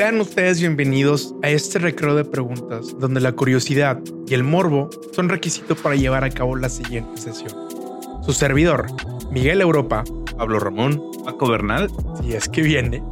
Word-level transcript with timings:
Sean 0.00 0.18
ustedes 0.18 0.58
bienvenidos 0.60 1.34
a 1.42 1.50
este 1.50 1.78
recreo 1.78 2.14
de 2.14 2.24
preguntas 2.24 2.98
donde 2.98 3.20
la 3.20 3.32
curiosidad 3.32 4.00
y 4.26 4.32
el 4.32 4.42
morbo 4.42 4.88
son 5.12 5.28
requisito 5.28 5.76
para 5.76 5.94
llevar 5.94 6.24
a 6.24 6.30
cabo 6.30 6.56
la 6.56 6.70
siguiente 6.70 7.20
sesión. 7.20 7.52
Su 8.22 8.32
servidor, 8.32 8.86
Miguel 9.30 9.60
Europa, 9.60 10.04
Pablo 10.38 10.58
Ramón, 10.58 11.02
Paco 11.26 11.50
Bernal. 11.50 11.90
si 12.22 12.32
es 12.32 12.48
que 12.48 12.62
viene, 12.62 13.02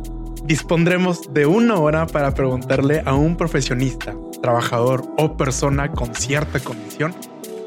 dispondremos 0.45 1.31
de 1.35 1.45
una 1.45 1.75
hora 1.75 2.07
para 2.07 2.33
preguntarle 2.33 3.03
a 3.05 3.13
un 3.13 3.37
profesionista, 3.37 4.17
trabajador 4.41 5.05
o 5.19 5.37
persona 5.37 5.93
con 5.93 6.15
cierta 6.15 6.59
condición 6.59 7.15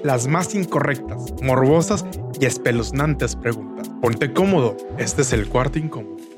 las 0.03 0.25
más 0.25 0.55
incorrectas, 0.55 1.31
morbosas 1.43 2.07
y 2.39 2.45
espeluznantes 2.45 3.35
preguntas. 3.35 3.87
Ponte 4.01 4.33
cómodo, 4.33 4.77
este 4.97 5.21
es 5.21 5.31
el 5.31 5.47
cuarto 5.47 5.77
incómodo. 5.77 6.30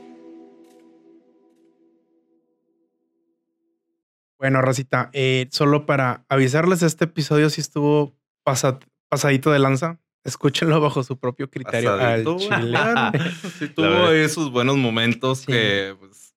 Bueno, 4.43 4.61
Rosita, 4.61 5.09
eh, 5.13 5.47
solo 5.51 5.85
para 5.85 6.25
avisarles, 6.27 6.83
este 6.83 7.05
episodio 7.05 7.49
sí 7.49 7.61
estuvo 7.61 8.13
pasa- 8.43 8.77
pasadito 9.07 9.53
de 9.53 9.59
lanza. 9.59 10.01
Escúchenlo 10.25 10.81
bajo 10.81 11.01
su 11.01 11.17
propio 11.17 11.49
criterio. 11.49 11.93
al 11.93 12.25
Pasadito. 12.25 12.37
Sí 13.59 13.69
tuvo 13.69 14.07
ahí 14.07 14.27
sus 14.27 14.51
buenos 14.51 14.75
momentos 14.75 15.39
Sí. 15.39 15.45
que 15.53 15.95
pues, 15.97 16.35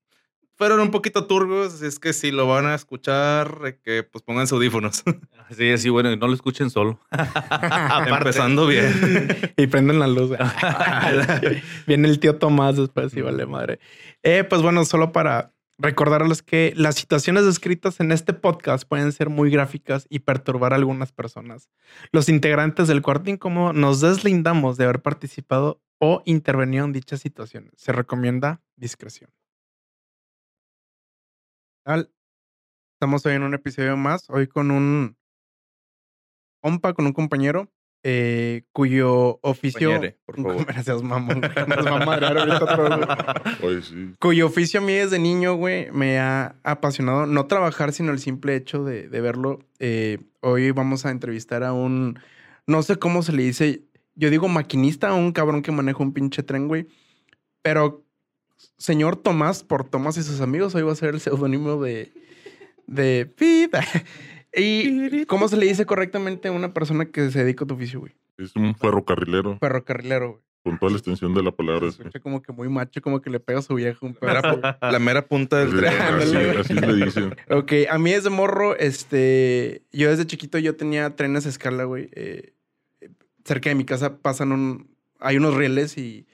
fueron 0.54 0.78
un 0.78 0.92
poquito 0.92 1.26
turbios. 1.26 1.74
Así 1.74 1.86
es 1.86 1.98
que 1.98 2.12
si 2.12 2.30
lo 2.30 2.46
van 2.46 2.66
a 2.66 2.76
escuchar, 2.76 3.58
eh, 3.66 3.80
que 3.82 4.04
pues 4.04 4.22
pongan 4.22 4.46
sus 4.46 4.58
audífonos. 4.58 5.02
Sí, 5.56 5.70
así, 5.72 5.88
bueno, 5.88 6.10
y 6.12 6.16
no 6.16 6.28
lo 6.28 6.34
escuchen 6.34 6.70
solo. 6.70 7.00
Empezando 8.06 8.66
bien. 8.68 9.52
y 9.56 9.66
prenden 9.66 9.98
la 9.98 10.06
luz. 10.06 10.30
Viene 11.88 12.08
el 12.08 12.20
tío 12.20 12.36
Tomás 12.36 12.76
después 12.76 13.16
y 13.16 13.20
vale 13.20 13.46
madre. 13.46 13.80
Eh, 14.24 14.42
pues 14.42 14.62
bueno, 14.62 14.84
solo 14.84 15.10
para 15.12 15.52
recordarles 15.78 16.42
que 16.42 16.72
las 16.76 16.94
situaciones 16.94 17.44
descritas 17.44 18.00
en 18.00 18.12
este 18.12 18.32
podcast 18.32 18.88
pueden 18.88 19.12
ser 19.12 19.28
muy 19.28 19.50
gráficas 19.50 20.06
y 20.08 20.20
perturbar 20.20 20.72
a 20.72 20.76
algunas 20.76 21.12
personas. 21.12 21.68
Los 22.12 22.28
integrantes 22.28 22.88
del 22.88 23.02
cuarto 23.02 23.30
incómodo 23.30 23.72
nos 23.72 24.00
deslindamos 24.00 24.76
de 24.76 24.84
haber 24.84 25.02
participado 25.02 25.82
o 25.98 26.22
intervenido 26.24 26.84
en 26.84 26.92
dichas 26.92 27.20
situaciones. 27.20 27.72
Se 27.76 27.92
recomienda 27.92 28.62
discreción. 28.76 29.30
Estamos 32.94 33.24
hoy 33.26 33.34
en 33.34 33.42
un 33.42 33.54
episodio 33.54 33.96
más, 33.96 34.28
hoy 34.28 34.48
con 34.48 34.70
un 34.70 35.16
compa, 36.60 36.94
con 36.94 37.06
un 37.06 37.12
compañero, 37.12 37.70
eh, 38.02 38.62
cuyo 38.72 39.38
oficio... 39.42 39.90
Compañere, 39.90 40.18
por 40.24 40.36
favor. 40.42 40.66
Gracias, 40.66 41.02
mamón. 41.02 41.40
Nos 41.40 41.86
va 41.86 41.96
a 42.02 42.06
madrear 42.06 42.38
ahorita 42.38 42.64
otra 42.64 42.76
vez, 42.76 43.58
güey. 43.60 43.74
Oye, 43.74 43.82
sí. 43.82 44.14
Cuyo 44.18 44.46
oficio 44.46 44.80
a 44.80 44.82
mí 44.82 44.92
desde 44.92 45.18
niño, 45.18 45.54
güey, 45.54 45.90
me 45.92 46.18
ha 46.18 46.56
apasionado 46.62 47.26
no 47.26 47.46
trabajar, 47.46 47.92
sino 47.92 48.12
el 48.12 48.18
simple 48.18 48.56
hecho 48.56 48.84
de, 48.84 49.08
de 49.08 49.20
verlo. 49.20 49.60
Eh, 49.78 50.18
hoy 50.40 50.70
vamos 50.70 51.06
a 51.06 51.10
entrevistar 51.10 51.64
a 51.64 51.72
un, 51.72 52.18
no 52.66 52.82
sé 52.82 52.96
cómo 52.96 53.22
se 53.22 53.32
le 53.32 53.42
dice, 53.42 53.82
yo 54.14 54.30
digo 54.30 54.48
maquinista, 54.48 55.08
a 55.08 55.14
un 55.14 55.32
cabrón 55.32 55.62
que 55.62 55.72
maneja 55.72 56.02
un 56.02 56.12
pinche 56.12 56.42
tren, 56.42 56.68
güey. 56.68 56.86
Pero 57.62 58.04
señor 58.78 59.16
Tomás, 59.16 59.62
por 59.62 59.88
Tomás 59.88 60.16
y 60.16 60.22
sus 60.22 60.40
amigos, 60.40 60.74
hoy 60.74 60.82
va 60.82 60.92
a 60.92 60.96
ser 60.96 61.14
el 61.14 61.20
seudónimo 61.20 61.82
de, 61.82 62.12
de 62.86 63.26
Pip. 63.26 63.74
¿Y 64.56 65.26
cómo 65.26 65.48
se 65.48 65.56
le 65.56 65.66
dice 65.66 65.86
correctamente 65.86 66.48
a 66.48 66.52
una 66.52 66.72
persona 66.72 67.06
que 67.06 67.30
se 67.30 67.44
dedica 67.44 67.64
a 67.64 67.66
tu 67.68 67.74
oficio, 67.74 68.00
güey? 68.00 68.14
Es 68.38 68.54
un 68.56 68.74
ferrocarrilero 68.74 69.58
Ferrocarrilero, 69.58 70.28
güey. 70.30 70.40
con 70.64 70.78
toda 70.78 70.90
la 70.92 70.98
extensión 70.98 71.32
de 71.34 71.42
la 71.42 71.52
palabra. 71.52 71.90
Se 71.90 71.98
escucha 72.02 72.20
como 72.20 72.42
que 72.42 72.52
muy 72.52 72.68
macho, 72.68 73.00
como 73.00 73.20
que 73.22 73.30
le 73.30 73.38
pega 73.40 73.60
a 73.60 73.62
su 73.62 73.74
viejo 73.74 74.04
un 74.06 74.14
pedazo. 74.14 74.60
la 74.80 74.98
mera 74.98 75.26
punta 75.26 75.58
del 75.58 75.70
Sí, 75.70 75.76
tren. 75.76 76.58
así 76.58 76.74
le 76.74 77.04
dicen. 77.04 77.36
Ok, 77.50 77.72
a 77.88 77.98
mí 77.98 78.10
desde 78.12 78.30
morro, 78.30 78.76
este, 78.76 79.82
yo 79.92 80.10
desde 80.10 80.26
chiquito 80.26 80.58
yo 80.58 80.74
tenía 80.76 81.14
trenes 81.16 81.46
a 81.46 81.50
escala, 81.50 81.84
güey. 81.84 82.08
Eh, 82.12 82.52
cerca 83.44 83.68
de 83.70 83.74
mi 83.76 83.84
casa 83.84 84.18
pasan 84.18 84.52
un, 84.52 84.88
hay 85.20 85.36
unos 85.36 85.54
rieles 85.54 85.96
y, 85.98 86.26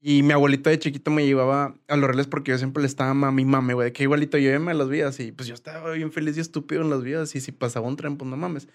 y 0.00 0.22
mi 0.22 0.32
abuelito 0.32 0.70
de 0.70 0.78
chiquito 0.78 1.10
me 1.10 1.26
llevaba 1.26 1.74
a 1.88 1.96
los 1.96 2.08
rieles 2.08 2.26
porque 2.26 2.52
yo 2.52 2.58
siempre 2.58 2.82
le 2.82 2.86
estaba 2.86 3.10
a 3.10 3.32
mi 3.32 3.44
mame, 3.44 3.74
güey, 3.74 3.86
de 3.86 3.92
que 3.92 4.04
igualito 4.04 4.38
lléveme 4.38 4.70
a 4.70 4.74
las 4.74 4.88
vías 4.88 5.18
y 5.20 5.32
pues 5.32 5.48
yo 5.48 5.54
estaba 5.54 5.90
bien 5.92 6.12
feliz 6.12 6.36
y 6.36 6.40
estúpido 6.40 6.82
en 6.82 6.90
las 6.90 7.02
vías 7.02 7.34
y 7.34 7.40
si 7.40 7.52
pasaba 7.52 7.88
un 7.88 7.96
tren, 7.96 8.16
pues 8.16 8.30
no 8.30 8.36
mames. 8.36 8.68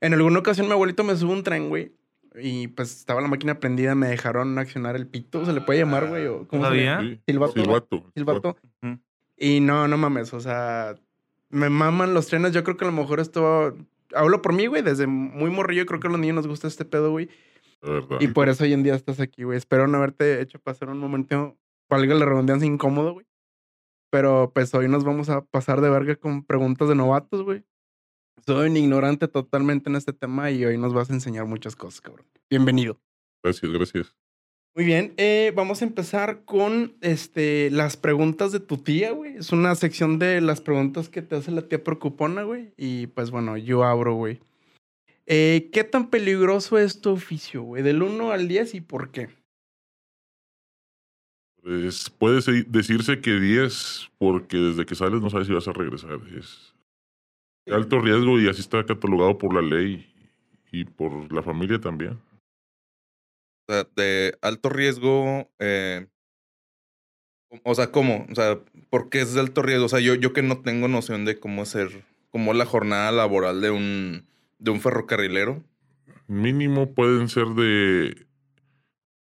En 0.00 0.12
alguna 0.12 0.38
ocasión 0.38 0.66
mi 0.66 0.72
abuelito 0.72 1.04
me 1.04 1.16
subió 1.16 1.34
un 1.34 1.42
tren, 1.42 1.68
güey. 1.68 1.92
Y 2.38 2.68
pues 2.68 2.94
estaba 2.94 3.22
la 3.22 3.28
máquina 3.28 3.58
prendida, 3.58 3.94
me 3.94 4.08
dejaron 4.08 4.58
accionar 4.58 4.94
el 4.94 5.06
pito, 5.06 5.46
se 5.46 5.54
le 5.54 5.62
puede 5.62 5.78
llamar, 5.78 6.08
güey, 6.08 6.26
o 6.26 6.46
cómo 6.46 6.64
se 6.64 6.68
¿Todavía? 6.68 7.00
Sí. 7.00 7.20
Silbato. 7.26 7.52
Silbato. 7.54 8.10
Silbato. 8.14 8.56
Ujú. 8.82 8.98
Y 9.38 9.60
no, 9.60 9.88
no 9.88 9.96
mames, 9.96 10.34
o 10.34 10.40
sea, 10.40 10.96
me 11.48 11.70
maman 11.70 12.14
los 12.14 12.26
trenes. 12.26 12.52
Yo 12.52 12.64
creo 12.64 12.76
que 12.76 12.84
a 12.84 12.88
lo 12.88 12.92
mejor 12.92 13.20
esto. 13.20 13.76
Hablo 14.14 14.42
por 14.42 14.52
mí, 14.52 14.66
güey, 14.66 14.82
desde 14.82 15.06
muy 15.06 15.50
morrillo. 15.50 15.86
Creo 15.86 16.00
que 16.00 16.08
a 16.08 16.10
los 16.10 16.20
niños 16.20 16.36
nos 16.36 16.46
gusta 16.46 16.68
este 16.68 16.84
pedo, 16.84 17.10
güey. 17.10 17.28
La 17.82 17.90
verdad. 17.90 18.18
Y 18.20 18.28
por 18.28 18.48
eso 18.48 18.64
hoy 18.64 18.72
en 18.72 18.82
día 18.82 18.94
estás 18.94 19.20
aquí, 19.20 19.44
güey. 19.44 19.58
Espero 19.58 19.86
no 19.86 19.98
haberte 19.98 20.40
hecho 20.40 20.58
pasar 20.58 20.88
un 20.88 20.98
momento, 20.98 21.56
valga 21.88 22.14
la 22.14 22.24
redundancia, 22.24 22.66
incómodo, 22.66 23.14
güey. 23.14 23.26
Pero 24.10 24.50
pues 24.54 24.72
hoy 24.74 24.88
nos 24.88 25.04
vamos 25.04 25.28
a 25.28 25.44
pasar 25.44 25.80
de 25.80 25.90
verga 25.90 26.16
con 26.16 26.44
preguntas 26.44 26.88
de 26.88 26.94
novatos, 26.94 27.42
güey. 27.42 27.64
Soy 28.44 28.68
un 28.68 28.76
ignorante 28.76 29.28
totalmente 29.28 29.90
en 29.90 29.96
este 29.96 30.12
tema 30.12 30.50
y 30.50 30.64
hoy 30.64 30.78
nos 30.78 30.94
vas 30.94 31.10
a 31.10 31.14
enseñar 31.14 31.46
muchas 31.46 31.74
cosas, 31.74 32.00
cabrón. 32.00 32.26
Bienvenido. 32.48 33.00
Gracias, 33.42 33.72
gracias. 33.72 34.14
Muy 34.76 34.84
bien, 34.84 35.14
eh, 35.16 35.52
vamos 35.56 35.80
a 35.80 35.86
empezar 35.86 36.44
con 36.44 36.96
este, 37.00 37.70
las 37.70 37.96
preguntas 37.96 38.52
de 38.52 38.60
tu 38.60 38.76
tía, 38.76 39.10
güey. 39.12 39.36
Es 39.36 39.50
una 39.50 39.74
sección 39.74 40.18
de 40.18 40.42
las 40.42 40.60
preguntas 40.60 41.08
que 41.08 41.22
te 41.22 41.34
hace 41.34 41.50
la 41.50 41.62
tía 41.62 41.82
preocupona, 41.82 42.42
güey. 42.42 42.74
Y 42.76 43.06
pues 43.06 43.30
bueno, 43.30 43.56
yo 43.56 43.84
abro, 43.84 44.14
güey. 44.14 44.38
Eh, 45.26 45.70
¿Qué 45.72 45.82
tan 45.84 46.08
peligroso 46.10 46.78
es 46.78 47.00
tu 47.00 47.10
oficio, 47.10 47.62
güey? 47.62 47.82
Del 47.82 48.02
1 48.02 48.30
al 48.30 48.48
10 48.48 48.74
y 48.74 48.80
por 48.80 49.10
qué. 49.10 49.28
Pues, 51.62 52.10
puede 52.10 52.42
se- 52.42 52.62
decirse 52.68 53.20
que 53.20 53.40
10, 53.40 54.08
porque 54.18 54.56
desde 54.56 54.86
que 54.86 54.94
sales 54.94 55.20
no 55.20 55.30
sabes 55.30 55.48
si 55.48 55.52
vas 55.52 55.66
a 55.66 55.72
regresar. 55.72 56.20
Es 56.38 56.74
de 57.66 57.74
alto 57.74 58.00
riesgo 58.00 58.38
y 58.40 58.48
así 58.48 58.60
está 58.60 58.86
catalogado 58.86 59.36
por 59.36 59.52
la 59.52 59.62
ley 59.62 60.06
y 60.70 60.84
por 60.84 61.32
la 61.32 61.42
familia 61.42 61.80
también. 61.80 62.20
O 63.68 63.72
sea, 63.72 63.84
de 63.96 64.38
alto 64.42 64.68
riesgo. 64.68 65.50
eh, 65.58 66.06
o 67.64 67.74
sea, 67.74 67.90
¿cómo? 67.90 68.26
O 68.30 68.34
sea, 68.34 68.60
¿por 68.90 69.08
qué 69.08 69.20
es 69.22 69.34
de 69.34 69.40
alto 69.40 69.62
riesgo? 69.62 69.86
O 69.86 69.88
sea, 69.88 70.00
yo, 70.00 70.14
yo 70.14 70.32
que 70.32 70.42
no 70.42 70.60
tengo 70.62 70.88
noción 70.88 71.24
de 71.24 71.38
cómo 71.40 71.62
hacer, 71.62 72.04
cómo 72.30 72.52
la 72.54 72.66
jornada 72.66 73.10
laboral 73.12 73.60
de 73.60 73.70
un, 73.70 74.26
de 74.58 74.70
un 74.70 74.80
ferrocarrilero. 74.80 75.62
Mínimo 76.26 76.94
pueden 76.94 77.28
ser 77.28 77.48
de 77.48 78.26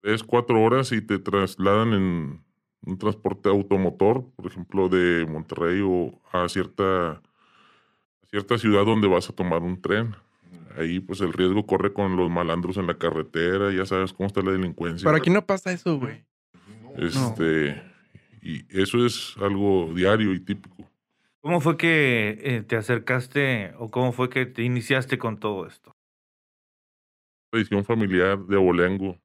3, 0.02 0.22
4 0.22 0.62
horas 0.62 0.92
y 0.92 1.00
te 1.00 1.18
trasladan 1.18 1.92
en 1.92 2.44
un 2.86 2.98
transporte 2.98 3.48
automotor, 3.48 4.30
por 4.36 4.46
ejemplo, 4.46 4.88
de 4.88 5.26
Monterrey 5.26 5.80
o 5.82 6.20
a 6.32 6.48
cierta, 6.48 7.10
a 7.12 7.22
cierta 8.30 8.58
ciudad 8.58 8.84
donde 8.84 9.08
vas 9.08 9.28
a 9.30 9.32
tomar 9.32 9.62
un 9.62 9.80
tren. 9.80 10.14
Ahí 10.76 11.00
pues 11.00 11.20
el 11.20 11.32
riesgo 11.32 11.66
corre 11.66 11.92
con 11.92 12.16
los 12.16 12.30
malandros 12.30 12.76
en 12.76 12.86
la 12.86 12.98
carretera, 12.98 13.72
ya 13.72 13.86
sabes 13.86 14.12
cómo 14.12 14.26
está 14.26 14.42
la 14.42 14.52
delincuencia. 14.52 15.06
Pero 15.06 15.16
aquí 15.16 15.30
no 15.30 15.46
pasa 15.46 15.72
eso, 15.72 15.98
güey. 15.98 16.24
Este, 16.96 17.82
y 18.42 18.64
eso 18.68 19.04
es 19.04 19.34
algo 19.40 19.92
diario 19.94 20.34
y 20.34 20.40
típico. 20.40 20.88
¿Cómo 21.44 21.60
fue 21.60 21.76
que 21.76 22.38
eh, 22.40 22.62
te 22.62 22.74
acercaste 22.74 23.74
o 23.78 23.90
cómo 23.90 24.12
fue 24.12 24.30
que 24.30 24.46
te 24.46 24.62
iniciaste 24.62 25.18
con 25.18 25.36
todo 25.38 25.66
esto? 25.66 25.92
Tradición 27.52 27.84
familiar 27.84 28.38
de 28.46 28.56
abolengo. 28.56 29.18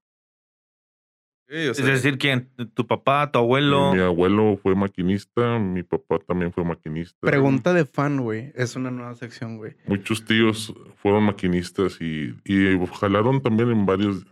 Sí, 1.47 1.55
o 1.69 1.71
Es 1.71 1.77
decir, 1.85 2.17
¿quién? 2.17 2.51
¿Tu 2.73 2.85
papá, 2.85 3.31
tu 3.31 3.39
abuelo? 3.39 3.93
Mi 3.93 4.01
abuelo 4.01 4.57
fue 4.61 4.75
maquinista, 4.75 5.59
mi 5.59 5.81
papá 5.81 6.19
también 6.19 6.51
fue 6.51 6.65
maquinista. 6.65 7.17
Pregunta 7.21 7.71
de 7.73 7.85
fan, 7.85 8.19
güey. 8.19 8.51
Es 8.53 8.75
una 8.75 8.91
nueva 8.91 9.15
sección, 9.15 9.55
güey. 9.55 9.77
Muchos 9.85 10.25
tíos 10.25 10.73
fueron 10.97 11.23
maquinistas 11.23 12.01
y, 12.01 12.35
y 12.43 12.77
jalaron 12.99 13.41
también 13.41 13.71
en 13.71 13.85
varias 13.85 14.25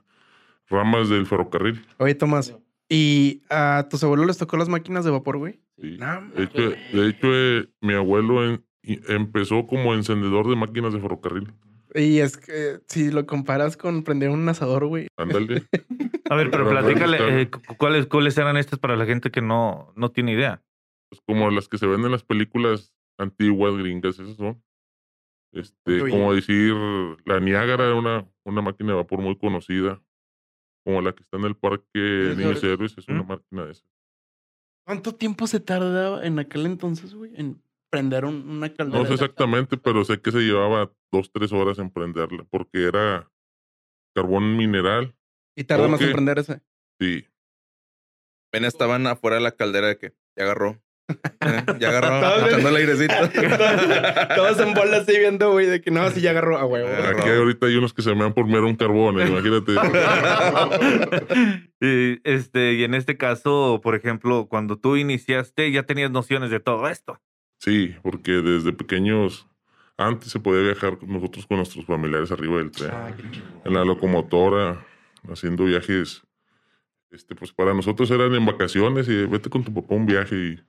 ramas 0.69 1.07
del 1.07 1.25
ferrocarril. 1.25 1.85
Oye, 1.99 2.15
Tomás. 2.15 2.53
¿Y 2.89 3.41
a 3.49 3.87
tus 3.89 4.03
abuelos 4.03 4.27
les 4.27 4.37
tocó 4.37 4.55
las 4.57 4.69
máquinas 4.69 5.03
de 5.05 5.11
vapor, 5.11 5.37
güey? 5.37 5.59
Sí. 5.81 5.97
No, 5.99 6.29
De 6.31 6.43
hecho, 6.43 6.69
de 6.93 7.09
hecho, 7.09 7.27
eh, 7.33 7.67
mi 7.81 7.93
abuelo 7.93 8.45
en- 8.45 8.65
empezó 9.09 9.67
como 9.67 9.93
encendedor 9.93 10.47
de 10.49 10.55
máquinas 10.55 10.93
de 10.93 10.99
ferrocarril. 11.01 11.51
Y 11.93 12.19
es 12.19 12.37
que 12.37 12.79
si 12.87 13.11
lo 13.11 13.25
comparas 13.25 13.75
con 13.75 14.03
prender 14.03 14.29
un 14.29 14.47
asador, 14.47 14.85
güey. 14.87 15.07
Ándale. 15.17 15.63
A 16.29 16.35
ver, 16.35 16.51
pero 16.51 16.69
platícale, 16.69 17.41
eh, 17.41 17.49
cu- 17.49 17.61
¿cuáles, 17.77 18.05
¿cuáles 18.07 18.37
eran 18.37 18.55
estas 18.57 18.79
para 18.79 18.95
la 18.95 19.05
gente 19.05 19.31
que 19.31 19.41
no, 19.41 19.91
no 19.95 20.09
tiene 20.11 20.33
idea? 20.33 20.61
pues 21.09 21.21
como 21.25 21.49
las 21.51 21.69
que 21.69 21.77
se 21.77 21.87
ven 21.87 22.03
en 22.03 22.11
las 22.11 22.23
películas 22.23 22.93
antiguas 23.17 23.75
gringas, 23.77 24.19
esas 24.19 24.35
son. 24.35 24.61
Este, 25.53 26.01
Uy. 26.03 26.11
como 26.11 26.33
decir, 26.33 26.73
la 27.25 27.39
Niágara 27.39 27.85
era 27.85 27.95
una, 27.95 28.27
una 28.43 28.61
máquina 28.61 28.89
de 28.89 28.97
vapor 28.97 29.21
muy 29.21 29.37
conocida. 29.37 30.01
Como 30.87 31.01
la 31.01 31.11
que 31.11 31.21
está 31.21 31.35
en 31.35 31.43
el 31.43 31.57
parque 31.57 32.33
Niños 32.37 32.63
Héroes. 32.63 32.97
Es 32.97 33.09
una 33.09 33.21
¿Mm? 33.21 33.27
máquina 33.27 33.65
de 33.65 33.71
esas. 33.73 33.85
¿Cuánto 34.85 35.13
tiempo 35.15 35.45
se 35.45 35.59
tardaba 35.59 36.25
en 36.25 36.39
aquel 36.39 36.65
entonces, 36.65 37.13
güey, 37.13 37.33
en 37.35 37.61
prender 37.89 38.23
un- 38.23 38.49
una 38.49 38.73
caldera? 38.73 39.01
No 39.01 39.05
sé 39.05 39.15
exactamente, 39.15 39.75
pero 39.75 40.05
sé 40.05 40.21
que 40.21 40.31
se 40.31 40.39
llevaba 40.39 40.89
dos, 41.11 41.29
tres 41.33 41.51
horas 41.51 41.77
en 41.79 41.89
prenderla, 41.91 42.45
porque 42.49 42.85
era 42.85 43.29
carbón 44.15 44.55
mineral. 44.55 45.13
Y 45.57 45.65
tarda 45.65 45.89
más 45.89 45.99
en 45.99 46.13
prender 46.13 46.39
ese. 46.39 46.61
Sí, 47.01 47.25
Apenas 48.49 48.73
estaban 48.73 49.05
afuera 49.07 49.35
de 49.35 49.41
la 49.41 49.51
caldera 49.51 49.87
de 49.87 49.97
que 49.97 50.15
ya 50.37 50.45
agarró. 50.45 50.81
Eh, 51.07 51.63
Ya 51.79 51.89
agarró, 51.89 52.47
echando 52.47 52.69
el 52.69 52.75
airecito. 52.75 53.13
Todos 54.35 54.59
en 54.59 54.73
bola 54.73 54.97
así 54.97 55.17
viendo, 55.17 55.51
güey, 55.51 55.65
de 55.65 55.81
que 55.81 55.91
no, 55.91 56.09
si 56.11 56.21
ya 56.21 56.31
agarró 56.31 56.57
a 56.57 56.65
huevo. 56.65 56.89
Ah, 56.91 57.11
aquí 57.11 57.29
ahorita 57.29 57.67
hay 57.67 57.75
unos 57.75 57.93
que 57.93 58.01
se 58.01 58.13
me 58.13 58.25
han 58.25 58.33
por 58.33 58.45
mero 58.45 58.67
un 58.67 58.75
carbón, 58.75 59.19
eh, 59.21 59.27
imagínate. 59.27 59.73
y, 61.81 62.19
este, 62.29 62.73
y 62.73 62.83
en 62.83 62.93
este 62.93 63.17
caso, 63.17 63.79
por 63.81 63.95
ejemplo, 63.95 64.47
cuando 64.49 64.77
tú 64.77 64.95
iniciaste, 64.97 65.71
ya 65.71 65.83
tenías 65.83 66.11
nociones 66.11 66.49
de 66.49 66.59
todo 66.59 66.87
esto. 66.89 67.21
Sí, 67.59 67.95
porque 68.03 68.33
desde 68.33 68.73
pequeños, 68.73 69.47
antes 69.97 70.31
se 70.31 70.39
podía 70.39 70.61
viajar 70.61 70.97
con 70.97 71.11
nosotros 71.11 71.47
con 71.47 71.57
nuestros 71.57 71.85
familiares 71.85 72.31
arriba 72.31 72.57
del 72.57 72.71
tren. 72.71 72.91
Ah, 72.93 73.11
en 73.65 73.73
la 73.73 73.85
locomotora, 73.85 74.85
haciendo 75.31 75.65
viajes. 75.65 76.23
Este, 77.09 77.35
pues 77.35 77.53
para 77.53 77.73
nosotros 77.73 78.11
eran 78.11 78.35
en 78.35 78.45
vacaciones 78.45 79.07
y 79.07 79.25
vete 79.25 79.49
con 79.49 79.63
tu 79.63 79.73
papá 79.73 79.95
un 79.95 80.05
viaje 80.05 80.35
y 80.35 80.59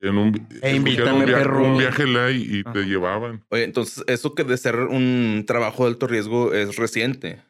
en 0.00 0.18
un, 0.18 0.46
E 0.62 0.76
invítame, 0.76 1.20
un, 1.20 1.24
via- 1.26 1.38
perro. 1.38 1.64
un 1.72 1.78
viaje 1.78 2.06
light 2.06 2.46
y 2.50 2.64
te 2.64 2.84
llevaban. 2.84 3.44
Oye, 3.48 3.64
entonces, 3.64 4.04
eso 4.06 4.34
que 4.34 4.44
de 4.44 4.56
ser 4.56 4.76
un 4.76 5.44
trabajo 5.46 5.84
de 5.84 5.90
alto 5.90 6.06
riesgo 6.06 6.52
es 6.52 6.76
reciente. 6.76 7.42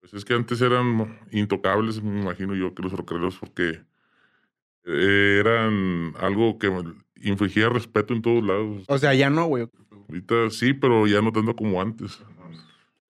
Pues 0.00 0.12
es 0.14 0.24
que 0.24 0.34
antes 0.34 0.60
eran 0.60 1.18
intocables, 1.32 2.02
me 2.02 2.20
imagino 2.20 2.54
yo, 2.54 2.74
que 2.74 2.82
los 2.82 2.90
ferrocarriles, 2.92 3.36
porque 3.36 3.80
eh, 4.84 5.36
eran 5.40 6.12
algo 6.20 6.58
que 6.58 6.70
infligía 7.22 7.70
respeto 7.70 8.12
en 8.12 8.20
todos 8.20 8.44
lados. 8.44 8.84
O 8.88 8.98
sea, 8.98 9.14
ya 9.14 9.30
no, 9.30 9.46
güey. 9.46 9.66
Ahorita 10.08 10.50
sí, 10.50 10.74
pero 10.74 11.06
ya 11.06 11.22
no 11.22 11.32
tanto 11.32 11.56
como 11.56 11.80
antes. 11.80 12.22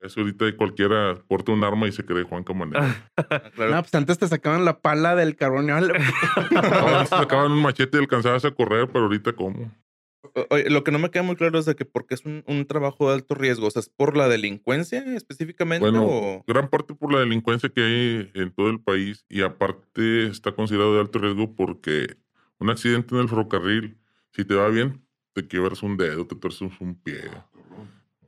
Eso 0.05 0.21
ahorita 0.21 0.55
cualquiera 0.57 1.15
porta 1.27 1.53
un 1.53 1.65
arma 1.65 1.89
y 1.89 1.93
se 1.93 2.05
cree 2.05 2.25
Juan 2.25 2.45
Camanera. 2.45 3.11
Ah, 3.17 3.51
claro. 3.55 3.75
No, 3.75 3.81
pues 3.81 3.95
antes 3.95 4.19
te 4.19 4.29
sacaban 4.29 4.67
la 4.67 4.81
pala 4.81 5.17
del 5.17 5.35
carbón. 5.35 5.69
y 5.69 5.71
órale, 5.71 5.95
Ahora 6.73 7.07
sacaban 7.07 7.53
un 7.53 7.63
machete 7.63 7.97
y 7.97 8.01
alcanzabas 8.01 8.45
a 8.45 8.51
correr, 8.51 8.87
pero 8.89 9.05
ahorita 9.05 9.33
cómo. 9.33 9.73
Oye, 10.51 10.69
lo 10.69 10.85
que 10.85 10.91
no 10.91 10.99
me 10.99 11.11
queda 11.11 11.23
muy 11.23 11.37
claro 11.37 11.59
es 11.59 11.65
de 11.65 11.75
que 11.75 11.87
por 11.87 12.07
qué 12.07 12.15
es 12.15 12.25
un, 12.27 12.45
un 12.47 12.67
trabajo 12.67 13.09
de 13.09 13.15
alto 13.15 13.35
riesgo. 13.35 13.67
O 13.67 13.71
sea, 13.71 13.81
¿es 13.81 13.89
por 13.89 14.17
la 14.17 14.29
delincuencia 14.29 15.03
específicamente? 15.15 15.89
Bueno, 15.89 16.07
o... 16.07 16.45
gran 16.47 16.69
parte 16.69 16.95
por 16.95 17.13
la 17.13 17.21
delincuencia 17.21 17.71
que 17.71 17.83
hay 17.83 18.31
en 18.35 18.51
todo 18.53 18.69
el 18.69 18.81
país 18.81 19.25
y 19.31 19.41
aparte 19.41 20.27
está 20.27 20.53
considerado 20.53 20.95
de 20.95 21.01
alto 21.01 21.19
riesgo 21.19 21.55
porque 21.55 22.17
un 22.59 22.69
accidente 22.69 23.15
en 23.15 23.23
el 23.23 23.29
ferrocarril, 23.29 23.97
si 24.33 24.45
te 24.45 24.55
va 24.55 24.69
bien, 24.69 25.03
te 25.33 25.47
quiebras 25.47 25.83
un 25.83 25.97
dedo, 25.97 26.27
te 26.27 26.37
torces 26.37 26.73
un 26.81 26.95
pie. 26.95 27.31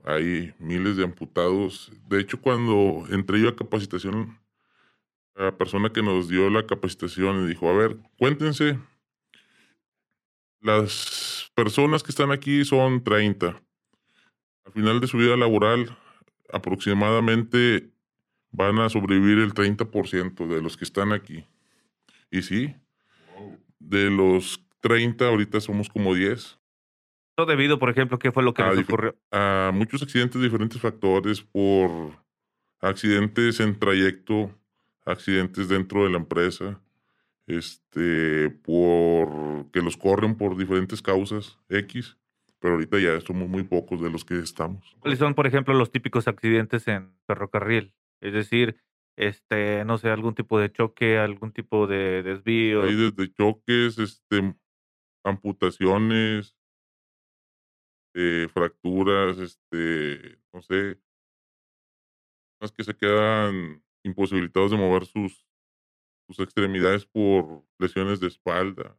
Hay 0.07 0.55
miles 0.61 0.97
de 0.97 1.05
amputados. 1.05 1.93
De 2.09 2.21
hecho, 2.21 2.41
cuando 2.41 3.05
entré 3.11 3.41
yo 3.41 3.49
a 3.49 3.57
capacitación, 3.57 4.39
la 5.35 5.59
persona 5.59 5.93
que 5.93 6.01
nos 6.01 6.29
dio 6.29 6.49
la 6.49 6.65
capacitación 6.65 7.49
dijo, 7.49 7.69
a 7.69 7.77
ver, 7.77 7.99
cuéntense, 8.17 8.79
las 10.61 11.51
personas 11.55 12.05
que 12.05 12.11
están 12.11 12.31
aquí 12.31 12.65
son 12.65 13.03
30. 13.03 13.61
Al 14.65 14.73
final 14.73 15.01
de 15.01 15.09
su 15.09 15.19
vida 15.19 15.37
laboral, 15.37 15.99
aproximadamente 16.53 17.91
van 18.53 18.79
a 18.79 18.89
sobrevivir 18.89 19.39
el 19.39 19.55
30% 19.55 20.47
de 20.47 20.63
los 20.63 20.77
que 20.77 20.85
están 20.85 21.13
aquí. 21.13 21.45
Y 22.31 22.43
sí, 22.43 22.77
de 23.81 24.09
los 24.09 24.65
30 24.83 25.27
ahorita 25.27 25.61
somos 25.61 25.89
como 25.89 26.15
10. 26.15 26.59
Debido, 27.45 27.79
por 27.79 27.91
ejemplo, 27.91 28.19
¿qué 28.19 28.33
fue 28.33 28.43
lo 28.43 28.55
que 28.55 28.63
Ah, 28.63 28.71
les 28.71 28.79
dif- 28.79 28.85
ocurrió? 28.85 29.15
A 29.31 29.71
muchos 29.75 30.03
accidentes, 30.03 30.41
diferentes 30.41 30.81
factores, 30.81 31.43
por 31.43 32.13
accidentes 32.81 33.61
en 33.61 33.79
trayecto, 33.79 34.51
accidentes 35.05 35.69
dentro 35.69 36.05
de 36.05 36.11
la 36.11 36.17
empresa, 36.17 36.81
este, 37.47 38.51
por 38.51 39.71
que 39.71 39.83
los 39.83 39.97
corren 39.97 40.37
por 40.37 40.57
diferentes 40.57 41.03
causas 41.03 41.59
X, 41.69 42.17
pero 42.59 42.75
ahorita 42.75 42.99
ya 42.99 43.21
somos 43.21 43.49
muy 43.49 43.65
pocos 43.65 44.01
de 44.01 44.11
los 44.11 44.25
que 44.25 44.39
estamos. 44.39 44.97
¿Cuáles 45.01 45.19
son, 45.19 45.35
por 45.35 45.47
ejemplo, 45.47 45.75
los 45.75 45.91
típicos 45.91 46.27
accidentes 46.27 46.89
en 46.89 47.13
ferrocarril? 47.27 47.95
Es 48.21 48.33
decir, 48.33 48.81
este, 49.17 49.85
no 49.85 49.99
sé, 49.99 50.09
algún 50.11 50.35
tipo 50.35 50.59
de 50.59 50.73
choque, 50.73 51.19
algún 51.19 51.53
tipo 51.53 51.87
de 51.87 52.23
desvío. 52.23 52.83
Hay 52.83 52.95
desde 52.97 53.33
choques, 53.33 53.99
este, 53.99 54.55
amputaciones, 55.23 56.56
eh, 58.19 58.49
fracturas, 58.51 59.37
este, 59.39 60.39
no 60.51 60.63
sé, 60.63 60.99
personas 62.59 62.73
que 62.75 62.83
se 62.85 62.95
quedan 62.97 63.83
imposibilitados 64.03 64.71
de 64.71 64.79
mover 64.79 65.05
sus, 65.05 65.47
sus 66.27 66.41
extremidades 66.41 67.05
por 67.05 67.63
lesiones 67.79 68.19
de 68.19 68.29
espalda. 68.29 68.97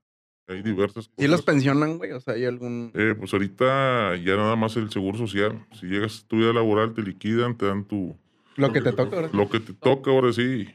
Hay 0.47 0.61
diversas 0.61 1.07
cosas. 1.07 1.15
¿Sí 1.17 1.27
los 1.27 1.41
pensionan, 1.41 1.97
güey? 1.97 2.11
O 2.11 2.19
sea, 2.19 2.35
hay 2.35 2.45
algún... 2.45 2.91
Eh, 2.93 3.15
pues 3.17 3.33
ahorita 3.33 4.15
ya 4.17 4.35
nada 4.35 4.55
más 4.55 4.77
el 4.77 4.91
seguro 4.91 5.17
social. 5.17 5.65
Si 5.73 5.87
llegas 5.87 6.23
a 6.23 6.27
tu 6.27 6.37
vida 6.37 6.53
laboral, 6.53 6.93
te 6.93 7.01
liquidan, 7.01 7.57
te 7.57 7.65
dan 7.65 7.85
tu, 7.85 8.15
Lo 8.55 8.71
que 8.71 8.81
te 8.81 8.91
toca 8.93 9.15
ahora. 9.15 9.29
lo 9.33 9.49
que 9.49 9.59
te 9.59 9.73
toca 9.73 10.11
ahora 10.11 10.31
sí 10.31 10.69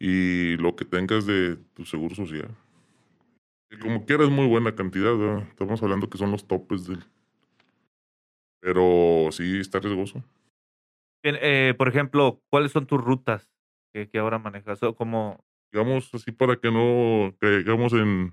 y 0.00 0.56
lo 0.56 0.74
que 0.74 0.86
tengas 0.86 1.26
de 1.26 1.56
tu 1.74 1.84
seguro 1.84 2.14
social. 2.14 2.48
Que 3.68 3.78
como 3.78 4.06
quieras, 4.06 4.30
muy 4.30 4.46
buena 4.46 4.74
cantidad, 4.74 5.14
¿verdad? 5.16 5.46
Estamos 5.50 5.82
hablando 5.82 6.08
que 6.08 6.16
son 6.18 6.30
los 6.30 6.48
topes 6.48 6.86
del. 6.86 7.04
Pero 8.64 9.28
sí 9.30 9.60
está 9.60 9.78
riesgoso. 9.78 10.24
Bien, 11.22 11.36
eh, 11.42 11.74
por 11.76 11.86
ejemplo, 11.88 12.40
¿cuáles 12.50 12.72
son 12.72 12.86
tus 12.86 12.98
rutas 12.98 13.52
que, 13.92 14.08
que 14.08 14.18
ahora 14.18 14.38
manejas? 14.38 14.82
O 14.82 14.94
como, 14.96 15.44
Digamos 15.70 16.08
así 16.14 16.32
para 16.32 16.56
que 16.56 16.70
no 16.70 17.34
caigamos 17.38 17.92
en, 17.92 18.32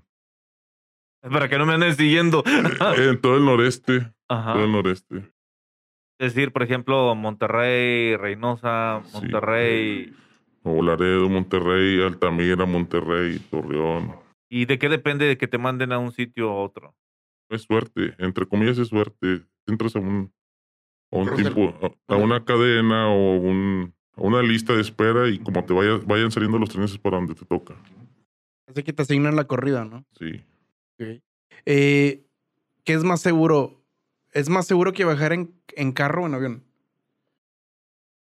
para 1.20 1.50
que 1.50 1.58
no 1.58 1.66
me 1.66 1.74
anden 1.74 1.94
siguiendo. 1.94 2.42
en 2.96 3.20
todo 3.20 3.36
el 3.36 3.44
noreste. 3.44 4.10
Ajá. 4.28 4.54
Todo 4.54 4.64
el 4.64 4.72
noreste. 4.72 5.16
Es 6.18 6.34
decir, 6.34 6.50
por 6.50 6.62
ejemplo, 6.62 7.14
Monterrey, 7.14 8.16
Reynosa, 8.16 9.02
Sí. 9.04 9.12
Monterrey. 9.12 10.14
Nuevo 10.64 10.82
Laredo, 10.82 11.28
Monterrey, 11.28 12.00
Altamira, 12.02 12.64
Monterrey, 12.64 13.38
Torreón. 13.50 14.16
¿Y 14.48 14.64
de 14.64 14.78
qué 14.78 14.88
depende 14.88 15.26
de 15.26 15.36
que 15.36 15.48
te 15.48 15.58
manden 15.58 15.92
a 15.92 15.98
un 15.98 16.12
sitio 16.12 16.48
a 16.50 16.62
otro? 16.62 16.94
Es 17.50 17.62
suerte, 17.62 18.14
entre 18.18 18.46
comillas 18.46 18.78
es 18.78 18.88
suerte. 18.88 19.42
Entras 19.66 19.94
a 19.96 20.00
un, 20.00 20.32
a 21.12 21.16
un 21.16 21.34
tipo, 21.36 21.68
a, 22.08 22.14
a 22.14 22.16
una 22.16 22.44
cadena 22.44 23.08
o 23.08 23.36
un, 23.36 23.94
a 24.16 24.22
una 24.22 24.42
lista 24.42 24.74
de 24.74 24.80
espera 24.80 25.28
y 25.28 25.38
como 25.38 25.64
te 25.64 25.72
vayas, 25.72 26.04
vayan 26.06 26.30
saliendo 26.30 26.58
los 26.58 26.68
trenes 26.70 26.92
es 26.92 26.98
para 26.98 27.16
donde 27.16 27.34
te 27.34 27.44
toca. 27.44 27.74
Así 28.66 28.82
que 28.82 28.92
te 28.92 29.02
asignan 29.02 29.36
la 29.36 29.44
corrida, 29.44 29.84
¿no? 29.84 30.04
Sí. 30.18 30.42
Ok. 30.98 31.22
Eh, 31.66 32.26
¿Qué 32.84 32.92
es 32.94 33.04
más 33.04 33.20
seguro? 33.20 33.84
¿Es 34.32 34.48
más 34.48 34.66
seguro 34.66 34.92
que 34.92 35.04
viajar 35.04 35.32
en, 35.32 35.54
en 35.76 35.92
carro 35.92 36.22
o 36.24 36.26
en 36.26 36.34
avión? 36.34 36.64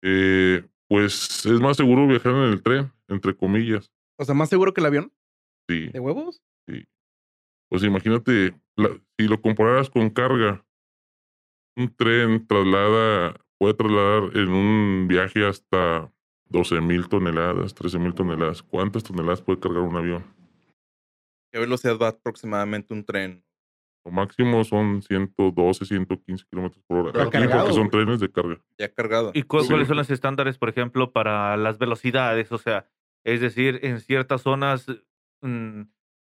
Eh, 0.01 0.65
pues 0.87 1.45
es 1.45 1.59
más 1.61 1.77
seguro 1.77 2.07
viajar 2.07 2.33
en 2.33 2.51
el 2.51 2.61
tren, 2.63 2.91
entre 3.07 3.35
comillas. 3.35 3.89
O 4.17 4.25
sea, 4.25 4.35
¿más 4.35 4.49
seguro 4.49 4.73
que 4.73 4.81
el 4.81 4.87
avión? 4.87 5.11
Sí. 5.69 5.87
¿De 5.89 5.99
huevos? 5.99 6.41
Pues 7.69 7.83
imagínate, 7.83 8.53
la- 8.75 8.99
si 9.17 9.27
lo 9.27 9.39
compararas 9.41 9.89
con 9.89 10.09
carga, 10.09 10.65
un 11.75 11.93
tren 11.95 12.45
traslada, 12.47 13.35
puede 13.57 13.73
trasladar 13.73 14.35
en 14.37 14.49
un 14.49 15.07
viaje 15.07 15.45
hasta 15.45 16.11
12 16.49 16.81
mil 16.81 17.07
toneladas, 17.07 17.73
13 17.73 17.99
mil 17.99 18.13
toneladas. 18.13 18.61
¿Cuántas 18.63 19.03
toneladas 19.03 19.41
puede 19.41 19.59
cargar 19.59 19.81
un 19.83 19.95
avión? 19.95 20.23
¿Qué 21.51 21.59
velocidad 21.59 21.97
va 22.01 22.09
aproximadamente 22.09 22.93
un 22.93 23.03
tren? 23.03 23.43
Lo 24.03 24.11
máximo 24.11 24.63
son 24.63 25.01
112, 25.03 25.85
115 25.85 26.45
kilómetros 26.49 26.83
por 26.87 26.97
hora. 27.09 27.21
Aquí 27.23 27.31
cargado, 27.31 27.61
porque 27.65 27.73
son 27.75 27.87
güey. 27.89 28.03
trenes 28.03 28.19
de 28.19 28.31
carga. 28.31 28.59
Ya 28.79 28.91
cargado. 28.91 29.31
¿Y 29.33 29.43
cu- 29.43 29.59
Sí. 29.61 29.67
cuáles 29.67 29.87
son 29.87 29.97
los 29.97 30.09
estándares, 30.09 30.57
por 30.57 30.69
ejemplo, 30.69 31.11
para 31.11 31.55
las 31.55 31.77
velocidades? 31.77 32.51
O 32.51 32.57
sea, 32.57 32.87
es 33.23 33.41
decir, 33.41 33.79
en 33.83 33.99
ciertas 33.99 34.41
zonas 34.41 34.87
mm, 35.43 35.81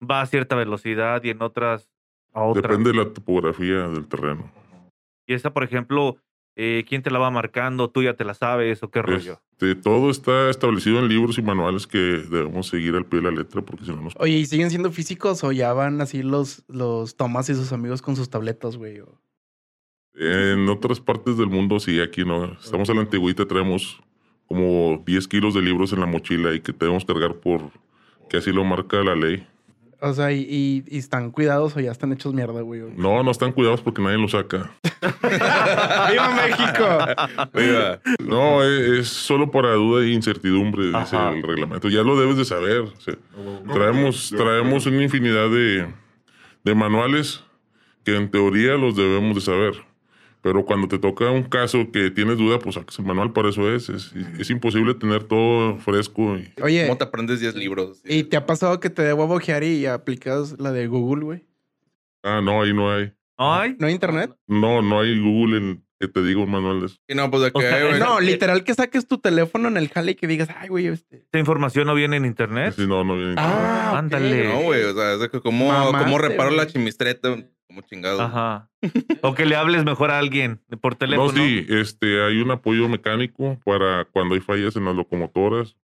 va 0.09 0.21
a 0.21 0.25
cierta 0.25 0.55
velocidad 0.55 1.23
y 1.23 1.29
en 1.29 1.41
otras 1.41 1.89
a 2.33 2.43
otra. 2.43 2.63
Depende 2.63 2.91
de 2.91 2.97
la 2.97 3.13
topografía 3.13 3.87
del 3.87 4.07
terreno. 4.07 4.51
Y 5.29 5.33
esa, 5.35 5.53
por 5.53 5.63
ejemplo, 5.63 6.17
eh, 6.55 6.83
¿quién 6.89 7.03
te 7.03 7.11
la 7.11 7.19
va 7.19 7.29
marcando? 7.29 7.89
¿Tú 7.91 8.01
ya 8.01 8.15
te 8.15 8.23
la 8.25 8.33
sabes 8.33 8.81
o 8.81 8.89
qué 8.89 9.01
rollo? 9.03 9.39
Este, 9.51 9.75
todo 9.75 10.09
está 10.09 10.49
establecido 10.49 10.97
en 10.99 11.07
libros 11.07 11.37
y 11.37 11.43
manuales 11.43 11.85
que 11.85 11.97
debemos 11.99 12.67
seguir 12.67 12.95
al 12.95 13.05
pie 13.05 13.21
de 13.21 13.29
la 13.31 13.37
letra 13.37 13.61
porque 13.61 13.85
si 13.85 13.91
no 13.91 14.01
nos... 14.01 14.13
Oye, 14.17 14.37
¿y 14.37 14.45
siguen 14.47 14.69
siendo 14.71 14.91
físicos 14.91 15.43
o 15.43 15.51
ya 15.51 15.71
van 15.73 16.01
así 16.01 16.23
los, 16.23 16.63
los 16.67 17.15
Tomás 17.15 17.47
y 17.49 17.53
sus 17.55 17.71
amigos 17.71 18.01
con 18.01 18.15
sus 18.15 18.29
tabletas, 18.29 18.75
güey? 18.75 19.01
O- 19.01 19.21
En 20.15 20.67
otras 20.67 20.99
partes 20.99 21.37
del 21.37 21.47
mundo 21.47 21.79
sí, 21.79 22.01
aquí 22.01 22.25
no. 22.25 22.53
Estamos 22.53 22.89
a 22.89 22.93
la 22.95 23.01
antigüita, 23.01 23.45
traemos 23.45 24.01
como 24.47 25.03
10 25.05 25.27
kilos 25.27 25.53
de 25.53 25.61
libros 25.61 25.93
en 25.93 25.99
la 25.99 26.07
mochila 26.07 26.53
y 26.55 26.59
que 26.61 26.71
debemos 26.73 27.05
cargar 27.05 27.35
por 27.35 27.69
que 28.29 28.37
así 28.37 28.51
lo 28.51 28.63
marca 28.63 29.03
la 29.03 29.13
ley. 29.15 29.47
O 30.01 30.13
sea, 30.13 30.31
y, 30.31 30.39
y- 30.49 30.83
y 30.87 30.97
están 30.97 31.29
cuidados 31.31 31.75
o 31.75 31.79
ya 31.81 31.91
están 31.91 32.13
hechos 32.13 32.33
mierda, 32.33 32.61
güey. 32.61 32.81
No, 32.95 33.21
no 33.21 33.31
están 33.31 33.51
cuidados 33.51 33.81
porque 33.81 34.01
nadie 34.01 34.17
los 34.17 34.31
saca. 34.31 34.71
¡Viva 35.21 36.29
México! 36.35 37.99
No, 38.25 38.63
es, 38.63 38.79
es 38.99 39.07
solo 39.09 39.51
para 39.51 39.73
duda 39.73 40.03
e 40.05 40.09
incertidumbre, 40.11 40.87
dice 40.97 41.17
el 41.17 41.43
reglamento. 41.43 41.89
Ya 41.89 42.01
lo 42.03 42.17
debes 42.19 42.37
de 42.37 42.45
saber. 42.45 42.79
o 42.81 42.99
sea, 43.01 43.15
traemos, 43.73 44.33
traemos 44.35 44.85
una 44.85 45.03
infinidad 45.03 45.49
de, 45.49 45.87
de 46.63 46.75
manuales 46.75 47.43
que 48.05 48.15
en 48.15 48.31
teoría 48.31 48.75
los 48.75 48.95
debemos 48.95 49.35
de 49.35 49.41
saber. 49.41 49.73
Pero 50.41 50.63
cuando 50.65 50.87
te 50.87 50.97
toca 50.99 51.29
un 51.31 51.43
caso 51.43 51.91
que 51.91 52.11
tienes 52.11 52.37
duda, 52.37 52.59
pues 52.59 52.75
sacas 52.75 52.97
el 52.97 53.05
manual, 53.05 53.33
para 53.33 53.49
eso 53.49 53.73
es. 53.73 53.89
Es, 53.89 54.13
es 54.39 54.49
imposible 54.49 54.93
tener 54.93 55.23
todo 55.25 55.77
fresco. 55.79 56.37
y- 56.37 56.53
Oye, 56.61 56.83
¿cómo 56.87 56.97
te 56.97 57.03
aprendes 57.03 57.39
10 57.41 57.55
libros? 57.55 58.01
¿y 58.05 58.23
te 58.23 58.37
ha 58.37 58.45
pasado 58.45 58.79
que 58.79 58.89
te 58.89 59.01
debo 59.01 59.27
bojear 59.27 59.63
y 59.63 59.85
aplicas 59.85 60.55
la 60.59 60.71
de 60.71 60.87
Google, 60.87 61.25
güey? 61.25 61.45
ah, 62.23 62.39
no, 62.41 62.61
ahí 62.61 62.73
no 62.73 62.89
hay. 62.91 63.11
¿No 63.37 63.53
hay? 63.53 63.75
¿No 63.79 63.87
hay 63.87 63.93
internet? 63.93 64.31
No, 64.47 64.81
no 64.81 64.99
hay 65.01 65.19
Google 65.19 65.57
en 65.57 65.83
que 65.99 66.07
te 66.07 66.23
diga 66.23 66.39
un 66.41 66.49
manual 66.49 66.79
de 66.79 66.85
eso. 66.87 66.97
Y 67.07 67.15
no, 67.15 67.29
pues 67.29 67.43
de 67.43 67.49
O 67.53 67.59
que, 67.59 67.67
sea, 67.67 67.85
güey, 67.85 67.99
No, 67.99 68.19
literal 68.21 68.63
que 68.63 68.73
saques 68.73 69.07
tu 69.07 69.17
teléfono 69.17 69.67
en 69.67 69.77
el 69.77 69.89
jale 69.89 70.11
y 70.11 70.15
que 70.15 70.27
digas, 70.27 70.49
ay, 70.57 70.69
güey, 70.69 70.87
este. 70.87 71.17
¿Esta 71.17 71.39
información 71.39 71.87
no 71.87 71.93
viene 71.95 72.15
en 72.17 72.25
internet? 72.25 72.73
Sí, 72.77 72.87
no, 72.87 73.03
no 73.03 73.15
viene. 73.15 73.35
Ah, 73.37 73.89
ok. 73.91 73.97
Ándale. 73.99 74.47
No, 74.47 74.61
güey, 74.61 74.83
o 74.83 74.93
sea, 74.93 75.13
es 75.13 75.19
de 75.19 75.29
que 75.29 75.41
cómo, 75.41 75.67
Mamaste, 75.67 76.05
cómo 76.05 76.17
reparo 76.17 76.51
la 76.51 76.67
chimistreta, 76.67 77.35
como 77.67 77.81
chingado. 77.81 78.21
Ajá. 78.21 78.69
O 79.21 79.35
que 79.35 79.45
le 79.45 79.55
hables 79.57 79.83
mejor 79.83 80.09
a 80.11 80.19
alguien 80.19 80.61
por 80.81 80.95
teléfono. 80.95 81.31
No, 81.33 81.37
sí, 81.37 81.65
este, 81.69 82.23
hay 82.23 82.39
un 82.41 82.51
apoyo 82.51 82.87
mecánico 82.87 83.59
para 83.65 84.05
cuando 84.05 84.35
hay 84.35 84.41
fallas 84.41 84.75
en 84.77 84.85
las 84.85 84.95
locomotoras 84.95 85.75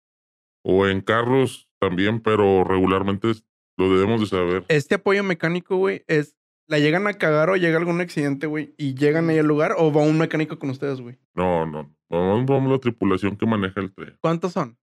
o 0.63 0.87
en 0.87 1.01
carros 1.01 1.67
también, 1.79 2.21
pero 2.21 2.63
regularmente 2.63 3.31
es- 3.31 3.43
lo 3.77 3.93
debemos 3.93 4.21
de 4.21 4.27
saber. 4.27 4.63
Este 4.69 4.95
apoyo 4.95 5.21
mecánico, 5.23 5.75
güey, 5.75 6.03
es. 6.07 6.33
¿La 6.67 6.79
llegan 6.79 7.05
a 7.07 7.13
cagar 7.13 7.49
o 7.51 7.55
llega 7.57 7.77
algún 7.77 8.01
accidente, 8.01 8.47
güey? 8.47 8.73
¿Y 8.77 8.95
llegan 8.95 9.29
ahí 9.29 9.37
al 9.37 9.45
lugar 9.45 9.75
o 9.77 9.93
va 9.93 10.01
un 10.01 10.17
mecánico 10.17 10.57
con 10.57 10.71
ustedes, 10.71 10.99
güey? 10.99 11.17
No, 11.35 11.65
no, 11.65 11.95
vamos, 12.09 12.45
vamos 12.47 12.71
la 12.71 12.79
tripulación 12.79 13.35
que 13.37 13.45
maneja 13.45 13.79
el 13.81 13.93
tren. 13.93 14.17
¿Cuántos 14.21 14.53
son? 14.53 14.77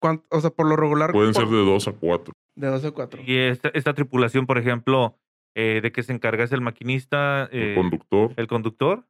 ¿Cuánt- 0.00 0.24
O 0.30 0.40
sea, 0.40 0.50
por 0.50 0.68
lo 0.68 0.76
regular. 0.76 1.10
Pueden 1.12 1.34
ser 1.34 1.46
de 1.48 1.56
dos 1.64 1.88
a 1.88 1.92
cuatro. 1.92 2.32
De 2.54 2.68
dos 2.68 2.84
o 2.84 2.94
cuatro. 2.94 3.20
Y 3.26 3.36
esta, 3.38 3.70
esta 3.70 3.92
tripulación, 3.94 4.46
por 4.46 4.56
ejemplo, 4.58 5.18
eh, 5.56 5.80
¿de 5.82 5.90
qué 5.90 6.02
se 6.04 6.12
encarga? 6.12 6.44
¿Es 6.44 6.52
el 6.52 6.60
maquinista? 6.60 7.48
El 7.50 7.70
eh, 7.70 7.74
conductor, 7.74 8.32
¿El 8.36 8.46
conductor? 8.46 9.04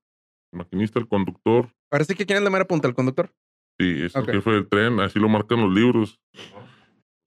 el 0.53 0.59
maquinista, 0.59 0.99
el 0.99 1.09
conductor, 1.09 1.69
Parece 1.91 2.15
que 2.15 2.25
quieren 2.25 2.45
la 2.45 2.51
mera 2.51 2.65
punta, 2.67 2.89
el 2.89 2.95
conductor. 2.95 3.31
sí, 3.79 4.03
es 4.05 4.17
Ok. 4.17 4.29
el 4.29 4.35
jefe 4.37 4.51
del 4.53 4.69
tren, 4.69 5.01
así 5.01 5.19
lo 5.19 5.29
marcan 5.29 5.61
los 5.61 5.73
libros. 5.73 6.19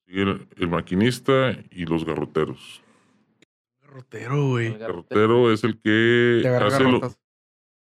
Y 0.07 0.21
el, 0.21 0.47
el 0.57 0.67
maquinista 0.69 1.51
y 1.69 1.85
los 1.85 2.03
garroteros. 2.05 2.81
Garrotero, 3.89 4.49
güey. 4.49 4.67
El 4.67 4.77
garrotero 4.77 5.51
es 5.51 5.63
el 5.63 5.79
que 5.79 6.47
hace 6.61 6.83
lo. 6.83 7.01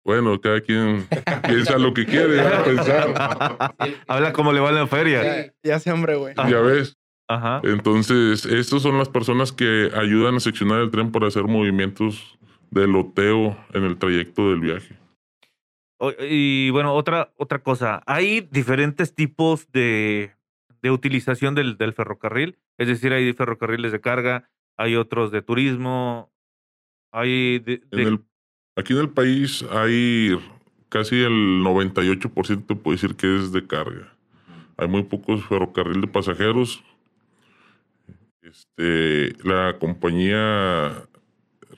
Bueno, 0.04 0.40
cada 0.40 0.60
quien 0.60 1.06
piensa 1.48 1.76
lo 1.76 1.92
que 1.92 2.06
quiere 2.06 2.28
¿verdad? 2.28 2.64
pensar. 2.64 3.74
Habla 4.06 4.32
como 4.32 4.52
le 4.52 4.60
va 4.60 4.68
en 4.68 4.76
la 4.76 4.86
feria. 4.86 5.22
Ya, 5.22 5.52
ya 5.62 5.78
sé, 5.80 5.90
hombre, 5.90 6.14
güey. 6.14 6.34
Ya 6.36 6.60
ves. 6.60 6.96
Ajá. 7.26 7.60
Entonces, 7.64 8.46
estas 8.46 8.80
son 8.80 8.96
las 8.96 9.08
personas 9.08 9.52
que 9.52 9.90
ayudan 9.94 10.36
a 10.36 10.40
seccionar 10.40 10.80
el 10.80 10.90
tren 10.90 11.10
para 11.10 11.26
hacer 11.26 11.44
movimientos 11.44 12.38
de 12.70 12.86
loteo 12.86 13.58
en 13.74 13.84
el 13.84 13.98
trayecto 13.98 14.50
del 14.50 14.60
viaje. 14.60 14.96
Y 16.20 16.70
bueno, 16.70 16.94
otra, 16.94 17.32
otra 17.36 17.58
cosa. 17.58 18.02
Hay 18.06 18.48
diferentes 18.52 19.14
tipos 19.14 19.70
de, 19.72 20.32
de 20.80 20.90
utilización 20.92 21.56
del, 21.56 21.76
del 21.76 21.92
ferrocarril. 21.92 22.56
Es 22.78 22.86
decir, 22.86 23.12
hay 23.12 23.32
ferrocarriles 23.32 23.90
de 23.90 24.00
carga, 24.00 24.48
hay 24.78 24.96
otros 24.96 25.30
de 25.30 25.42
turismo, 25.42 26.32
hay 27.12 27.58
de, 27.58 27.82
En 27.90 27.98
de- 27.98 28.02
el, 28.04 28.24
aquí 28.76 28.92
en 28.94 29.00
el 29.00 29.10
país 29.10 29.62
hay 29.70 30.38
casi 30.88 31.16
el 31.16 31.62
98% 31.62 32.64
te 32.66 32.74
puedo 32.76 32.94
decir 32.96 33.14
que 33.16 33.36
es 33.36 33.52
de 33.52 33.66
carga. 33.66 34.14
Hay 34.78 34.88
muy 34.88 35.02
pocos 35.02 35.44
ferrocarriles 35.44 36.00
de 36.02 36.06
pasajeros. 36.08 36.82
Este, 38.40 39.34
la 39.46 39.76
compañía 39.78 41.06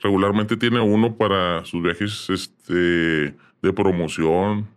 regularmente 0.01 0.55
tiene 0.55 0.79
uno 0.79 1.17
para 1.17 1.65
sus 1.65 1.81
viajes 1.81 2.29
este, 2.29 2.73
de 3.61 3.73
promoción 3.75 4.67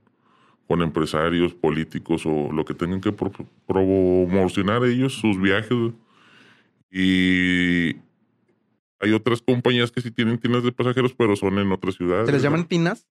con 0.66 0.80
empresarios, 0.82 1.52
políticos 1.54 2.22
o 2.24 2.50
lo 2.50 2.64
que 2.64 2.74
tengan 2.74 3.00
que 3.00 3.12
pro- 3.12 3.30
promocionar 3.66 4.84
ellos, 4.84 5.12
sus 5.12 5.38
viajes. 5.40 5.92
Y 6.90 7.96
hay 9.04 9.12
otras 9.12 9.42
compañías 9.42 9.92
que 9.92 10.00
sí 10.00 10.10
tienen 10.10 10.38
tiendas 10.38 10.64
de 10.64 10.72
pasajeros, 10.72 11.14
pero 11.14 11.36
son 11.36 11.58
en 11.58 11.70
otras 11.72 11.94
ciudades. 11.94 12.26
¿Se 12.26 12.32
les 12.32 12.42
llaman 12.42 12.66
tinas? 12.66 13.06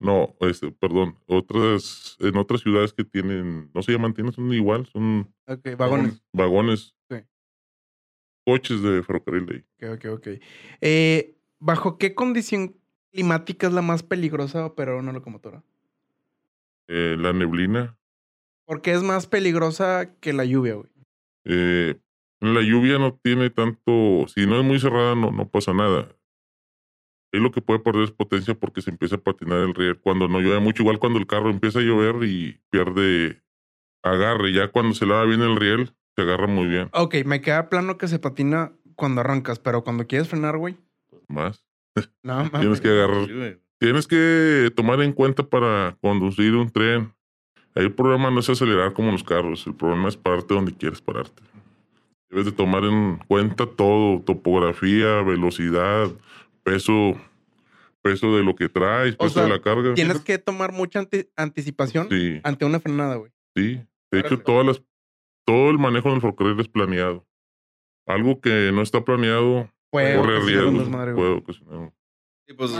No, 0.00 0.34
este, 0.40 0.70
perdón, 0.72 1.16
otras, 1.26 2.16
en 2.20 2.36
otras 2.36 2.60
ciudades 2.60 2.92
que 2.92 3.04
tienen, 3.04 3.70
no 3.72 3.82
se 3.82 3.92
llaman 3.92 4.12
tiendas, 4.12 4.34
son 4.34 4.52
igual, 4.52 4.86
son 4.86 5.32
Ok, 5.46 5.68
vagones. 5.78 6.22
vagones, 6.32 6.94
Sí. 7.08 7.16
coches 8.44 8.82
de 8.82 9.02
ferrocarril 9.02 9.46
de 9.46 9.54
ahí. 9.54 9.88
Ok, 9.92 10.04
ok, 10.04 10.12
ok. 10.18 10.28
Eh, 10.80 11.34
¿Bajo 11.58 11.96
qué 11.96 12.14
condición 12.14 12.76
climática 13.12 13.66
es 13.68 13.72
la 13.72 13.80
más 13.82 14.02
peligrosa 14.02 14.66
operar 14.66 14.96
una 14.96 15.12
locomotora? 15.12 15.62
Eh, 16.88 17.16
la 17.18 17.32
neblina, 17.32 17.96
¿Por 18.66 18.82
qué 18.82 18.92
es 18.92 19.02
más 19.02 19.26
peligrosa 19.28 20.10
que 20.20 20.32
la 20.32 20.44
lluvia, 20.44 20.74
güey? 20.74 20.90
eh, 21.44 22.00
la 22.40 22.62
lluvia 22.62 22.98
no 22.98 23.14
tiene 23.22 23.50
tanto, 23.50 24.26
si 24.28 24.46
no 24.46 24.58
es 24.58 24.64
muy 24.64 24.78
cerrada 24.78 25.14
no, 25.14 25.30
no 25.30 25.48
pasa 25.48 25.72
nada. 25.72 26.08
Ahí 27.32 27.40
lo 27.40 27.50
que 27.50 27.60
puede 27.60 27.80
perder 27.80 28.04
es 28.04 28.12
potencia 28.12 28.54
porque 28.54 28.82
se 28.82 28.90
empieza 28.90 29.16
a 29.16 29.20
patinar 29.20 29.58
el 29.58 29.74
riel 29.74 29.98
cuando 29.98 30.28
no 30.28 30.40
llueve 30.40 30.60
mucho, 30.60 30.82
igual 30.82 30.98
cuando 30.98 31.18
el 31.18 31.26
carro 31.26 31.50
empieza 31.50 31.80
a 31.80 31.82
llover 31.82 32.24
y 32.24 32.60
pierde 32.70 33.42
agarre, 34.02 34.52
ya 34.52 34.68
cuando 34.68 34.94
se 34.94 35.06
lava 35.06 35.24
bien 35.24 35.42
el 35.42 35.56
riel, 35.56 35.92
se 36.14 36.22
agarra 36.22 36.46
muy 36.46 36.66
bien, 36.66 36.88
Ok, 36.92 37.16
me 37.24 37.40
queda 37.40 37.68
plano 37.68 37.98
que 37.98 38.08
se 38.08 38.18
patina 38.18 38.72
cuando 38.94 39.20
arrancas, 39.20 39.58
pero 39.58 39.82
cuando 39.84 40.06
quieres 40.06 40.28
frenar, 40.28 40.56
güey. 40.56 40.76
más. 41.28 41.64
No, 42.22 42.36
mames. 42.44 42.60
Tienes 42.60 42.80
que 42.80 42.88
agarrar 42.88 43.26
Sí. 43.26 43.60
Tienes 43.78 44.06
que 44.06 44.70
tomar 44.74 45.02
en 45.02 45.12
cuenta 45.12 45.42
para 45.48 45.98
conducir 46.00 46.54
un 46.54 46.70
tren. 46.70 47.12
Ahí 47.74 47.84
el 47.84 47.92
problema 47.92 48.30
no 48.30 48.40
es 48.40 48.48
acelerar 48.48 48.94
como 48.94 49.12
los 49.12 49.22
carros, 49.22 49.66
el 49.66 49.74
problema 49.74 50.08
es 50.08 50.16
pararte 50.16 50.54
donde 50.54 50.74
quieres 50.74 51.02
pararte. 51.02 51.42
Debes 52.28 52.46
de 52.46 52.52
tomar 52.52 52.84
en 52.84 53.18
cuenta 53.28 53.66
todo, 53.66 54.20
topografía, 54.20 55.22
velocidad, 55.22 56.08
peso, 56.64 57.14
peso 58.02 58.36
de 58.36 58.42
lo 58.42 58.54
que 58.56 58.68
traes, 58.68 59.14
O 59.14 59.18
peso 59.18 59.34
sea, 59.34 59.44
de 59.44 59.50
la 59.50 59.60
carga. 59.62 59.94
Tienes 59.94 60.20
que 60.20 60.38
tomar 60.38 60.72
mucha 60.72 60.98
anti- 61.00 61.28
anticipación 61.36 62.08
Sí, 62.10 62.40
ante 62.42 62.64
una 62.64 62.80
frenada, 62.80 63.16
güey. 63.16 63.30
sí. 63.54 63.80
De 64.12 64.20
hecho, 64.20 64.38
todas 64.38 64.64
las, 64.64 64.82
todo 65.44 65.70
el 65.70 65.78
manejo 65.78 66.10
del 66.10 66.20
ferrocarril 66.20 66.58
es 66.60 66.68
planeado. 66.68 67.26
Algo 68.06 68.40
que 68.40 68.70
no 68.72 68.80
está 68.82 69.04
planeado 69.04 69.68
Puede 69.90 70.16
corre 70.16 70.40
riesgos. 70.40 70.88
puede 70.88 71.32
ocasionar- 71.32 71.92
Sí, 72.48 72.54
pues, 72.54 72.70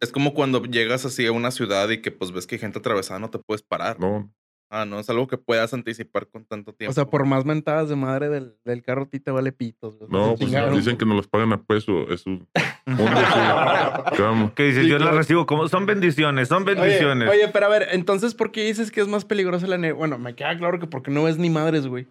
es 0.00 0.12
como 0.12 0.34
cuando 0.34 0.62
llegas 0.64 1.06
así 1.06 1.26
a 1.26 1.32
una 1.32 1.50
ciudad 1.50 1.88
y 1.88 2.02
que 2.02 2.10
pues 2.10 2.30
ves 2.32 2.46
que 2.46 2.56
hay 2.56 2.58
gente 2.60 2.78
atravesada, 2.78 3.18
no 3.18 3.30
te 3.30 3.38
puedes 3.38 3.62
parar. 3.62 3.98
No, 3.98 4.30
Ah, 4.68 4.84
no, 4.84 4.98
es 4.98 5.08
algo 5.08 5.28
que 5.28 5.38
puedas 5.38 5.72
anticipar 5.72 6.26
con 6.26 6.44
tanto 6.44 6.72
tiempo. 6.72 6.90
O 6.90 6.94
sea, 6.94 7.06
por 7.06 7.24
más 7.24 7.44
mentadas 7.44 7.88
de 7.88 7.94
madre 7.96 8.28
del, 8.28 8.56
del 8.64 8.82
carro, 8.82 9.02
a 9.02 9.06
ti 9.08 9.20
te 9.20 9.30
vale 9.30 9.52
pitos. 9.52 9.96
güey. 9.96 10.10
no, 10.10 10.34
pues 10.34 10.40
chingaron. 10.40 10.74
dicen 10.76 10.96
que 10.96 11.06
nos 11.06 11.16
las 11.16 11.28
pagan 11.28 11.52
a 11.52 11.62
peso. 11.62 12.08
Es 12.10 12.26
un, 12.26 12.46
Que 14.54 14.62
dices, 14.64 14.82
Sí, 14.84 14.88
yo 14.88 14.98
la 14.98 15.04
claro. 15.06 15.18
recibo 15.18 15.46
como. 15.46 15.68
Son 15.68 15.86
bendiciones, 15.86 16.48
son 16.48 16.64
bendiciones. 16.64 17.28
Oye, 17.28 17.48
pero 17.52 17.66
a 17.66 17.68
ver, 17.68 17.88
entonces, 17.92 18.34
¿por 18.34 18.50
qué 18.52 18.64
dices 18.64 18.90
que 18.90 19.00
es 19.00 19.08
más 19.08 19.24
peligrosa 19.24 19.66
la 19.66 19.78
neblina? 19.78 19.98
Bueno, 19.98 20.18
me 20.18 20.34
queda 20.34 20.56
claro 20.56 20.78
que 20.78 20.86
porque 20.86 21.10
no 21.10 21.24
ves 21.24 21.38
ni 21.38 21.50
madres, 21.50 21.86
güey. 21.86 22.06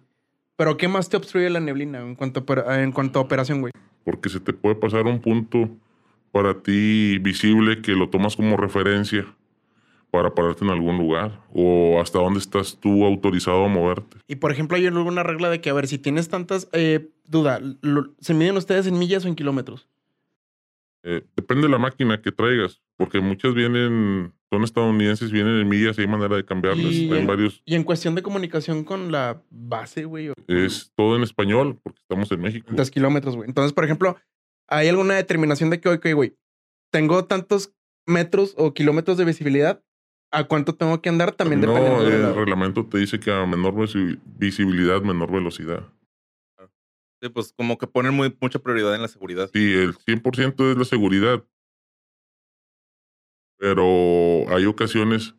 Pero 0.56 0.76
¿qué 0.78 0.88
más 0.88 1.08
te 1.10 1.16
obstruye 1.18 1.50
la 1.50 1.60
neblina 1.60 2.00
en 2.00 2.14
cuanto 2.14 2.42
a, 2.66 2.82
en 2.82 2.92
cuanto 2.92 3.18
a 3.18 3.22
operación, 3.22 3.60
güey? 3.60 3.72
porque 4.04 4.28
se 4.28 4.38
te 4.38 4.52
puede 4.52 4.76
pasar 4.76 5.04
un 5.06 5.20
punto 5.20 5.68
para 6.30 6.54
ti 6.62 7.18
visible 7.18 7.82
que 7.82 7.90
lo 7.90 8.08
tomas 8.08 8.36
como 8.36 8.56
referencia 8.56 9.26
para 10.16 10.34
pararte 10.34 10.64
en 10.64 10.70
algún 10.70 10.96
lugar 10.96 11.42
o 11.52 12.00
hasta 12.00 12.18
dónde 12.18 12.38
estás 12.40 12.78
tú 12.80 13.04
autorizado 13.04 13.62
a 13.66 13.68
moverte. 13.68 14.16
Y 14.26 14.36
por 14.36 14.50
ejemplo, 14.50 14.78
hay 14.78 14.86
alguna 14.86 15.22
regla 15.22 15.50
de 15.50 15.60
que, 15.60 15.68
a 15.68 15.74
ver, 15.74 15.86
si 15.86 15.98
tienes 15.98 16.30
tantas. 16.30 16.70
Eh, 16.72 17.10
duda, 17.26 17.60
lo- 17.82 18.14
¿se 18.20 18.32
miden 18.32 18.56
ustedes 18.56 18.86
en 18.86 18.98
millas 18.98 19.26
o 19.26 19.28
en 19.28 19.34
kilómetros? 19.34 19.86
Eh, 21.02 21.22
depende 21.36 21.64
de 21.64 21.68
la 21.68 21.76
máquina 21.78 22.20
que 22.22 22.32
traigas, 22.32 22.80
porque 22.96 23.20
muchas 23.20 23.52
vienen, 23.54 24.32
son 24.50 24.64
estadounidenses, 24.64 25.30
vienen 25.30 25.60
en 25.60 25.68
millas 25.68 25.98
y 25.98 26.00
hay 26.00 26.06
manera 26.08 26.34
de 26.34 26.44
cambiarlas. 26.46 26.86
Y- 26.92 27.12
Hay 27.12 27.26
varios, 27.26 27.62
Y 27.66 27.74
en 27.74 27.84
cuestión 27.84 28.14
de 28.14 28.22
comunicación 28.22 28.84
con 28.84 29.12
la 29.12 29.42
base, 29.50 30.06
güey. 30.06 30.32
es 30.48 30.92
todo 30.96 31.14
en 31.16 31.22
español, 31.24 31.78
porque 31.82 32.00
estamos 32.00 32.32
en 32.32 32.40
México. 32.40 32.68
Dos 32.72 32.90
kilómetros, 32.90 33.36
güey. 33.36 33.46
Entonces, 33.48 33.72
por 33.74 33.84
ejemplo, 33.84 34.16
¿hay 34.66 34.88
alguna 34.88 35.14
determinación 35.14 35.68
de 35.68 35.78
que, 35.78 35.90
ok, 35.90 36.06
güey, 36.14 36.34
tengo 36.90 37.26
tantos 37.26 37.72
metros 38.06 38.54
o 38.56 38.72
kilómetros 38.72 39.16
de 39.18 39.24
visibilidad? 39.26 39.82
¿A 40.32 40.44
cuánto 40.44 40.74
tengo 40.74 41.00
que 41.00 41.08
andar? 41.08 41.32
También 41.32 41.60
no, 41.60 41.72
dependiendo 41.72 42.04
de 42.10 42.16
el 42.16 42.22
la- 42.22 42.32
reglamento 42.32 42.86
te 42.86 42.98
dice 42.98 43.18
que 43.20 43.32
a 43.32 43.46
menor 43.46 43.74
visi- 43.74 44.18
visibilidad, 44.38 45.00
menor 45.02 45.30
velocidad. 45.32 45.86
Sí, 47.22 47.30
pues 47.30 47.54
como 47.56 47.78
que 47.78 47.86
ponen 47.86 48.12
muy, 48.12 48.36
mucha 48.40 48.58
prioridad 48.58 48.94
en 48.94 49.02
la 49.02 49.08
seguridad. 49.08 49.48
Sí, 49.52 49.72
el 49.72 49.94
100% 49.94 50.70
es 50.70 50.76
la 50.76 50.84
seguridad. 50.84 51.42
Pero 53.58 54.44
hay 54.54 54.66
ocasiones 54.66 55.34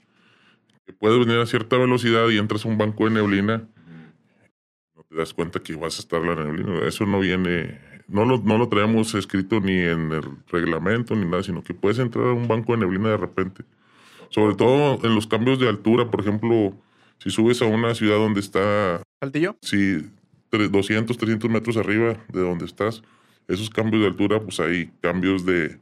que 0.86 0.94
puedes 0.94 1.20
venir 1.20 1.40
a 1.40 1.46
cierta 1.46 1.78
velocidad 1.78 2.28
y 2.30 2.38
entras 2.40 2.66
a 2.66 2.70
un 2.70 2.78
banco 2.80 3.04
de 3.06 3.12
neblina, 3.12 3.68
no 4.96 5.04
te 5.04 5.16
das 5.16 5.34
cuenta 5.36 5.60
que 5.60 5.76
vas 5.76 5.98
a 5.98 6.02
estar 6.02 6.22
en 6.22 6.30
la 6.30 6.36
neblina. 6.44 6.80
Eso 6.88 7.06
no 7.06 7.20
viene, 7.20 7.80
no 8.08 8.26
lo, 8.26 8.40
no 8.40 8.58
lo 8.58 8.70
traemos 8.70 9.14
escrito 9.14 9.60
ni 9.60 9.78
en 9.78 10.12
el 10.12 10.24
reglamento 10.48 11.16
ni 11.16 11.26
nada, 11.26 11.44
sino 11.44 11.64
que 11.64 11.76
puedes 11.76 12.00
entrar 12.00 12.26
a 12.26 12.34
un 12.34 12.48
banco 12.48 12.72
de 12.72 12.80
neblina 12.80 13.10
de 13.10 13.18
repente. 13.18 13.64
Sobre 14.30 14.56
todo 14.56 15.00
en 15.04 15.16
los 15.16 15.28
cambios 15.28 15.60
de 15.60 15.70
altura, 15.70 16.10
por 16.12 16.22
ejemplo, 16.22 16.74
si 17.18 17.30
subes 17.30 17.62
a 17.62 17.66
una 17.66 17.96
ciudad 17.96 18.18
donde 18.18 18.40
está, 18.40 19.02
¿Saltillo? 19.20 19.58
si 19.62 20.06
200, 20.52 21.18
300 21.18 21.50
metros 21.50 21.78
arriba 21.78 22.18
de 22.32 22.42
donde 22.42 22.66
estás, 22.66 23.04
esos 23.48 23.70
cambios 23.70 24.02
de 24.02 24.08
altura, 24.08 24.42
pues 24.42 24.60
hay 24.60 24.92
cambios 25.02 25.46
de, 25.46 25.80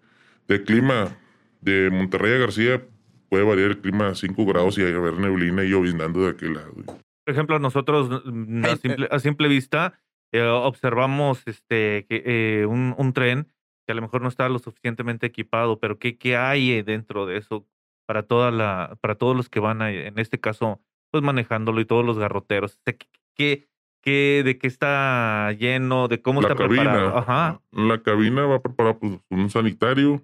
de 0.48 0.64
clima. 0.64 1.18
De 1.62 1.90
Monterrey 1.90 2.34
a 2.34 2.38
García 2.38 2.86
puede 3.28 3.44
variar 3.44 3.72
el 3.72 3.80
clima 3.80 4.10
a 4.10 4.16
5 4.16 4.46
grados 4.46 4.78
y 4.78 4.84
hay 4.84 4.94
haber 4.94 5.16
neblina 5.16 5.64
y 5.64 5.70
lloviznando 5.70 6.22
de 6.22 6.30
aquel 6.30 6.54
lado. 6.54 6.74
Por 6.76 7.34
ejemplo, 7.34 7.58
nosotros 7.58 8.22
mm, 8.24 8.66
a 8.66 8.76
simple, 8.76 9.08
a 9.10 9.20
simple 9.20 9.48
vista 9.48 10.00
eh, 10.32 10.44
observamos 10.44 11.42
este 11.48 12.06
que, 12.08 12.24
eh, 12.26 12.66
un, 12.68 12.94
un 12.98 13.14
tren 13.14 13.48
que 13.86 13.94
a 13.94 13.96
lo 13.96 14.02
mejor 14.02 14.22
no 14.22 14.28
está 14.28 14.48
lo 14.50 14.60
suficientemente 14.60 15.26
equipado, 15.26 15.80
pero 15.80 15.98
¿qué, 15.98 16.18
qué 16.18 16.38
hay 16.38 16.72
eh, 16.72 16.84
dentro 16.84 17.26
de 17.26 17.38
eso 17.38 17.66
para 18.06 18.24
toda 18.24 18.52
la, 18.52 18.98
para 19.02 19.16
todos 19.16 19.36
los 19.36 19.50
que 19.50 19.60
van 19.60 19.82
a, 19.82 19.92
en 19.92 20.18
este 20.20 20.40
caso, 20.40 20.82
pues 21.12 21.24
manejándolo 21.24 21.82
y 21.82 21.86
todos 21.86 22.06
los 22.06 22.18
garroteros? 22.18 22.76
O 22.76 22.82
sea, 22.84 22.94
¿qué, 22.94 23.08
qué, 23.36 23.68
qué- 24.02 24.42
de 24.46 24.58
qué 24.58 24.68
está 24.68 25.52
lleno, 25.54 26.08
de 26.08 26.22
cómo 26.22 26.42
la 26.42 26.50
está 26.50 26.64
cabina. 26.64 26.84
preparado? 26.84 27.18
Ajá. 27.18 27.62
La 27.72 28.02
cabina 28.02 28.46
va 28.46 28.60
preparada 28.62 28.98
pues, 29.00 29.20
con 29.30 29.40
un 29.40 29.50
sanitario, 29.50 30.24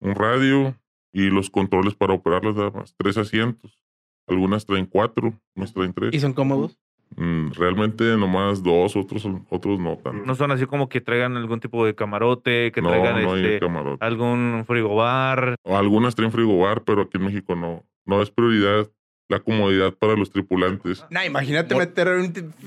un 0.00 0.14
radio 0.14 0.74
y 1.12 1.30
los 1.30 1.50
controles 1.50 1.94
para 1.94 2.14
operarlas 2.14 2.54
nada 2.56 2.70
más. 2.70 2.94
Tres 2.96 3.16
asientos. 3.16 3.78
Algunas 4.26 4.66
traen 4.66 4.84
cuatro, 4.86 5.32
unas 5.56 5.72
traen 5.72 5.94
tres. 5.94 6.12
¿Y 6.14 6.20
son 6.20 6.34
cómodos? 6.34 6.78
Mm, 7.16 7.50
realmente 7.52 8.04
nomás 8.16 8.62
dos, 8.62 8.94
otros, 8.96 9.26
otros 9.48 9.80
no 9.80 9.96
tanto. 9.96 10.24
No 10.24 10.34
son 10.34 10.50
así 10.50 10.66
como 10.66 10.88
que 10.88 11.00
traigan 11.00 11.36
algún 11.36 11.58
tipo 11.60 11.84
de 11.84 11.94
camarote, 11.94 12.70
que 12.72 12.80
no, 12.82 12.90
traigan 12.90 13.22
no 13.22 13.36
este, 13.36 13.58
camarote. 13.60 14.04
algún 14.04 14.64
frigobar. 14.66 15.56
O 15.62 15.76
Algunas 15.76 16.14
traen 16.14 16.30
frigobar, 16.32 16.84
pero 16.84 17.02
aquí 17.02 17.16
en 17.18 17.24
México 17.24 17.54
no. 17.56 17.84
No 18.04 18.22
es 18.22 18.30
prioridad 18.30 18.88
la 19.28 19.40
comodidad 19.40 19.92
para 19.94 20.14
los 20.14 20.30
tripulantes. 20.30 21.04
Nah, 21.10 21.24
imagínate 21.24 21.74
Mor- 21.74 21.86
meter 21.86 22.08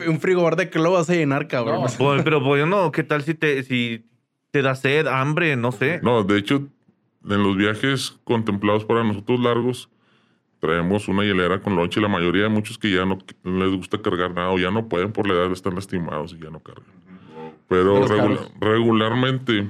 un, 0.08 0.20
frigobar 0.20 0.56
de 0.56 0.70
que 0.70 0.80
lo 0.80 0.92
vas 0.92 1.10
a 1.10 1.14
llenar, 1.14 1.48
cabrón. 1.48 1.82
No. 1.82 1.88
Pues, 1.98 2.24
pero 2.24 2.44
pues 2.44 2.66
no, 2.68 2.92
¿qué 2.92 3.04
tal 3.04 3.24
si 3.24 3.34
te, 3.34 3.64
si 3.64 4.06
te 4.52 4.62
da 4.62 4.76
sed, 4.76 5.08
hambre, 5.08 5.56
no 5.56 5.72
sé? 5.72 6.00
No, 6.04 6.24
de 6.24 6.38
hecho, 6.38 6.68
en 7.28 7.44
los 7.44 7.58
viajes 7.58 8.20
contemplados 8.24 8.86
para 8.86 9.04
nosotros 9.04 9.40
largos, 9.40 9.90
traemos 10.62 11.10
una 11.10 11.24
hielera 11.24 11.60
con 11.60 11.76
lonche. 11.76 12.00
La 12.00 12.08
mayoría 12.08 12.44
de 12.44 12.50
muchos 12.50 12.78
que 12.78 12.90
ya 12.92 13.04
no 13.06 13.18
les 13.44 13.76
gusta 13.76 14.02
cargar 14.02 14.32
nada 14.34 14.52
o 14.52 14.58
ya 14.60 14.72
no 14.72 14.88
pueden 14.88 15.12
por 15.12 15.28
la 15.28 15.34
edad, 15.34 15.52
están 15.52 15.76
lastimados 15.76 16.34
y 16.34 16.40
ya 16.42 16.50
no 16.50 16.62
cargan. 16.62 16.86
Pero 17.68 18.08
regula- 18.08 18.36
carros. 18.38 18.52
regularmente, 18.60 19.70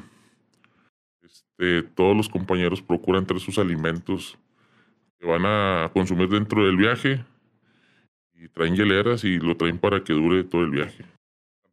este, 1.23 1.83
todos 1.95 2.15
los 2.15 2.29
compañeros 2.29 2.81
procuran 2.81 3.25
traer 3.25 3.41
sus 3.41 3.57
alimentos 3.57 4.37
que 5.19 5.25
van 5.27 5.43
a 5.45 5.89
consumir 5.93 6.29
dentro 6.29 6.65
del 6.65 6.77
viaje 6.77 7.23
y 8.33 8.47
traen 8.49 8.75
hieleras 8.75 9.23
y 9.23 9.37
lo 9.39 9.55
traen 9.55 9.77
para 9.77 10.03
que 10.03 10.13
dure 10.13 10.43
todo 10.43 10.63
el 10.63 10.71
viaje. 10.71 11.05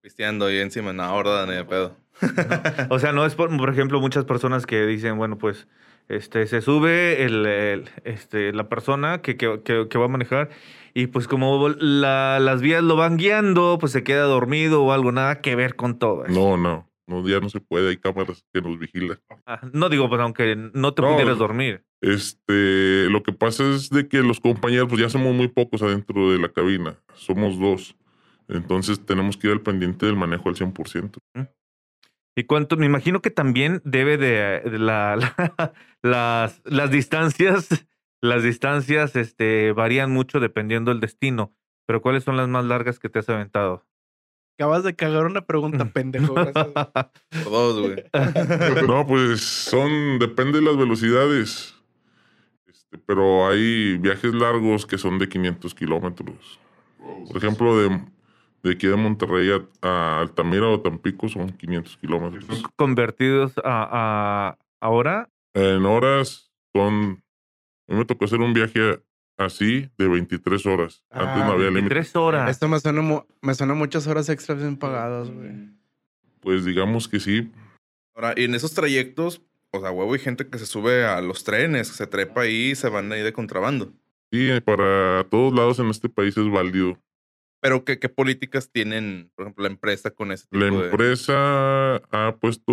Pisteando 0.02 0.46
ahí 0.46 0.58
encima, 0.58 0.92
no, 0.92 1.02
ahora 1.02 1.44
ni 1.46 1.54
de 1.54 1.64
pedo. 1.64 1.96
O 2.90 2.98
sea, 2.98 3.12
no 3.12 3.24
es 3.24 3.34
por, 3.34 3.54
por 3.56 3.70
ejemplo, 3.70 4.00
muchas 4.00 4.24
personas 4.24 4.66
que 4.66 4.84
dicen, 4.86 5.16
bueno, 5.16 5.38
pues, 5.38 5.66
este, 6.08 6.46
se 6.46 6.60
sube 6.60 7.24
el, 7.24 7.44
el- 7.46 7.90
este, 8.04 8.52
la 8.52 8.68
persona 8.68 9.20
que, 9.22 9.36
que, 9.36 9.60
que- 9.62 9.98
va 9.98 10.04
a 10.06 10.08
manejar 10.08 10.50
y 10.94 11.06
pues 11.08 11.28
como 11.28 11.68
la- 11.68 12.38
las 12.40 12.60
vías 12.62 12.82
lo 12.82 12.96
van 12.96 13.16
guiando, 13.16 13.76
pues 13.78 13.92
se 13.92 14.02
queda 14.04 14.22
dormido 14.22 14.82
o 14.82 14.92
algo, 14.92 15.12
nada 15.12 15.40
que 15.40 15.54
ver 15.54 15.76
con 15.76 15.98
todo. 15.98 16.24
No, 16.28 16.56
no, 16.56 16.88
no, 17.06 17.28
ya 17.28 17.40
no 17.40 17.48
se 17.50 17.60
puede, 17.60 17.90
hay 17.90 17.96
cámaras 17.98 18.44
que 18.52 18.60
nos 18.62 18.78
vigilan. 18.78 19.18
Ah, 19.46 19.60
no 19.72 19.88
digo, 19.88 20.08
pues 20.08 20.20
aunque 20.20 20.56
no 20.56 20.94
te 20.94 21.02
No, 21.02 21.12
pudieras 21.12 21.38
dormir. 21.38 21.84
Este, 22.00 23.06
lo 23.10 23.22
que 23.22 23.32
pasa 23.32 23.64
es 23.74 23.90
de 23.90 24.08
que 24.08 24.18
los 24.22 24.40
compañeros, 24.40 24.88
pues 24.88 25.00
ya 25.00 25.08
somos 25.08 25.34
muy 25.34 25.48
pocos 25.48 25.82
adentro 25.82 26.30
de 26.32 26.38
la 26.38 26.48
cabina, 26.48 26.96
somos 27.14 27.58
dos. 27.58 27.96
Entonces 28.48 29.04
tenemos 29.04 29.36
que 29.36 29.48
ir 29.48 29.52
al 29.52 29.60
pendiente 29.60 30.06
del 30.06 30.16
manejo 30.16 30.48
al 30.48 30.54
100%. 30.56 31.18
¿Y 32.38 32.44
cuánto? 32.44 32.76
Me 32.76 32.86
imagino 32.86 33.20
que 33.20 33.30
también 33.30 33.82
debe 33.84 34.16
de, 34.16 34.60
de 34.70 34.78
la, 34.78 35.16
la- 35.62 35.72
las, 36.02 36.62
las 36.64 36.90
distancias, 36.92 37.68
las 38.22 38.44
distancias 38.44 39.16
este, 39.16 39.72
varían 39.72 40.12
mucho 40.12 40.38
dependiendo 40.38 40.92
del 40.92 41.00
destino. 41.00 41.52
Pero 41.84 42.00
¿cuáles 42.00 42.22
son 42.22 42.36
las 42.36 42.46
más 42.46 42.64
largas 42.64 43.00
que 43.00 43.08
te 43.08 43.18
has 43.18 43.28
aventado? 43.28 43.84
Acabas 44.56 44.84
de 44.84 44.94
cagar 44.94 45.26
una 45.26 45.46
pregunta, 45.46 45.84
pendejo. 45.92 46.34
dos, 47.44 47.80
güey. 47.80 48.04
No, 48.86 49.04
pues 49.04 49.40
son, 49.40 50.20
depende 50.20 50.60
de 50.60 50.64
las 50.64 50.76
velocidades. 50.76 51.74
Este, 52.68 52.98
pero 52.98 53.48
hay 53.48 53.98
viajes 53.98 54.32
largos 54.32 54.86
que 54.86 54.96
son 54.96 55.18
de 55.18 55.28
500 55.28 55.74
kilómetros. 55.74 56.60
Por 57.26 57.36
ejemplo, 57.36 57.76
de, 57.80 58.00
de 58.62 58.72
aquí 58.72 58.86
de 58.86 58.96
Monterrey 58.96 59.50
a, 59.50 59.86
a 59.88 60.20
Altamira 60.20 60.68
o 60.68 60.80
Tampico 60.80 61.28
son 61.28 61.50
500 61.50 61.96
kilómetros. 61.98 62.62
Convertidos 62.76 63.52
a, 63.64 63.88
a 64.54 64.58
ahora, 64.80 65.28
En 65.54 65.84
horas 65.86 66.50
son, 66.74 67.22
a 67.88 67.92
mí 67.92 67.98
me 67.98 68.04
tocó 68.04 68.24
hacer 68.24 68.40
un 68.40 68.52
viaje 68.52 69.00
así 69.36 69.88
de 69.96 70.08
23 70.08 70.66
horas. 70.66 71.04
Antes 71.10 71.42
Ah, 71.42 71.46
no 71.46 71.52
había 71.52 71.68
límite. 71.68 71.88
tres 71.88 72.14
horas. 72.16 72.50
Esto 72.50 72.68
me 72.68 72.78
suena, 72.80 73.24
me 73.40 73.54
suena 73.54 73.74
muchas 73.74 74.06
horas 74.06 74.28
extras 74.28 74.58
bien 74.58 74.76
pagadas, 74.76 75.30
güey. 75.30 75.70
Pues 76.40 76.64
digamos 76.64 77.08
que 77.08 77.20
sí. 77.20 77.50
Ahora, 78.14 78.34
y 78.36 78.44
en 78.44 78.54
esos 78.54 78.74
trayectos, 78.74 79.42
o 79.70 79.80
sea, 79.80 79.90
huevo, 79.90 80.12
hay 80.14 80.18
gente 80.20 80.46
que 80.48 80.58
se 80.58 80.66
sube 80.66 81.04
a 81.04 81.20
los 81.20 81.44
trenes, 81.44 81.88
se 81.88 82.06
trepa 82.06 82.42
ahí 82.42 82.70
y 82.70 82.74
se 82.74 82.88
van 82.88 83.10
ahí 83.12 83.22
de 83.22 83.32
contrabando. 83.32 83.92
Sí, 84.32 84.48
para 84.64 85.24
todos 85.30 85.54
lados 85.54 85.78
en 85.78 85.86
este 85.88 86.08
país 86.08 86.36
es 86.36 86.50
válido. 86.50 86.98
Pero, 87.60 87.84
¿qué, 87.84 87.98
qué 87.98 88.08
políticas 88.08 88.70
tienen, 88.70 89.30
por 89.34 89.46
ejemplo, 89.46 89.64
la 89.64 89.70
empresa 89.70 90.10
con 90.10 90.30
ese 90.32 90.46
tipo 90.46 90.64
La 90.64 90.70
de... 90.70 90.84
empresa 90.84 91.96
ha 91.96 92.36
puesto 92.36 92.72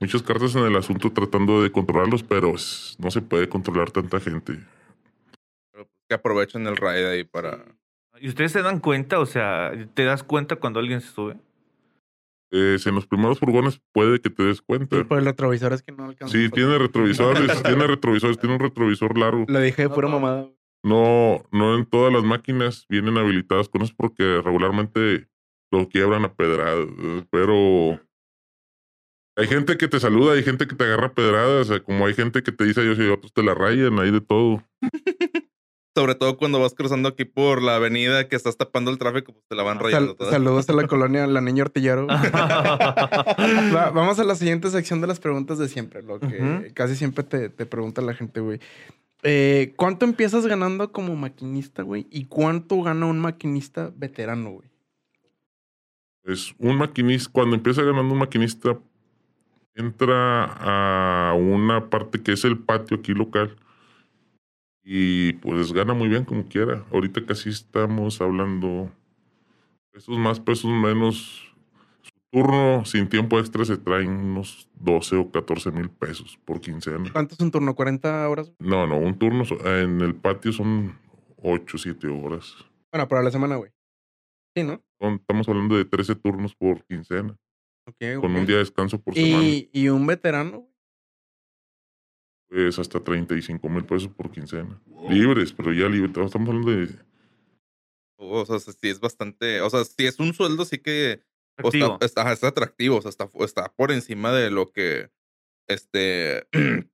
muchas 0.00 0.22
cartas 0.22 0.54
en 0.54 0.64
el 0.64 0.76
asunto 0.76 1.12
tratando 1.12 1.62
de 1.62 1.72
controlarlos, 1.72 2.22
pero 2.22 2.54
no 2.98 3.10
se 3.10 3.22
puede 3.22 3.48
controlar 3.48 3.90
tanta 3.90 4.20
gente. 4.20 4.58
que 6.08 6.14
aprovechan 6.14 6.66
el 6.66 6.76
ride 6.76 7.10
ahí 7.10 7.24
para... 7.24 7.64
¿Y 8.20 8.28
ustedes 8.28 8.52
se 8.52 8.62
dan 8.62 8.78
cuenta? 8.78 9.18
O 9.18 9.26
sea, 9.26 9.72
¿te 9.94 10.04
das 10.04 10.22
cuenta 10.22 10.56
cuando 10.56 10.78
alguien 10.78 11.00
se 11.00 11.08
sube? 11.08 11.36
Eh, 12.52 12.76
si 12.78 12.88
en 12.88 12.94
los 12.94 13.06
primeros 13.08 13.40
furgones 13.40 13.80
puede 13.90 14.20
que 14.20 14.30
te 14.30 14.44
des 14.44 14.62
cuenta. 14.62 14.96
Sí, 14.96 15.02
por 15.02 15.18
el 15.18 15.24
retrovisor 15.24 15.72
es 15.72 15.82
que 15.82 15.90
no 15.90 16.04
alcanza. 16.04 16.32
Sí, 16.32 16.48
tiene 16.50 16.78
retrovisores, 16.78 17.62
tiene 17.64 17.84
retrovisores, 17.88 18.38
tiene 18.38 18.54
un 18.54 18.60
retrovisor 18.60 19.18
largo. 19.18 19.44
Lo 19.48 19.58
dije 19.60 19.82
de 19.82 19.90
pura 19.90 20.06
mamada. 20.08 20.48
No, 20.84 21.42
no 21.50 21.76
en 21.76 21.86
todas 21.86 22.12
las 22.12 22.22
máquinas 22.24 22.84
vienen 22.88 23.16
habilitadas 23.18 23.68
con 23.68 23.82
eso 23.82 23.94
porque 23.96 24.40
regularmente 24.44 25.26
lo 25.72 25.88
quiebran 25.88 26.24
a 26.24 26.34
pedradas. 26.34 26.86
Pero 27.30 27.98
hay 29.36 29.46
gente 29.48 29.76
que 29.78 29.88
te 29.88 29.98
saluda, 29.98 30.34
hay 30.34 30.42
gente 30.42 30.66
que 30.66 30.76
te 30.76 30.84
agarra 30.84 31.06
a 31.08 31.14
pedradas, 31.14 31.62
o 31.62 31.64
sea, 31.72 31.80
como 31.82 32.06
hay 32.06 32.14
gente 32.14 32.42
que 32.42 32.52
te 32.52 32.64
dice 32.64 32.84
yo 32.84 32.92
y 33.02 33.08
otros 33.08 33.32
te 33.32 33.42
la 33.42 33.54
rayan, 33.54 33.98
hay 33.98 34.10
de 34.12 34.20
todo. 34.20 34.62
Sobre 35.96 36.16
todo 36.16 36.36
cuando 36.36 36.58
vas 36.60 36.74
cruzando 36.74 37.08
aquí 37.08 37.24
por 37.24 37.62
la 37.62 37.76
avenida 37.76 38.28
que 38.28 38.34
estás 38.36 38.56
tapando 38.56 38.90
el 38.90 38.98
tráfico, 38.98 39.32
pues 39.32 39.44
te 39.48 39.54
la 39.54 39.62
van 39.62 39.78
rayando 39.78 40.08
Sal- 40.08 40.16
toda. 40.16 40.30
saludos 40.32 40.68
a 40.68 40.72
la 40.72 40.86
colonia 40.88 41.24
La 41.28 41.40
Niña 41.40 41.62
Ortillero. 41.62 42.06
Va- 42.08 43.90
vamos 43.90 44.18
a 44.18 44.24
la 44.24 44.34
siguiente 44.34 44.70
sección 44.70 45.00
de 45.00 45.06
las 45.06 45.20
preguntas 45.20 45.56
de 45.58 45.68
siempre, 45.68 46.02
lo 46.02 46.18
que 46.20 46.72
casi 46.74 46.96
siempre 46.96 47.22
te, 47.24 47.48
te 47.48 47.64
pregunta 47.66 48.02
la 48.02 48.12
gente, 48.14 48.40
güey. 48.40 48.58
Eh, 49.26 49.72
¿Cuánto 49.76 50.04
empiezas 50.04 50.46
ganando 50.46 50.92
como 50.92 51.16
maquinista, 51.16 51.82
güey? 51.82 52.06
¿Y 52.10 52.26
cuánto 52.26 52.82
gana 52.82 53.06
un 53.06 53.18
maquinista 53.18 53.90
veterano, 53.96 54.50
güey? 54.50 54.70
Pues 56.22 56.54
un 56.58 56.76
maquinista, 56.76 57.32
cuando 57.32 57.56
empieza 57.56 57.82
ganando 57.82 58.12
un 58.12 58.18
maquinista, 58.18 58.78
entra 59.74 60.44
a 60.44 61.34
una 61.34 61.88
parte 61.88 62.22
que 62.22 62.32
es 62.32 62.44
el 62.44 62.58
patio 62.58 62.98
aquí 62.98 63.12
local 63.12 63.56
y 64.82 65.32
pues 65.34 65.72
gana 65.72 65.94
muy 65.94 66.08
bien 66.08 66.24
como 66.24 66.46
quiera. 66.46 66.84
Ahorita 66.92 67.24
casi 67.24 67.48
estamos 67.48 68.20
hablando 68.20 68.90
pesos 69.90 70.18
más, 70.18 70.38
pesos 70.38 70.70
menos. 70.70 71.53
Turno 72.38 72.84
sin 72.84 73.08
tiempo 73.08 73.38
extra 73.38 73.64
se 73.64 73.76
traen 73.76 74.10
unos 74.10 74.68
12 74.74 75.14
o 75.14 75.30
14 75.30 75.70
mil 75.70 75.88
pesos 75.88 76.36
por 76.44 76.60
quincena. 76.60 77.08
¿Cuánto 77.12 77.34
es 77.36 77.40
un 77.40 77.52
turno? 77.52 77.76
¿40 77.76 78.28
horas? 78.28 78.52
No, 78.58 78.88
no, 78.88 78.98
un 78.98 79.16
turno 79.16 79.44
en 79.64 80.00
el 80.00 80.16
patio 80.16 80.50
son 80.52 80.98
8 81.36 81.76
o 81.76 81.78
7 81.78 82.08
horas. 82.08 82.52
Bueno, 82.90 83.06
para 83.06 83.22
la 83.22 83.30
semana, 83.30 83.54
güey. 83.54 83.70
Sí, 84.56 84.64
¿no? 84.64 84.82
Son- 85.00 85.14
estamos 85.14 85.48
hablando 85.48 85.76
de 85.76 85.84
13 85.84 86.16
turnos 86.16 86.56
por 86.56 86.84
quincena, 86.86 87.36
Ok, 87.86 88.20
con 88.20 88.34
un 88.34 88.46
día 88.46 88.56
de 88.56 88.62
descanso 88.64 89.00
por 89.00 89.14
semana. 89.14 89.44
y, 89.44 89.70
y 89.72 89.88
un 89.88 90.04
veterano. 90.04 90.68
Pues 92.48 92.80
hasta 92.80 92.98
35 92.98 93.68
mil 93.68 93.84
pesos 93.84 94.08
por 94.08 94.32
quincena. 94.32 94.82
Libres, 95.08 95.52
pero 95.52 95.72
ya 95.72 95.88
libres. 95.88 96.10
Estamos 96.26 96.48
hablando 96.48 96.70
de. 96.72 96.88
O 98.16 98.44
sea, 98.44 98.58
sí 98.58 98.88
es 98.88 98.98
bastante. 98.98 99.60
O 99.60 99.70
sea, 99.70 99.84
si 99.84 100.04
es 100.06 100.18
un 100.18 100.34
sueldo, 100.34 100.64
sí 100.64 100.78
que. 100.78 101.22
O 101.62 101.68
está, 101.68 102.30
está, 102.32 102.48
atractivo. 102.48 102.96
O 102.96 103.02
sea, 103.02 103.10
está, 103.10 103.28
está 103.40 103.72
por 103.76 103.92
encima 103.92 104.32
de 104.32 104.50
lo 104.50 104.70
que. 104.72 105.10
Este. 105.68 106.46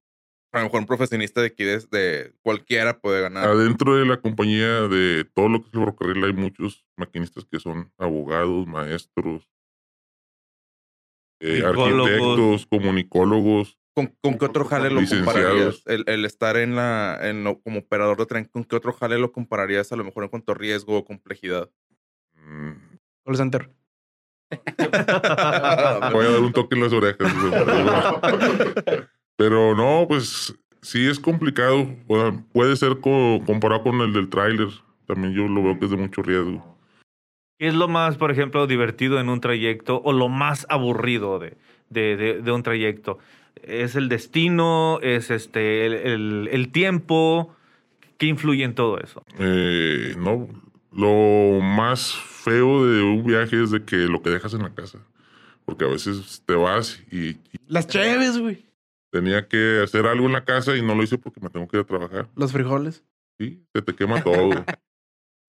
a 0.53 0.59
lo 0.59 0.64
mejor 0.64 0.81
un 0.81 0.87
profesionista 0.87 1.40
de 1.40 1.46
aquí 1.49 1.62
de, 1.64 1.79
de 1.90 2.35
cualquiera 2.42 3.01
puede 3.01 3.23
ganar. 3.23 3.49
Adentro 3.49 3.96
de 3.96 4.05
la 4.05 4.20
compañía 4.20 4.88
de 4.88 5.25
todo 5.33 5.49
lo 5.49 5.61
que 5.62 5.68
es 5.68 5.75
el 5.75 5.81
ferrocarril 5.81 6.25
hay 6.25 6.33
muchos 6.33 6.85
maquinistas 6.96 7.44
que 7.44 7.61
son 7.61 7.92
abogados, 7.99 8.66
maestros, 8.66 9.49
eh, 11.40 11.62
Comunicólogos. 11.62 12.11
arquitectos, 12.11 12.66
comunicólogos. 12.66 13.79
¿Con, 13.94 14.07
con 14.20 14.38
qué 14.38 14.44
otro 14.44 14.64
jale 14.64 14.90
lo 14.90 15.01
compararías? 15.07 15.83
El, 15.87 16.05
el 16.07 16.25
estar 16.25 16.57
en 16.57 16.77
la, 16.77 17.18
en 17.23 17.44
lo- 17.44 17.61
como 17.61 17.81
operador 17.81 18.18
de 18.18 18.27
tren, 18.27 18.44
¿con 18.44 18.64
qué 18.64 18.77
otro 18.77 18.92
jale 18.92 19.18
lo 19.18 19.33
compararías 19.33 19.90
a 19.92 19.96
lo 19.96 20.05
mejor 20.05 20.25
en 20.25 20.31
cuanto 20.31 20.53
a 20.53 20.55
riesgo 20.55 20.96
o 20.99 21.05
complejidad? 21.05 21.70
Mm, 22.35 22.73
Call 23.25 23.37
center. 23.37 23.70
Voy 24.78 26.26
a 26.26 26.30
dar 26.30 26.40
un 26.40 26.52
toque 26.52 26.74
en 26.76 26.82
las 26.82 26.92
orejas. 26.92 27.32
Pero 29.36 29.74
no, 29.74 30.06
pues 30.08 30.54
sí 30.82 31.06
es 31.06 31.18
complicado. 31.18 31.88
O 32.08 32.20
sea, 32.20 32.32
puede 32.52 32.76
ser 32.76 32.98
co- 33.00 33.40
comparado 33.46 33.82
con 33.82 34.00
el 34.00 34.12
del 34.12 34.28
tráiler. 34.28 34.68
También 35.06 35.32
yo 35.34 35.46
lo 35.48 35.62
veo 35.62 35.78
que 35.78 35.86
es 35.86 35.90
de 35.90 35.96
mucho 35.96 36.22
riesgo. 36.22 36.76
¿Qué 37.58 37.68
es 37.68 37.74
lo 37.74 37.88
más, 37.88 38.16
por 38.16 38.30
ejemplo, 38.30 38.66
divertido 38.66 39.20
en 39.20 39.28
un 39.28 39.40
trayecto 39.40 40.00
o 40.02 40.12
lo 40.12 40.28
más 40.28 40.66
aburrido 40.70 41.38
de, 41.38 41.56
de, 41.90 42.16
de- 42.16 42.42
de 42.42 42.52
un 42.52 42.62
trayecto? 42.62 43.18
¿Es 43.62 43.96
el 43.96 44.08
destino? 44.08 44.98
¿Es 45.02 45.30
este 45.30 45.84
el, 45.86 45.92
el- 45.94 46.48
el 46.52 46.72
tiempo? 46.72 47.54
¿Qué 48.18 48.26
influye 48.26 48.64
en 48.64 48.74
todo 48.74 48.98
eso? 48.98 49.24
Eh, 49.38 50.14
no, 50.18 50.48
lo 50.92 51.61
más 51.61 52.12
feo 52.14 52.87
de 52.87 53.03
un 53.03 53.24
viaje 53.24 53.62
es 53.62 53.70
de 53.70 53.85
que 53.85 53.96
lo 53.96 54.22
que 54.22 54.31
dejas 54.31 54.55
en 54.55 54.62
la 54.62 54.74
casa. 54.74 54.98
Porque 55.64 55.85
a 55.85 55.88
veces 55.88 56.42
te 56.46 56.55
vas 56.55 57.00
y, 57.11 57.29
y 57.29 57.40
Las 57.68 57.87
cheves, 57.87 58.38
güey. 58.38 58.66
tenía 59.11 59.46
que 59.46 59.81
hacer 59.85 60.07
algo 60.07 60.26
en 60.26 60.33
la 60.33 60.44
casa 60.44 60.76
y 60.76 60.83
no 60.83 60.94
lo 60.94 61.03
hice 61.03 61.18
porque 61.18 61.40
me 61.40 61.50
tengo 61.50 61.68
que 61.68 61.76
ir 61.76 61.83
a 61.83 61.87
trabajar. 61.87 62.29
Los 62.35 62.53
frijoles. 62.53 63.05
Sí, 63.38 63.64
se 63.72 63.83
te 63.83 63.94
quema 63.94 64.22
todo. 64.22 64.50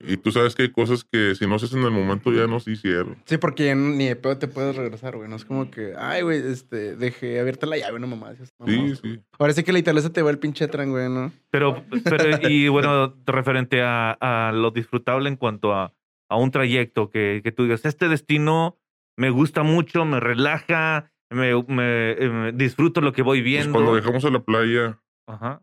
y 0.07 0.17
tú 0.17 0.31
sabes 0.31 0.55
que 0.55 0.63
hay 0.63 0.71
cosas 0.71 1.03
que 1.03 1.35
si 1.35 1.45
no 1.47 1.55
haces 1.55 1.73
en 1.73 1.83
el 1.83 1.91
momento 1.91 2.31
ya 2.31 2.47
no 2.47 2.59
se 2.59 2.71
hicieron. 2.71 3.17
Sí, 3.25 3.37
porque 3.37 3.65
ya 3.65 3.75
ni 3.75 4.07
de 4.07 4.15
pedo 4.15 4.37
te 4.37 4.47
puedes 4.47 4.75
regresar, 4.75 5.15
güey. 5.17 5.29
No 5.29 5.35
es 5.35 5.45
como 5.45 5.69
que, 5.71 5.93
ay, 5.97 6.21
güey, 6.23 6.39
este, 6.45 6.95
dejé 6.95 7.39
abierta 7.39 7.65
la 7.67 7.77
llave, 7.77 7.99
no 7.99 8.07
mamá. 8.07 8.33
Sí, 8.65 8.95
sí. 9.01 9.19
Ahora 9.39 9.53
sí 9.53 9.63
que 9.63 9.73
literal 9.73 10.01
se 10.01 10.09
te 10.09 10.21
va 10.21 10.31
el 10.31 10.39
pinche 10.39 10.67
tren, 10.67 10.91
güey, 10.91 11.09
¿no? 11.09 11.31
Pero, 11.49 11.83
pero 12.03 12.23
y 12.49 12.67
bueno, 12.67 13.15
referente 13.25 13.81
a, 13.81 14.11
a 14.19 14.51
lo 14.51 14.71
disfrutable 14.71 15.29
en 15.29 15.35
cuanto 15.35 15.73
a, 15.73 15.93
a 16.29 16.35
un 16.37 16.51
trayecto, 16.51 17.09
que, 17.09 17.41
que 17.43 17.51
tú 17.51 17.63
digas, 17.63 17.85
este 17.85 18.07
destino 18.07 18.77
me 19.17 19.29
gusta 19.29 19.63
mucho, 19.63 20.05
me 20.05 20.19
relaja, 20.19 21.11
me, 21.29 21.53
me- 21.67 22.11
eh, 22.17 22.51
disfruto 22.55 23.01
lo 23.01 23.11
que 23.13 23.21
voy 23.21 23.39
Pues 23.39 23.45
viendo. 23.45 23.71
cuando 23.73 23.93
viajamos 23.93 24.23
a 24.25 24.29
la 24.29 24.39
playa 24.39 24.99
Ajá. 25.27 25.61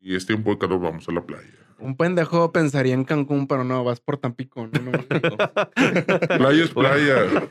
y 0.00 0.14
es 0.16 0.26
tiempo 0.26 0.50
de 0.50 0.58
calor, 0.58 0.80
vamos 0.80 1.08
a 1.08 1.12
la 1.12 1.22
playa. 1.24 1.48
Un 1.78 1.96
pendejo 1.96 2.52
pensaría 2.52 2.94
en 2.94 3.04
Cancún, 3.04 3.46
pero 3.46 3.64
no, 3.64 3.84
vas 3.84 4.00
por 4.00 4.16
Tampico, 4.18 4.66
no, 4.66 4.80
no, 4.80 4.90
no. 4.92 4.98
Playa 6.38 6.64
es 6.64 6.70
playa. 6.70 7.48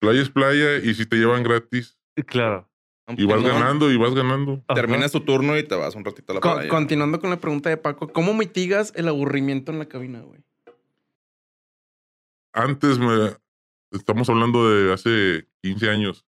playa 0.00 0.22
es 0.22 0.30
playa 0.30 0.76
y 0.78 0.94
si 0.94 1.06
te 1.06 1.16
llevan 1.16 1.42
gratis 1.42 1.98
Claro. 2.26 2.68
y 3.08 3.24
vas 3.26 3.42
No, 3.42 3.48
ganando 3.48 3.90
y 3.92 3.96
vas 3.96 4.14
ganando. 4.14 4.62
Ajá. 4.68 4.74
Terminas 4.74 5.12
tu 5.12 5.20
turno 5.20 5.56
y 5.58 5.62
te 5.62 5.74
vas 5.74 5.94
un 5.94 6.04
ratito 6.04 6.32
a 6.32 6.34
la 6.36 6.40
playa. 6.40 6.68
continuando 6.68 7.20
con 7.20 7.30
la 7.30 7.36
pregunta 7.38 7.68
de 7.70 7.76
Paco, 7.76 8.08
¿cómo 8.08 8.34
mitigas 8.34 8.92
el 8.96 9.08
aburrimiento 9.08 9.70
en 9.72 9.78
la 9.78 9.86
cabina, 9.86 10.20
güey? 10.20 10.40
Antes 12.52 12.98
me 12.98 13.32
estamos 13.90 14.28
hablando 14.30 14.68
de 14.70 14.92
hace 14.92 15.46
15 15.62 15.90
años. 15.90 16.24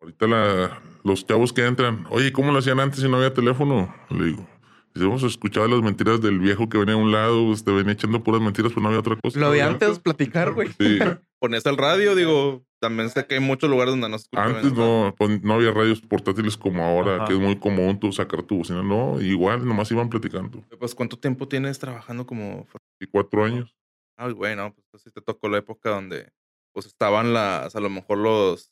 Ahorita 0.00 0.26
la, 0.26 0.82
los 1.04 1.24
chavos 1.26 1.52
que 1.52 1.64
entran, 1.64 2.06
oye, 2.10 2.32
¿cómo 2.32 2.52
lo 2.52 2.58
hacían 2.58 2.80
antes 2.80 3.00
si 3.00 3.08
no 3.08 3.16
había 3.16 3.32
teléfono? 3.32 3.94
Le 4.10 4.24
digo, 4.26 4.46
si 4.94 5.02
hemos 5.02 5.22
escuchado 5.22 5.68
las 5.68 5.82
mentiras 5.82 6.20
del 6.20 6.38
viejo 6.38 6.68
que 6.68 6.78
venía 6.78 6.94
a 6.94 6.98
un 6.98 7.12
lado, 7.12 7.46
pues, 7.46 7.64
te 7.64 7.72
venía 7.72 7.92
echando 7.92 8.22
puras 8.22 8.40
mentiras, 8.40 8.72
pero 8.72 8.82
no 8.82 8.88
había 8.88 9.00
otra 9.00 9.16
cosa. 9.22 9.38
Lo 9.38 9.50
de 9.50 9.62
antes, 9.62 9.98
platicar, 9.98 10.52
güey. 10.52 10.68
Sí. 10.78 10.98
Ponías 11.38 11.66
el 11.66 11.76
radio, 11.76 12.14
digo, 12.14 12.64
también 12.78 13.10
sé 13.10 13.26
que 13.26 13.34
hay 13.34 13.40
muchos 13.40 13.68
lugares 13.68 13.92
donde 13.92 14.08
no 14.08 14.18
se 14.18 14.24
escucha. 14.24 14.44
Antes 14.44 14.72
no, 14.74 15.14
pues, 15.16 15.42
no 15.42 15.54
había 15.54 15.72
radios 15.72 16.00
portátiles 16.00 16.56
como 16.56 16.84
ahora, 16.84 17.16
Ajá. 17.16 17.24
que 17.24 17.32
es 17.34 17.40
muy 17.40 17.58
común 17.58 17.98
tú 17.98 18.12
sacar 18.12 18.42
tu 18.42 18.58
bocina. 18.58 18.82
No, 18.82 19.20
igual, 19.20 19.66
nomás 19.66 19.90
iban 19.90 20.08
platicando. 20.08 20.62
Pues, 20.78 20.94
¿cuánto 20.94 21.18
tiempo 21.18 21.48
tienes 21.48 21.78
trabajando 21.78 22.26
como 22.26 22.66
Y 23.00 23.06
cuatro 23.06 23.44
años. 23.44 23.74
Ay, 24.16 24.32
bueno, 24.34 24.74
pues 24.90 25.02
sí 25.02 25.10
te 25.10 25.20
tocó 25.20 25.48
la 25.48 25.58
época 25.58 25.90
donde 25.90 26.30
pues 26.72 26.86
estaban 26.86 27.32
las, 27.32 27.76
a 27.76 27.80
lo 27.80 27.90
mejor 27.90 28.18
los, 28.18 28.71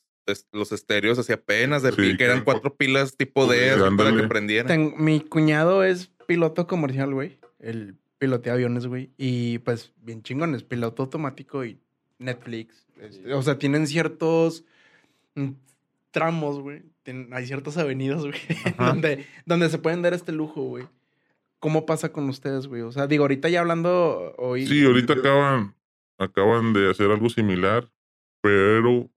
los 0.51 0.71
estéreos 0.71 1.17
así 1.19 1.33
apenas 1.33 1.81
de 1.83 1.91
Sí, 1.91 2.15
que 2.17 2.23
eran 2.23 2.43
cuatro 2.43 2.75
pilas 2.75 3.17
tipo 3.17 3.47
D 3.47 3.73
Sí, 3.73 3.79
para 3.97 4.15
que 4.15 4.23
prendieran. 4.27 4.67
Ten- 4.67 4.93
mi 4.97 5.19
cuñado 5.21 5.83
es 5.83 6.11
piloto 6.27 6.67
comercial, 6.67 7.13
güey. 7.13 7.37
El 7.59 7.95
pilotea 8.17 8.53
aviones, 8.53 8.85
güey. 8.87 9.09
Y 9.17 9.59
pues, 9.59 9.93
bien 10.01 10.21
chingones, 10.23 10.63
piloto 10.63 11.03
automático 11.03 11.65
y 11.65 11.79
Netflix. 12.19 12.85
este, 12.99 13.33
o 13.33 13.41
sea, 13.41 13.57
tienen 13.57 13.87
ciertos 13.87 14.63
mm, 15.35 15.49
tramos, 16.11 16.59
güey. 16.59 16.83
Hay 17.31 17.47
ciertas 17.47 17.77
avenidas, 17.77 18.21
güey, 18.21 18.35
donde, 18.77 19.25
donde 19.45 19.69
se 19.69 19.79
pueden 19.79 20.01
dar 20.03 20.13
este 20.13 20.31
lujo, 20.31 20.61
güey. 20.61 20.85
¿Cómo 21.59 21.85
pasa 21.85 22.11
con 22.11 22.29
ustedes, 22.29 22.67
güey? 22.67 22.81
O 22.83 22.91
sea, 22.91 23.07
digo, 23.07 23.23
ahorita 23.23 23.49
ya 23.49 23.59
hablando 23.61 24.33
hoy. 24.37 24.65
Sí, 24.65 24.83
ahorita 24.85 25.13
acaban, 25.13 25.75
acaban 26.17 26.73
de 26.73 26.89
hacer 26.89 27.09
algo 27.11 27.29
similar, 27.29 27.89
pero 28.41 29.09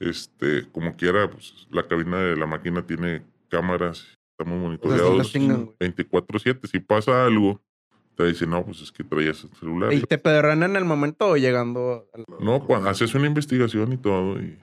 este, 0.00 0.66
como 0.72 0.96
quiera, 0.96 1.28
pues 1.30 1.66
la 1.70 1.86
cabina 1.86 2.18
de 2.18 2.36
la 2.36 2.46
máquina 2.46 2.86
tiene 2.86 3.22
cámaras, 3.48 4.06
estamos 4.38 4.58
monitoreados 4.58 5.32
tengan, 5.32 5.64
güey. 5.66 5.76
24/7. 5.78 6.66
Si 6.68 6.80
pasa 6.80 7.24
algo, 7.24 7.60
te 8.14 8.24
dicen, 8.26 8.50
no, 8.50 8.64
pues 8.64 8.80
es 8.82 8.92
que 8.92 9.04
traías 9.04 9.42
el 9.44 9.50
celular. 9.58 9.92
¿Y 9.92 10.00
te 10.02 10.18
pedorran 10.18 10.62
en 10.62 10.76
el 10.76 10.84
momento 10.84 11.28
o 11.30 11.36
llegando? 11.36 12.06
al- 12.12 12.24
No, 12.40 12.64
cuando 12.64 12.90
haces 12.90 13.14
una 13.14 13.26
investigación 13.26 13.92
y 13.92 13.96
todo 13.96 14.40
y 14.40 14.58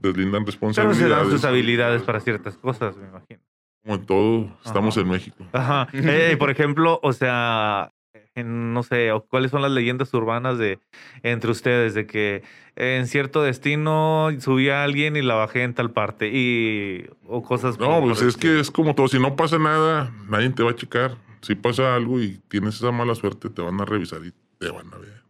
deslindan 0.00 0.44
Pero 0.44 0.58
se 0.58 0.66
dan 0.66 0.84
sus 0.84 0.94
responsabilidades. 0.94 1.44
habilidades 1.44 2.02
para 2.02 2.20
ciertas 2.20 2.56
cosas, 2.56 2.96
me 2.96 3.06
imagino. 3.08 3.40
Como 3.84 3.94
en 3.96 4.06
todo, 4.06 4.58
estamos 4.64 4.96
Ajá. 4.96 5.00
en 5.04 5.12
México. 5.12 5.44
Ajá. 5.52 5.88
Eh, 5.92 6.36
por 6.38 6.50
ejemplo, 6.50 7.00
o 7.02 7.12
sea, 7.12 7.92
en- 8.34 8.72
no 8.72 8.82
sé, 8.82 9.12
o 9.12 9.24
cuáles 9.24 9.50
son 9.50 9.62
las 9.62 9.70
leyendas 9.70 10.12
urbanas 10.14 10.58
de 10.58 10.78
entre 11.22 11.50
ustedes 11.50 11.94
de 11.94 12.06
que 12.06 12.42
en 12.76 13.06
cierto 13.06 13.42
destino 13.42 14.28
subía 14.40 14.82
alguien 14.84 15.16
y 15.16 15.22
la 15.22 15.34
bajé 15.34 15.62
en 15.62 15.74
tal 15.74 15.90
parte 15.90 16.30
y 16.32 17.06
o 17.26 17.42
cosas. 17.42 17.78
No, 17.78 18.00
pues 18.00 18.22
es 18.22 18.36
que 18.36 18.60
es 18.60 18.70
como 18.70 18.94
todo. 18.94 19.08
Si 19.08 19.18
no 19.18 19.36
pasa 19.36 19.58
nada, 19.58 20.10
nadie 20.28 20.50
te 20.50 20.62
va 20.62 20.70
a 20.70 20.76
checar. 20.76 21.16
Si 21.42 21.54
pasa 21.54 21.94
algo 21.94 22.20
y 22.20 22.40
tienes 22.48 22.76
esa 22.76 22.92
mala 22.92 23.14
suerte, 23.14 23.50
te 23.50 23.60
van 23.62 23.80
a 23.80 23.84
revisar 23.84 24.24
y 24.24 24.32
te 24.58 24.70
van 24.70 24.86
a 24.94 24.98
ver. 24.98 25.22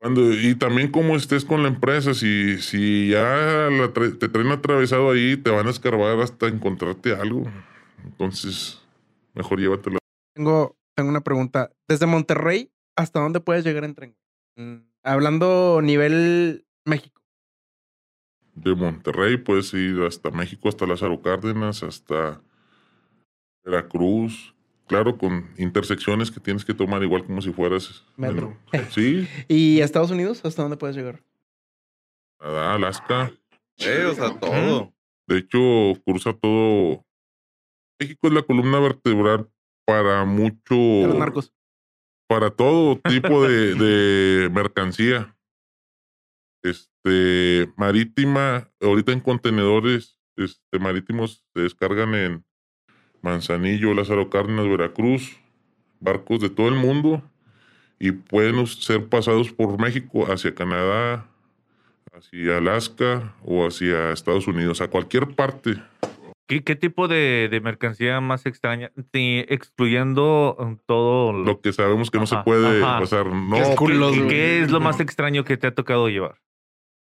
Cuando, 0.00 0.32
y 0.32 0.54
también 0.54 0.90
como 0.90 1.14
estés 1.14 1.44
con 1.44 1.62
la 1.62 1.68
empresa, 1.68 2.14
si, 2.14 2.58
si 2.58 3.10
ya 3.10 3.20
la 3.70 3.92
tra- 3.92 4.18
te 4.18 4.28
traen 4.30 4.50
atravesado 4.50 5.10
ahí, 5.10 5.36
te 5.36 5.50
van 5.50 5.66
a 5.66 5.70
escarbar 5.70 6.18
hasta 6.20 6.46
encontrarte 6.48 7.14
algo. 7.14 7.44
Entonces, 8.04 8.80
mejor 9.34 9.60
llévatelo. 9.60 9.98
Tengo, 10.34 10.74
tengo 11.00 11.08
una 11.08 11.22
pregunta. 11.22 11.72
Desde 11.88 12.04
Monterrey, 12.04 12.70
¿hasta 12.94 13.20
dónde 13.20 13.40
puedes 13.40 13.64
llegar 13.64 13.84
en 13.84 13.94
tren? 13.94 14.16
Mm, 14.56 14.76
Hablando 15.02 15.80
nivel 15.82 16.66
México. 16.84 17.22
De 18.52 18.74
Monterrey 18.74 19.38
puedes 19.38 19.72
ir 19.72 20.02
hasta 20.02 20.30
México, 20.30 20.68
hasta 20.68 20.84
Lázaro 20.86 21.22
Cárdenas, 21.22 21.82
hasta 21.82 22.42
Veracruz. 23.64 24.54
Claro, 24.88 25.16
con 25.16 25.48
intersecciones 25.56 26.30
que 26.30 26.38
tienes 26.38 26.66
que 26.66 26.74
tomar 26.74 27.02
igual 27.02 27.24
como 27.24 27.40
si 27.40 27.50
fueras... 27.50 28.04
Metro. 28.18 28.58
bueno, 28.70 28.86
sí, 28.90 29.26
¿Y 29.48 29.80
Estados 29.80 30.10
Unidos? 30.10 30.44
¿Hasta 30.44 30.60
dónde 30.60 30.76
puedes 30.76 30.96
llegar? 30.96 31.22
Canadá, 32.38 32.74
Alaska. 32.74 33.32
Eh, 33.78 34.04
o 34.04 34.14
sea, 34.14 34.38
todo. 34.38 34.92
De 35.26 35.38
hecho, 35.38 35.98
cruza 36.04 36.34
todo. 36.34 37.06
México 37.98 38.26
es 38.26 38.34
la 38.34 38.42
columna 38.42 38.80
vertebral 38.80 39.48
para 39.84 40.24
mucho. 40.24 40.74
De 40.74 41.06
los 41.06 41.18
narcos. 41.18 41.52
Para 42.28 42.50
todo 42.50 42.96
tipo 42.96 43.46
de, 43.46 43.74
de 43.74 44.50
mercancía. 44.50 45.36
Este, 46.62 47.72
marítima, 47.76 48.70
ahorita 48.80 49.12
en 49.12 49.20
contenedores 49.20 50.20
este, 50.36 50.78
marítimos 50.78 51.44
se 51.54 51.60
descargan 51.62 52.14
en 52.14 52.44
Manzanillo, 53.20 53.92
Lázaro 53.92 54.30
Cárdenas, 54.30 54.66
Veracruz, 54.66 55.38
barcos 56.00 56.40
de 56.40 56.48
todo 56.48 56.68
el 56.68 56.76
mundo. 56.76 57.22
y 57.98 58.12
pueden 58.12 58.66
ser 58.66 59.06
pasados 59.08 59.52
por 59.52 59.78
México 59.78 60.24
hacia 60.32 60.54
Canadá, 60.54 61.26
hacia 62.12 62.56
Alaska 62.56 63.34
o 63.44 63.66
hacia 63.66 64.12
Estados 64.12 64.48
Unidos, 64.48 64.80
a 64.80 64.88
cualquier 64.88 65.34
parte. 65.34 65.82
¿Qué, 66.50 66.64
qué 66.64 66.74
tipo 66.76 67.06
de, 67.08 67.48
de 67.50 67.60
mercancía 67.60 68.20
más 68.20 68.44
extraña? 68.44 68.90
Sí, 69.12 69.44
excluyendo 69.48 70.56
um, 70.58 70.76
todo 70.84 71.32
Lo 71.32 71.60
que 71.60 71.72
sabemos 71.72 72.10
que 72.10 72.18
no 72.18 72.26
se 72.26 72.36
puede 72.38 72.82
ajá. 72.84 72.98
pasar. 73.00 73.26
No, 73.26 73.56
Qué 73.56 73.62
¿Qué, 73.70 73.74
culos, 73.76 74.12
qué- 74.12 74.18
güey. 74.18 74.28
qué 74.28 74.60
es 74.62 74.70
lo 74.70 74.80
más 74.80 74.98
extraño 75.00 75.44
que 75.44 75.56
te 75.56 75.68
ha 75.68 75.74
tocado 75.74 76.08
llevar? 76.08 76.40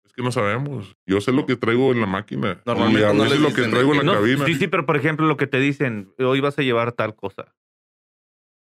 es 0.05 0.13
que 0.13 0.23
no 0.23 0.31
sabemos. 0.31 0.95
Yo 1.05 1.19
sé 1.19 1.31
lo 1.33 1.45
que 1.45 1.57
traigo 1.57 1.91
en 1.91 1.99
la 1.99 2.07
máquina. 2.07 2.61
Normalmente 2.65 3.13
no 3.13 3.25
les 3.25 3.39
lo 3.39 3.53
que 3.53 3.63
traigo 3.63 3.91
en 3.91 3.97
la 3.97 4.03
No, 4.03 4.13
cabina. 4.13 4.45
sí, 4.45 4.55
sí, 4.55 4.67
pero 4.67 4.85
por 4.85 4.95
ejemplo, 4.95 5.25
lo 5.27 5.35
que 5.35 5.47
te 5.47 5.59
dicen, 5.59 6.13
hoy 6.19 6.39
vas 6.39 6.57
a 6.57 6.61
llevar 6.61 6.93
tal 6.93 7.13
cosa. 7.15 7.53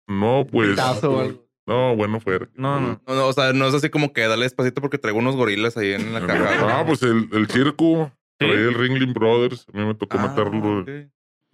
No, 0.09 0.47
pues. 0.51 0.71
Pitazo 0.71 1.13
o 1.13 1.21
algo. 1.21 1.47
No, 1.67 1.95
bueno, 1.95 2.19
fuera. 2.21 2.49
No, 2.55 2.81
no. 2.81 3.01
No, 3.07 3.15
no, 3.15 3.27
o 3.29 3.33
sea, 3.33 3.53
no 3.53 3.67
es 3.69 3.75
así 3.75 3.89
como 3.89 4.13
que 4.13 4.23
dale 4.23 4.43
despacito 4.45 4.81
porque 4.81 4.99
traigo 4.99 5.19
unos 5.21 5.37
gorilas 5.37 5.77
ahí 5.77 5.93
en 5.93 6.13
la 6.13 6.27
caja. 6.27 6.81
Ah, 6.81 6.85
pues 6.87 7.03
el, 7.03 7.29
el 7.33 7.47
circo. 7.49 8.11
¿Sí? 8.43 8.51
Traía 8.51 8.69
el 8.69 8.75
Ringling 8.75 9.13
Brothers. 9.15 9.67
A 9.73 9.77
mí 9.79 9.85
me 9.85 9.95
tocó 9.95 10.19
Ah, 10.19 10.29
meterlo. 10.29 10.81
ok. 10.81 10.89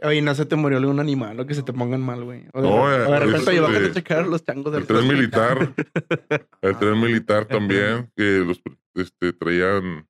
Oye, 0.00 0.22
no 0.22 0.32
se 0.34 0.46
te 0.46 0.54
murió 0.54 0.78
algún 0.78 1.00
animal 1.00 1.40
o 1.40 1.46
que 1.46 1.54
se 1.54 1.64
te 1.64 1.72
pongan 1.72 2.00
mal, 2.00 2.22
güey. 2.22 2.46
O 2.52 2.62
de, 2.62 2.68
No, 2.68 2.82
o 2.84 2.88
de 2.88 2.96
eh, 2.96 3.18
repente, 3.18 3.38
es 3.38 3.48
oye, 3.48 3.60
bájate 3.60 3.80
de- 3.80 3.86
a 3.88 3.92
checar 3.94 4.26
los 4.28 4.44
changos 4.44 4.72
del 4.72 4.82
El 4.82 4.86
tren 4.86 5.08
militar. 5.08 5.74
El 6.62 6.78
tren 6.78 7.00
militar 7.00 7.44
también. 7.46 8.10
Que 8.16 8.44
los 8.46 8.60
este, 8.94 9.32
traían 9.32 10.06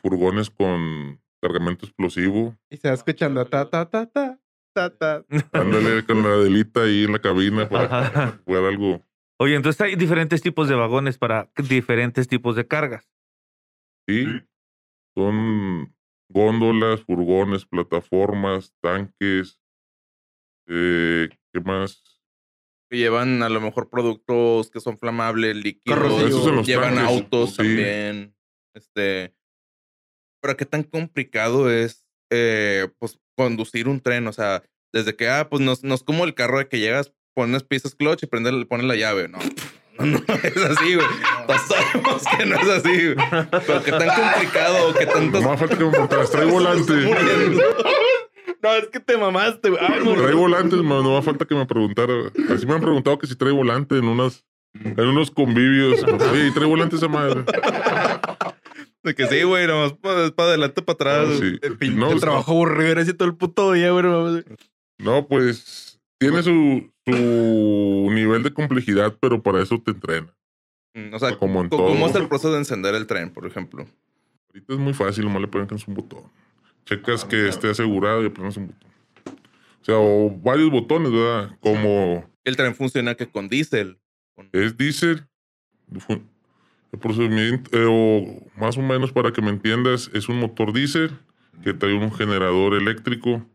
furgones 0.00 0.50
con 0.50 1.20
cargamento 1.40 1.86
explosivo. 1.86 2.56
Y 2.70 2.76
se 2.76 2.88
va 2.88 2.94
escuchando 2.94 3.44
ta, 3.46 3.68
ta, 3.68 3.88
ta, 3.88 4.06
ta, 4.06 4.38
ta, 4.74 4.90
ta. 4.96 5.24
Ándale 5.52 6.04
con 6.04 6.22
la 6.22 6.36
delita 6.38 6.82
ahí 6.82 7.04
en 7.04 7.12
la 7.12 7.18
cabina 7.20 7.68
para 7.68 7.84
Ajá. 8.06 8.40
jugar 8.44 8.64
algo. 8.64 9.02
Oye, 9.38 9.54
entonces 9.56 9.80
hay 9.80 9.96
diferentes 9.96 10.40
tipos 10.40 10.68
de 10.68 10.74
vagones 10.76 11.18
para 11.18 11.50
diferentes 11.68 12.26
tipos 12.28 12.56
de 12.56 12.66
cargas. 12.66 13.08
Sí. 14.08 14.26
Son 15.14 15.94
góndolas, 16.28 17.02
furgones, 17.02 17.66
plataformas, 17.66 18.72
tanques. 18.80 19.58
Eh, 20.68 21.28
¿Qué 21.52 21.60
más? 21.60 22.02
Que 22.90 22.98
llevan 22.98 23.42
a 23.42 23.48
lo 23.48 23.60
mejor 23.60 23.90
productos 23.90 24.70
que 24.70 24.80
son 24.80 24.96
flamables, 24.98 25.56
líquidos. 25.56 26.66
Llevan 26.66 26.94
tanques, 26.94 27.10
autos 27.10 27.50
sí. 27.50 27.56
también. 27.56 28.34
Este. 28.74 29.34
Pero 30.40 30.56
qué 30.56 30.66
tan 30.66 30.82
complicado 30.82 31.70
es 31.70 32.06
eh, 32.30 32.88
pues 32.98 33.20
conducir 33.36 33.88
un 33.88 34.00
tren. 34.00 34.26
O 34.26 34.32
sea, 34.32 34.62
desde 34.92 35.14
que 35.16 35.28
ah, 35.28 35.48
pues 35.48 35.62
no, 35.62 35.74
no 35.82 35.94
es 35.94 36.02
como 36.02 36.24
el 36.24 36.34
carro 36.34 36.58
de 36.58 36.68
que 36.68 36.78
llegas, 36.78 37.12
pones 37.34 37.62
piezas 37.62 37.94
clutch 37.94 38.22
y 38.22 38.26
prende, 38.26 38.66
pones 38.66 38.86
la 38.86 38.96
llave. 38.96 39.28
No, 39.28 39.38
no, 40.04 40.18
no 40.28 40.34
es 40.42 40.56
así, 40.56 40.94
güey. 40.94 41.06
Todos 41.46 41.60
sabemos 41.62 42.22
que 42.36 42.46
no 42.46 42.56
es 42.56 42.68
así, 42.68 43.14
güey. 43.14 43.16
Pero 43.66 43.82
qué 43.82 43.90
tan 43.92 44.08
complicado, 44.08 44.94
qué 44.98 45.06
tantas. 45.06 45.42
No 45.42 45.50
me 45.50 45.56
falta 45.58 45.76
que 45.78 45.84
me 45.84 45.90
preguntaras, 45.90 46.30
¿trae 46.30 46.44
volante? 46.50 46.92
No, 48.62 48.70
es 48.76 48.86
que 48.88 49.00
te 49.00 49.16
mamaste, 49.16 49.70
güey. 49.70 49.80
¿Trae 49.82 50.34
volante? 50.34 50.76
No, 50.76 51.02
no 51.02 51.16
me 51.16 51.22
falta 51.22 51.44
que 51.44 51.54
me 51.54 51.66
preguntara. 51.66 52.12
Así 52.54 52.66
me 52.66 52.74
han 52.74 52.80
preguntado 52.80 53.18
que 53.18 53.26
si 53.26 53.34
trae 53.36 53.52
volante 53.52 53.96
en 53.98 54.04
unas 54.04 54.44
en 54.74 55.00
unos 55.00 55.30
convivios. 55.30 56.02
Oye, 56.04 56.46
¿y 56.48 56.50
trae 56.52 56.66
volante 56.66 56.96
esa 56.96 57.08
madre? 57.08 57.44
De 59.02 59.14
que 59.16 59.26
sí, 59.26 59.42
güey, 59.42 59.66
nomás 59.66 59.94
para, 59.94 60.30
para 60.30 60.50
adelante, 60.50 60.80
para 60.80 60.94
atrás. 60.94 61.28
Ah, 61.32 61.38
sí. 61.40 61.58
El 61.80 61.96
No, 61.98 62.14
trabajo 62.20 62.52
aburrido, 62.52 62.90
era 62.92 63.02
así 63.02 63.12
todo 63.14 63.26
el 63.28 63.34
puto 63.34 63.72
día, 63.72 63.90
güey. 63.90 64.04
no. 64.04 64.40
No, 64.98 65.26
pues 65.26 65.91
tiene 66.28 66.42
su, 66.42 66.90
su 67.06 68.10
nivel 68.12 68.42
de 68.42 68.52
complejidad, 68.52 69.16
pero 69.20 69.42
para 69.42 69.62
eso 69.62 69.80
te 69.80 69.90
entrena. 69.92 70.32
Mm, 70.94 71.14
O 71.14 71.18
sea, 71.18 71.36
Como 71.36 71.60
en 71.62 71.68
¿cómo 71.68 71.84
todo. 71.84 72.06
es 72.06 72.14
el 72.14 72.28
proceso 72.28 72.52
de 72.52 72.58
encender 72.58 72.94
el 72.94 73.06
tren, 73.06 73.30
por 73.30 73.46
ejemplo? 73.46 73.86
Ahorita 74.48 74.72
es 74.74 74.78
muy 74.78 74.92
fácil, 74.94 75.24
nomás 75.24 75.40
le 75.42 75.48
pones 75.48 75.88
un 75.88 75.94
botón. 75.94 76.24
Checas 76.84 77.24
que 77.24 77.48
esté 77.48 77.70
asegurado 77.70 78.22
y 78.22 78.26
apretas 78.26 78.56
un 78.56 78.68
botón. 78.68 78.90
O 79.80 79.84
sea, 79.84 79.96
o 79.98 80.30
varios 80.30 80.70
botones, 80.70 81.10
¿verdad? 81.10 81.56
Como 81.60 82.28
El 82.44 82.56
tren 82.56 82.74
funciona 82.74 83.14
que 83.14 83.28
con 83.28 83.48
diésel. 83.48 83.98
Es 84.52 84.76
diésel, 84.76 85.26
fu- 85.98 86.22
el 86.92 86.98
procedimiento, 86.98 87.70
eh, 87.72 87.86
o 87.88 88.50
más 88.60 88.76
o 88.76 88.82
menos 88.82 89.12
para 89.12 89.32
que 89.32 89.40
me 89.42 89.50
entiendas, 89.50 90.10
es 90.12 90.28
un 90.28 90.38
motor 90.38 90.72
diésel 90.72 91.10
que 91.62 91.72
trae 91.72 91.94
un 91.94 92.12
generador 92.12 92.74
eléctrico. 92.74 93.46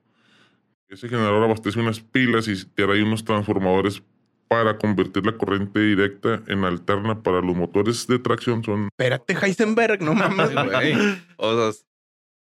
Ese 0.89 1.09
generador 1.09 1.43
abastece 1.43 1.79
unas 1.79 1.99
pilas 1.99 2.47
y 2.47 2.65
trae 2.65 3.03
unos 3.03 3.23
transformadores 3.25 4.01
para 4.47 4.77
convertir 4.77 5.25
la 5.25 5.37
corriente 5.37 5.79
directa 5.81 6.41
en 6.47 6.63
alterna 6.63 7.21
para 7.21 7.41
los 7.41 7.55
motores 7.55 8.07
de 8.07 8.19
tracción. 8.19 8.63
Son 8.63 8.87
Espérate, 8.97 9.33
Heisenberg, 9.33 10.01
no 10.01 10.13
mames, 10.13 10.53
güey. 10.53 10.93
O 11.37 11.55
sea, 11.55 11.69
es- 11.69 11.85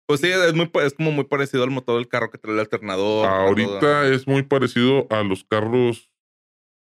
pues 0.07 0.21
sí, 0.21 0.27
es, 0.27 0.53
muy, 0.53 0.69
es 0.85 0.93
como 0.93 1.11
muy 1.11 1.25
parecido 1.25 1.63
al 1.63 1.71
motor 1.71 1.95
del 1.97 2.07
carro 2.07 2.29
que 2.31 2.37
trae 2.37 2.53
el 2.53 2.59
alternador. 2.61 3.27
todo. 3.27 3.35
Ahorita 3.35 4.07
es 4.07 4.25
muy 4.25 4.41
parecido 4.43 5.05
a 5.09 5.21
los 5.23 5.43
carros 5.43 6.09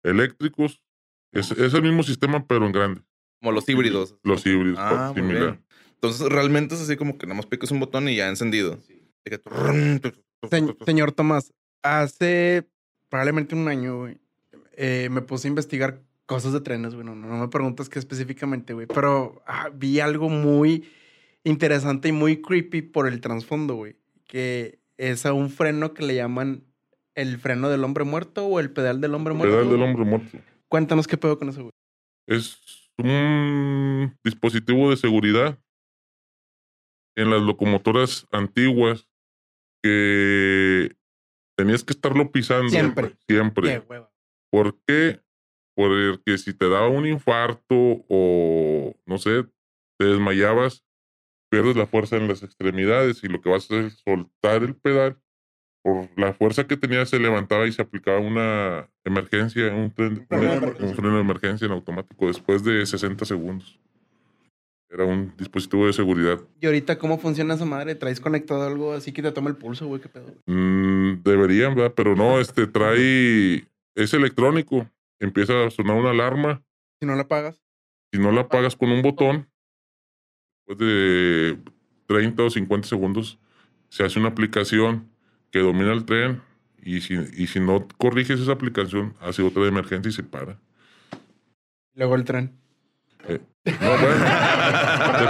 eléctricos. 0.03 0.81
Es, 1.33 1.51
es 1.51 1.75
el 1.75 1.83
mismo 1.83 2.03
sistema, 2.05 2.47
pero 2.47 2.65
en 2.65 2.73
grande. 2.73 3.03
Como 3.41 3.53
los 3.53 3.69
híbridos. 3.69 4.17
Los 4.23 4.47
híbridos, 4.47 4.79
Ah, 4.81 5.13
similar. 5.15 5.61
Entonces, 5.95 6.27
realmente 6.29 6.75
es 6.75 6.81
así 6.81 6.97
como 6.97 7.19
que 7.19 7.27
nada 7.27 7.37
más 7.37 7.47
picas 7.47 7.71
un 7.71 7.81
botón 7.81 8.09
y 8.09 8.17
ya 8.17 8.29
encendido. 8.29 8.79
De 9.25 9.39
Se- 10.51 10.77
señor 10.85 11.13
Tomás, 11.13 11.53
hace 11.83 12.67
probablemente 13.09 13.55
un 13.55 13.69
año, 13.69 13.99
güey, 13.99 14.19
eh, 14.73 15.09
me 15.11 15.23
puse 15.23 15.49
a 15.49 15.51
investigar 15.51 16.01
cosas 16.27 16.53
de 16.53 16.61
trenes, 16.61 16.95
güey. 16.95 17.05
No, 17.07 17.15
no 17.15 17.39
me 17.39 17.49
preguntas 17.49 17.89
qué 17.89 17.99
específicamente, 17.99 18.73
güey. 18.73 18.87
Pero 18.87 19.43
ah, 19.47 19.71
vi 19.75 20.01
algo 20.01 20.29
muy 20.29 20.89
interesante 21.45 22.09
y 22.09 22.13
muy 22.13 22.41
creepy 22.41 22.83
por 22.83 23.07
el 23.07 23.21
trasfondo, 23.21 23.75
güey. 23.75 23.97
Que 24.27 24.79
es 24.97 25.27
a 25.27 25.33
un 25.33 25.51
freno 25.51 25.93
que 25.95 26.05
le 26.05 26.15
llaman 26.15 26.65
el 27.15 27.39
freno 27.39 27.69
del 27.69 27.85
hombre 27.85 28.05
muerto 28.05 28.47
o 28.47 28.61
el 28.61 28.71
pedal 28.71 29.01
del 29.01 29.15
hombre 29.15 29.35
muerto. 29.35 29.55
Pedal 29.57 29.71
del 29.71 29.83
hombre 29.83 30.05
muerto. 30.05 30.39
Cuéntanos 30.69 31.07
qué 31.07 31.19
pedo 31.19 31.39
con 31.39 31.51
eso, 31.51 31.63
güey. 31.63 31.73
Es 32.27 32.59
un 32.99 34.17
dispositivo 34.25 34.91
de 34.91 34.97
seguridad 34.97 35.59
en 37.17 37.31
las 37.31 37.43
locomotoras 37.43 38.27
antiguas 38.33 39.07
que 39.83 40.97
tenías 41.57 41.85
que 41.85 41.92
estarlo 41.92 42.31
pisando 42.31 42.68
Siempre. 42.71 43.16
Siempre. 43.29 43.68
Qué 43.68 43.83
hueva. 43.88 44.11
¿Por 44.51 44.79
qué? 44.87 45.21
Porque 45.75 46.38
si 46.38 46.53
te 46.55 46.68
daba 46.68 46.88
un 46.88 47.07
infarto 47.07 47.75
o, 48.09 48.95
no 49.07 49.18
sé, 49.18 49.45
te 49.99 50.07
desmayabas, 50.07 50.85
pierdes 51.51 51.77
la 51.77 51.87
fuerza 51.87 52.16
en 52.16 52.29
las 52.29 52.42
extremidades 52.42 53.23
y 53.25 53.29
lo 53.29 53.40
que 53.40 53.49
vas 53.51 53.62
a 53.71 53.75
hacer 53.75 53.85
es 53.87 54.03
soltar 54.05 54.62
el 54.62 54.75
pedal. 54.77 55.18
Por 55.85 56.09
la 56.16 56.33
fuerza 56.33 56.66
que 56.68 56.77
tenía 56.77 57.05
se 57.07 57.18
levantaba 57.18 57.66
y 57.66 57.73
se 57.73 57.83
aplicaba 57.83 58.21
una 58.21 58.88
emergencia, 59.05 59.75
un, 59.75 59.92
tren- 59.92 60.21
Un 60.21 60.27
freno 60.29 60.42
de 60.42 60.47
una- 60.47 60.55
emergencia. 60.57 60.87
un 60.87 60.95
freno 60.95 61.14
de 61.16 61.21
emergencia 61.23 61.66
en 61.66 61.73
automático 61.73 62.27
después 62.29 62.62
de 62.62 62.87
60 62.87 63.25
segundos. 63.25 63.81
Era 64.93 65.07
un 65.07 65.33
dispositivo 65.39 65.87
de 65.87 65.95
seguridad. 65.95 66.39
¿Y 66.61 66.67
ahorita 66.67 66.99
cómo 66.99 67.19
funciona 67.19 67.55
esa 67.55 67.65
madre? 67.65 67.95
¿Traes 67.95 68.21
conectado 68.21 68.67
algo 68.67 68.93
así 68.93 69.11
que 69.11 69.23
te 69.23 69.33
toma 69.33 69.49
el 69.49 69.57
pulso, 69.57 69.87
güey? 69.87 70.03
¿Qué 70.03 70.11
pedo? 70.11 70.35
Mm, 70.45 71.23
deberían, 71.23 71.75
¿verdad? 71.75 71.95
Pero 71.97 72.15
no, 72.15 72.39
este 72.39 72.67
trae, 72.67 73.67
es 73.95 74.13
electrónico. 74.13 74.87
Empieza 75.19 75.65
a 75.65 75.71
sonar 75.71 75.97
una 75.97 76.11
alarma 76.11 76.63
Si 77.01 77.07
no 77.07 77.17
la 77.17 77.27
pagas. 77.27 77.63
Si 78.13 78.21
no 78.21 78.33
la 78.33 78.43
apagas 78.43 78.77
con 78.77 78.91
un 78.91 79.01
botón, 79.01 79.49
después 80.67 80.87
de 80.87 81.59
30 82.07 82.43
o 82.43 82.51
50 82.51 82.87
segundos, 82.87 83.39
se 83.89 84.05
hace 84.05 84.19
una 84.19 84.29
aplicación 84.29 85.09
que 85.51 85.61
domina 85.61 85.95
el 85.95 86.05
tren 86.05 86.43
y 86.83 87.01
si, 87.01 87.15
y 87.15 87.47
si 87.47 87.61
no 87.61 87.89
corriges 87.97 88.41
esa 88.41 88.53
aplicación, 88.53 89.15
hace 89.21 89.41
otra 89.41 89.63
de 89.63 89.69
emergencia 89.69 90.11
y 90.11 90.13
se 90.13 90.23
para. 90.23 90.59
Luego 91.95 92.15
el 92.15 92.25
tren. 92.25 92.53
No, 93.65 93.99
bueno, 93.99 94.25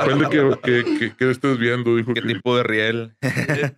depende 0.00 0.28
que, 0.30 0.60
que, 0.62 0.98
que- 0.98 1.16
que 1.16 1.30
estés 1.30 1.58
viendo, 1.58 1.96
dijo. 1.96 2.14
¿Qué 2.14 2.22
que- 2.22 2.34
tipo 2.34 2.56
de 2.56 2.62
riel? 2.62 3.14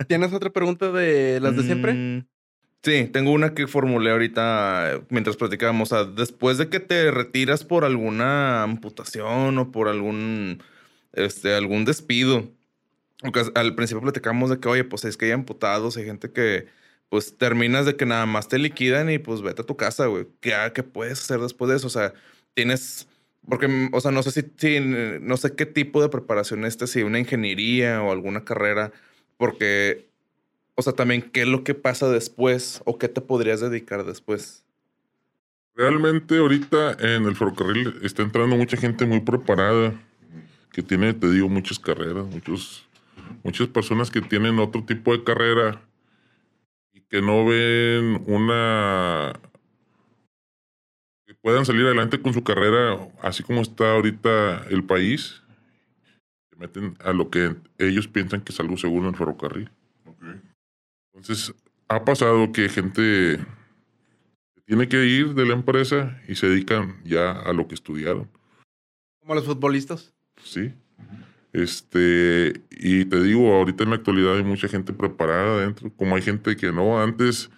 ¿Tienes 0.08 0.32
otra 0.32 0.50
pregunta 0.50 0.90
de 0.92 1.40
las 1.40 1.56
de 1.56 1.62
siempre? 1.62 1.92
Mm, 1.94 2.26
Sí, 2.82 3.08
tengo 3.10 3.32
una 3.32 3.54
que 3.54 3.66
formulé 3.66 4.10
ahorita 4.10 4.92
eh, 4.96 5.00
mientras 5.08 5.36
platicábamos. 5.38 5.90
O 5.90 5.96
sea, 5.96 6.04
después 6.04 6.58
de 6.58 6.68
que 6.68 6.80
te 6.80 7.10
retiras 7.10 7.64
por 7.64 7.82
alguna 7.86 8.62
amputación 8.62 9.56
o 9.56 9.72
por 9.72 9.88
algún, 9.88 10.62
este, 11.14 11.54
algún 11.54 11.86
despido. 11.86 12.50
Porque 13.22 13.42
al 13.54 13.74
principio 13.74 14.02
platicamos 14.02 14.50
de 14.50 14.60
que, 14.60 14.68
oye, 14.68 14.84
pues 14.84 15.06
es 15.06 15.16
que 15.16 15.24
hay 15.24 15.30
amputados, 15.30 15.96
hay 15.96 16.04
gente 16.04 16.30
que, 16.30 16.66
pues 17.08 17.38
terminas 17.38 17.86
de 17.86 17.96
que 17.96 18.04
nada 18.04 18.26
más 18.26 18.48
te 18.48 18.58
liquidan 18.58 19.08
y 19.08 19.18
pues 19.18 19.40
vete 19.40 19.62
a 19.62 19.66
tu 19.66 19.78
casa, 19.78 20.04
güey. 20.04 20.26
¿Qué, 20.42 20.52
qué 20.74 20.82
puedes 20.82 21.20
hacer 21.22 21.40
después 21.40 21.70
de 21.70 21.76
eso? 21.78 21.86
O 21.86 21.90
sea, 21.90 22.12
tienes, 22.52 23.08
porque, 23.48 23.68
mm, 23.68 23.90
o 23.92 24.00
sea, 24.00 24.10
no 24.10 24.22
sé 24.22 24.30
si, 24.30 24.80
no 24.80 25.36
sé 25.36 25.54
qué 25.54 25.66
tipo 25.66 26.02
de 26.02 26.08
preparación 26.08 26.64
este, 26.64 26.86
si 26.86 27.02
una 27.02 27.18
ingeniería 27.18 28.02
o 28.02 28.12
alguna 28.12 28.44
carrera, 28.44 28.92
porque 29.36 30.06
o 30.76 30.82
sea, 30.82 30.92
también 30.92 31.22
qué 31.22 31.42
es 31.42 31.48
lo 31.48 31.64
que 31.64 31.74
pasa 31.74 32.08
después 32.08 32.82
o 32.84 32.98
qué 32.98 33.08
te 33.08 33.20
podrías 33.20 33.60
dedicar 33.60 34.04
después. 34.04 34.64
Realmente 35.76 36.38
ahorita 36.38 36.96
en 37.00 37.26
el 37.26 37.36
ferrocarril 37.36 37.98
está 38.02 38.22
entrando 38.22 38.56
mucha 38.56 38.76
gente 38.76 39.06
muy 39.06 39.20
preparada, 39.20 39.94
que 40.72 40.82
tiene, 40.82 41.14
te 41.14 41.30
digo, 41.30 41.48
muchas 41.48 41.78
carreras, 41.78 42.26
muchos, 42.26 42.86
muchas 43.42 43.68
personas 43.68 44.10
que 44.10 44.20
tienen 44.20 44.58
otro 44.58 44.84
tipo 44.84 45.12
de 45.12 45.22
carrera 45.22 45.80
y 46.92 47.00
que 47.00 47.22
no 47.22 47.44
ven 47.46 48.22
una 48.26 49.32
puedan 51.44 51.66
salir 51.66 51.84
adelante 51.84 52.22
con 52.22 52.32
su 52.32 52.42
carrera 52.42 53.06
así 53.20 53.42
como 53.42 53.60
está 53.60 53.92
ahorita 53.92 54.64
el 54.70 54.82
país, 54.82 55.42
se 56.48 56.56
meten 56.56 56.96
a 57.04 57.12
lo 57.12 57.28
que 57.28 57.54
ellos 57.76 58.08
piensan 58.08 58.40
que 58.40 58.50
es 58.50 58.60
algo 58.60 58.78
seguro 58.78 59.04
en 59.04 59.10
el 59.10 59.18
ferrocarril. 59.18 59.70
Entonces, 61.12 61.54
ha 61.88 62.02
pasado 62.02 62.50
que 62.50 62.70
gente 62.70 63.44
tiene 64.64 64.88
que 64.88 65.04
ir 65.04 65.34
de 65.34 65.44
la 65.44 65.52
empresa 65.52 66.18
y 66.26 66.34
se 66.36 66.48
dedican 66.48 66.96
ya 67.04 67.32
a 67.32 67.52
lo 67.52 67.68
que 67.68 67.74
estudiaron. 67.74 68.26
Como 69.20 69.34
los 69.34 69.44
futbolistas. 69.44 70.14
Sí. 70.42 70.72
Este, 71.52 72.54
y 72.70 73.04
te 73.04 73.22
digo, 73.22 73.54
ahorita 73.54 73.84
en 73.84 73.90
la 73.90 73.96
actualidad 73.96 74.38
hay 74.38 74.44
mucha 74.44 74.66
gente 74.66 74.94
preparada 74.94 75.58
adentro, 75.58 75.92
como 75.94 76.16
hay 76.16 76.22
gente 76.22 76.56
que 76.56 76.72
no. 76.72 77.02
Antes 77.02 77.50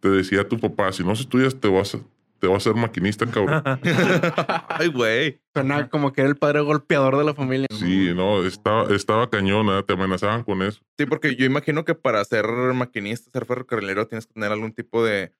te 0.00 0.08
decía 0.08 0.48
tu 0.48 0.58
papá, 0.58 0.90
si 0.92 1.04
no 1.04 1.12
estudias 1.12 1.60
te 1.60 1.68
vas 1.68 1.96
a, 1.96 2.00
te 2.38 2.46
vas 2.46 2.58
a 2.58 2.70
ser 2.70 2.74
maquinista, 2.74 3.26
cabrón. 3.26 3.62
Ay, 4.68 4.88
güey. 4.88 5.40
Suena 5.54 5.88
como 5.88 6.12
que 6.12 6.20
era 6.20 6.30
el 6.30 6.36
padre 6.36 6.60
golpeador 6.60 7.16
de 7.16 7.24
la 7.24 7.34
familia. 7.34 7.66
Sí, 7.70 8.12
no, 8.14 8.44
estaba, 8.44 8.94
estaba 8.94 9.30
cañón, 9.30 9.68
¿eh? 9.70 9.82
te 9.82 9.94
amenazaban 9.94 10.44
con 10.44 10.62
eso. 10.62 10.80
Sí, 10.98 11.06
porque 11.06 11.34
yo 11.36 11.46
imagino 11.46 11.84
que 11.84 11.94
para 11.94 12.24
ser 12.24 12.46
maquinista, 12.46 13.30
ser 13.30 13.46
ferrocarrilero, 13.46 14.06
tienes 14.06 14.26
que 14.26 14.34
tener 14.34 14.52
algún 14.52 14.72
tipo 14.72 15.04
de 15.04 15.32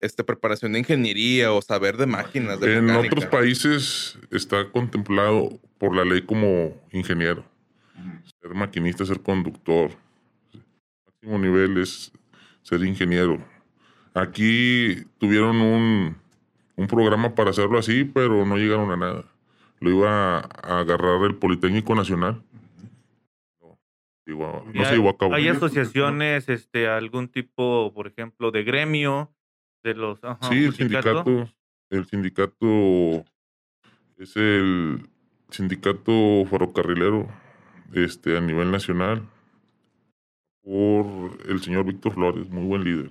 este, 0.00 0.24
preparación 0.24 0.72
de 0.72 0.80
ingeniería 0.80 1.52
o 1.52 1.62
saber 1.62 1.96
de 1.96 2.06
máquinas. 2.06 2.60
De 2.60 2.76
En 2.76 2.84
mecánica. 2.84 3.14
otros 3.14 3.30
países 3.30 4.18
está 4.30 4.70
contemplado 4.70 5.58
por 5.78 5.96
la 5.96 6.04
ley 6.04 6.22
como 6.22 6.76
ingeniero. 6.90 7.44
Ser 8.40 8.54
maquinista, 8.54 9.06
ser 9.06 9.20
conductor. 9.20 9.90
Máximo 11.06 11.38
nivel 11.38 11.78
es 11.78 12.12
ser 12.62 12.82
ingeniero. 12.84 13.42
Aquí 14.14 15.04
tuvieron 15.18 15.60
un, 15.60 16.16
un 16.76 16.86
programa 16.86 17.34
para 17.34 17.50
hacerlo 17.50 17.78
así, 17.78 18.04
pero 18.04 18.44
no 18.46 18.56
llegaron 18.56 18.90
a 18.90 18.96
nada. 18.96 19.24
Lo 19.80 19.90
iba 19.90 20.38
a 20.38 20.80
agarrar 20.80 21.22
el 21.24 21.36
Politécnico 21.36 21.94
Nacional. 21.94 22.42
No, 23.60 23.78
se 24.24 24.94
llevó 24.94 25.10
a 25.10 25.18
cabo. 25.18 25.34
Hay 25.34 25.48
asociaciones, 25.48 26.48
este, 26.48 26.88
algún 26.88 27.28
tipo, 27.28 27.92
por 27.92 28.06
ejemplo, 28.06 28.50
de 28.50 28.62
gremio 28.62 29.32
de 29.82 29.94
los. 29.94 30.22
ajá, 30.22 30.48
Sí, 30.48 30.64
el 30.64 30.72
sindicato, 30.74 31.48
el 31.90 32.06
sindicato 32.06 33.24
es 34.16 34.36
el 34.36 35.08
sindicato 35.50 36.44
ferrocarrilero 36.48 37.28
este, 37.92 38.38
a 38.38 38.40
nivel 38.40 38.70
nacional 38.70 39.22
por 40.62 41.36
el 41.48 41.60
señor 41.60 41.84
Víctor 41.84 42.14
Flores, 42.14 42.48
muy 42.48 42.64
buen 42.64 42.84
líder 42.84 43.10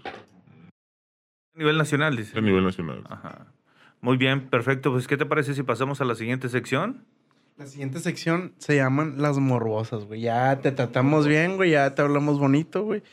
A 1.56 1.60
nivel 1.60 1.78
nacional, 1.78 2.16
dice. 2.16 2.38
a 2.38 2.42
nivel 2.42 2.64
nacional. 2.64 3.04
Ajá. 3.10 3.48
Muy 4.00 4.18
bien, 4.18 4.50
perfecto. 4.50 4.92
Pues, 4.92 5.08
¿qué 5.08 5.18
te 5.18 5.26
parece 5.26 5.54
si 5.54 5.64
pasamos 5.64 6.02
a 6.02 6.06
la 6.06 6.16
siguiente 6.16 6.50
sección? 6.50 7.06
La 7.58 7.68
siguiente 7.68 8.00
sección 8.00 8.54
se 8.58 8.76
llaman 8.76 9.22
las 9.22 9.38
morbosas, 9.38 10.06
güey. 10.06 10.22
Ya 10.22 10.60
te 10.60 10.72
tratamos 10.72 11.28
bien, 11.28 11.58
güey. 11.58 11.72
Ya 11.72 11.94
te 11.94 12.02
hablamos 12.02 12.40
bonito, 12.40 12.84
güey. 12.84 13.04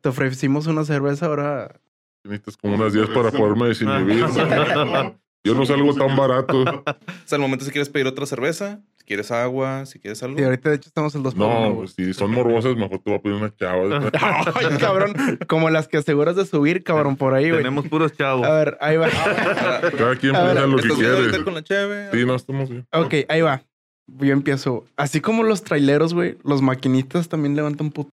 Te 0.00 0.10
ofrecimos 0.10 0.66
una 0.66 0.84
cerveza, 0.84 1.26
ahora 1.26 1.80
Necesitas 2.24 2.56
como 2.56 2.74
unas 2.74 2.94
10 2.94 3.10
para 3.10 3.30
poderme 3.30 3.68
desinhibir. 3.68 4.24
Yo 5.44 5.54
no 5.54 5.66
salgo 5.66 5.94
tan 5.94 6.16
barato. 6.16 6.62
O 6.62 6.84
sea, 7.26 7.36
al 7.36 7.40
momento 7.40 7.66
si 7.66 7.70
quieres 7.70 7.90
pedir 7.90 8.06
otra 8.06 8.24
cerveza, 8.24 8.80
si 9.04 9.08
quieres 9.08 9.30
agua, 9.30 9.84
si 9.84 9.98
quieres 9.98 10.22
algo. 10.22 10.38
Sí, 10.38 10.44
ahorita 10.44 10.70
de 10.70 10.76
hecho 10.76 10.88
estamos 10.88 11.14
en 11.14 11.22
dos 11.22 11.36
No, 11.36 11.46
güey. 11.60 11.74
pues 11.74 11.92
si 11.92 12.14
son 12.14 12.30
morbosas, 12.30 12.74
mejor 12.74 13.00
te 13.00 13.10
voy 13.10 13.18
a 13.18 13.22
pedir 13.22 13.36
una 13.36 13.54
chava. 13.54 14.10
Ay, 14.54 14.78
cabrón. 14.78 15.12
Como 15.46 15.68
las 15.68 15.88
que 15.88 15.98
aseguras 15.98 16.36
de 16.36 16.46
subir, 16.46 16.82
cabrón, 16.82 17.16
por 17.16 17.34
ahí, 17.34 17.50
güey. 17.50 17.58
Tenemos 17.58 17.86
puros 17.86 18.14
chavos. 18.14 18.46
A 18.46 18.52
ver, 18.54 18.78
ahí 18.80 18.96
va. 18.96 19.08
Cada 19.98 20.16
quien 20.16 20.32
piensa 20.32 20.66
lo 20.66 20.76
que 20.78 20.82
¿Estás 20.82 20.98
bien 20.98 21.10
ahorita 21.10 21.28
quiere. 21.28 21.44
con 21.44 21.54
la 21.54 21.62
cheve? 21.62 22.08
Sí, 22.12 22.24
no, 22.24 22.34
estamos 22.34 22.70
bien. 22.70 22.86
ok, 22.92 23.14
ahí 23.28 23.42
va. 23.42 23.62
Yo 24.06 24.32
empiezo. 24.32 24.86
Así 24.96 25.20
como 25.20 25.42
los 25.42 25.62
traileros, 25.64 26.14
güey, 26.14 26.38
los 26.42 26.62
maquinistas 26.62 27.28
también 27.28 27.56
levantan 27.56 27.90
puto. 27.90 28.08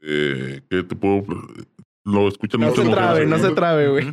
Eh, 0.00 0.62
¿Qué 0.68 0.82
te 0.82 0.96
puedo...? 0.96 1.24
Lo 2.04 2.26
escuchan 2.26 2.60
No 2.60 2.74
se 2.74 2.82
trabe, 2.88 3.24
no 3.26 3.38
se 3.38 3.50
trabe, 3.52 3.88
güey. 3.88 4.12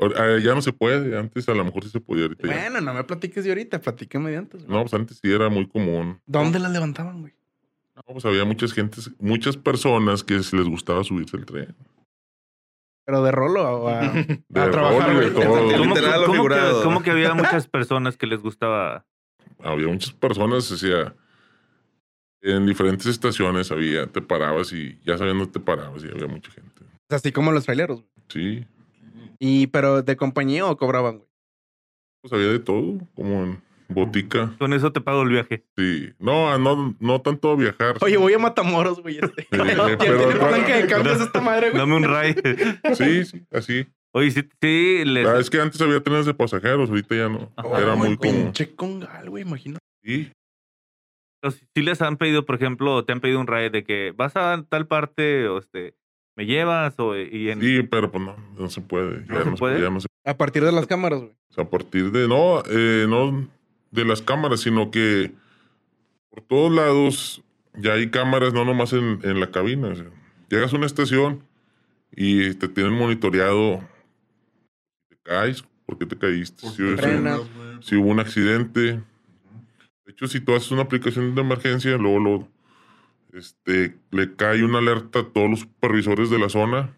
Eh, 0.00 0.40
ya 0.42 0.54
no 0.54 0.62
se 0.62 0.72
puede. 0.72 1.16
Antes 1.18 1.48
a 1.48 1.54
lo 1.54 1.64
mejor 1.64 1.84
sí 1.84 1.90
se 1.90 2.00
podía. 2.00 2.24
Ahorita 2.24 2.46
ya. 2.48 2.54
bueno, 2.54 2.80
no 2.80 2.94
me 2.94 3.04
platiques 3.04 3.44
de 3.44 3.50
ahorita, 3.50 3.80
platícame 3.80 4.30
de 4.30 4.36
antes, 4.38 4.64
güey. 4.64 4.76
No, 4.76 4.82
pues 4.82 4.94
antes 4.94 5.18
sí 5.22 5.30
era 5.30 5.48
muy 5.48 5.68
común. 5.68 6.20
¿Dónde 6.26 6.58
las 6.58 6.72
levantaban, 6.72 7.20
güey? 7.20 7.34
No, 7.96 8.02
pues 8.14 8.24
había 8.24 8.44
muchas 8.44 8.72
gentes, 8.72 9.10
muchas 9.18 9.56
personas 9.58 10.24
que 10.24 10.34
les 10.34 10.68
gustaba 10.68 11.04
subirse 11.04 11.36
el 11.36 11.44
tren. 11.44 11.74
Pero 13.04 13.22
de 13.22 13.32
rolo 13.32 13.62
o 13.62 13.88
a, 13.88 14.00
a 14.10 14.12
De 14.12 14.38
trabajar, 14.48 15.12
rol 15.14 15.16
y 15.16 15.26
de 15.26 15.30
güey. 15.30 15.44
todo. 15.44 15.72
¿Cómo, 15.78 15.94
Literal 15.94 16.22
o 16.22 16.26
cómo 16.26 16.32
que, 16.32 16.32
figurado. 16.38 16.82
cómo 16.82 17.02
que 17.02 17.10
había 17.10 17.34
muchas 17.34 17.66
personas 17.66 18.16
que 18.16 18.26
les 18.26 18.40
gustaba? 18.40 19.04
Había 19.62 19.88
muchas 19.88 20.12
personas, 20.12 20.70
o 20.72 20.76
sea, 20.78 21.14
en 22.42 22.64
diferentes 22.64 23.06
estaciones 23.06 23.70
había, 23.70 24.06
te 24.06 24.22
parabas 24.22 24.72
y 24.72 24.98
ya 25.04 25.18
sabiendo 25.18 25.46
te 25.48 25.60
parabas 25.60 26.02
y 26.04 26.08
había 26.08 26.26
mucha 26.26 26.50
gente. 26.52 26.70
Así 27.10 27.32
como 27.32 27.52
los 27.52 27.64
traileros, 27.66 28.00
güey. 28.02 28.10
Sí, 28.28 28.66
Y, 29.38 29.68
pero 29.68 30.02
de 30.02 30.16
compañía 30.16 30.66
o 30.66 30.76
cobraban, 30.76 31.18
güey. 31.18 31.28
pues 32.22 32.32
había 32.32 32.48
de 32.48 32.58
todo, 32.58 32.98
como 33.14 33.44
en 33.44 33.62
botica. 33.88 34.54
Con 34.58 34.72
eso 34.72 34.92
te 34.92 35.00
pago 35.00 35.22
el 35.22 35.30
viaje. 35.30 35.64
Sí, 35.76 36.10
no, 36.18 36.56
no, 36.58 36.94
no 37.00 37.20
tanto 37.22 37.56
viajar. 37.56 37.96
Oye, 38.02 38.16
voy 38.18 38.32
a 38.34 38.38
Matamoros, 38.38 39.00
güey. 39.00 39.18
Este. 39.18 39.42
Sí, 39.50 39.58
¿Quién 39.58 39.98
pero- 39.98 40.18
tiene 40.28 40.36
palanca 40.36 40.76
de 40.76 40.86
cambios 40.86 41.20
esta 41.20 41.40
madre, 41.40 41.70
güey? 41.70 41.80
Dame 41.80 41.96
un 41.96 42.04
ray. 42.04 42.34
Sí, 42.94 43.24
sí, 43.24 43.42
así. 43.50 43.86
Oye, 44.12 44.30
sí, 44.32 44.42
sí, 44.60 45.04
les- 45.04 45.26
Ah, 45.26 45.38
es 45.38 45.48
que 45.50 45.60
antes 45.60 45.80
había 45.80 46.02
trenes 46.02 46.26
de 46.26 46.34
pasajeros, 46.34 46.90
ahorita 46.90 47.14
ya 47.14 47.28
no. 47.28 47.52
Ajá. 47.56 47.80
Era 47.80 47.92
Ay, 47.92 47.98
muy 47.98 48.16
común. 48.16 48.42
Pinche 48.44 48.74
congal, 48.74 49.30
güey, 49.30 49.42
imagino. 49.44 49.78
Sí, 50.04 50.30
sí 51.74 51.82
les 51.82 52.02
han 52.02 52.16
pedido, 52.16 52.44
por 52.44 52.56
ejemplo, 52.56 53.04
te 53.04 53.12
han 53.12 53.20
pedido 53.20 53.40
un 53.40 53.46
ray 53.46 53.70
de 53.70 53.82
que 53.84 54.12
vas 54.16 54.36
a 54.36 54.64
tal 54.68 54.86
parte 54.86 55.48
o 55.48 55.58
este, 55.58 55.94
me 56.36 56.46
llevas 56.46 56.94
o 56.98 57.16
y 57.16 57.50
en 57.50 57.60
sí, 57.60 57.82
pero 57.82 58.10
pues 58.10 58.24
no, 58.24 58.36
no 58.58 58.68
se 58.70 58.80
puede. 58.80 59.24
Ya 59.26 59.34
¿No 59.34 59.44
se 59.44 59.50
no, 59.50 59.56
puede? 59.56 59.80
ya 59.80 59.90
no 59.90 60.00
se 60.00 60.06
A 60.24 60.36
partir 60.36 60.64
de 60.64 60.72
las 60.72 60.86
cámaras, 60.86 61.20
güey. 61.20 61.32
O 61.50 61.54
sea, 61.54 61.64
a 61.64 61.70
partir 61.70 62.12
de, 62.12 62.28
no, 62.28 62.62
eh, 62.70 63.06
no 63.08 63.48
de 63.90 64.04
las 64.04 64.22
cámaras, 64.22 64.60
sino 64.60 64.90
que 64.90 65.32
por 66.30 66.42
todos 66.42 66.72
lados 66.72 67.42
ya 67.74 67.94
hay 67.94 68.10
cámaras, 68.10 68.52
no 68.52 68.64
nomás 68.64 68.92
en, 68.92 69.20
en 69.22 69.40
la 69.40 69.50
cabina. 69.50 69.88
o 69.88 69.94
sea, 69.94 70.06
llegas 70.48 70.72
a 70.72 70.76
una 70.76 70.86
estación 70.86 71.42
y 72.12 72.54
te 72.54 72.68
tienen 72.68 72.92
monitoreado. 72.92 73.80
Te 75.08 75.16
caes, 75.22 75.64
¿por 75.86 75.98
qué 75.98 76.06
te 76.06 76.16
caíste? 76.16 76.68
Si, 76.68 76.82
frenas. 76.96 77.40
si 77.80 77.96
hubo 77.96 78.10
un 78.10 78.20
accidente. 78.20 79.00
De 80.04 80.12
hecho, 80.12 80.26
si 80.26 80.40
tú 80.40 80.54
haces 80.54 80.70
una 80.70 80.82
aplicación 80.82 81.34
de 81.34 81.40
emergencia, 81.40 81.96
luego 81.96 82.18
lo, 82.18 82.48
este, 83.32 83.96
le 84.10 84.34
cae 84.36 84.64
una 84.64 84.78
alerta 84.78 85.20
a 85.20 85.24
todos 85.28 85.50
los 85.50 85.60
supervisores 85.60 86.30
de 86.30 86.38
la 86.38 86.48
zona. 86.48 86.96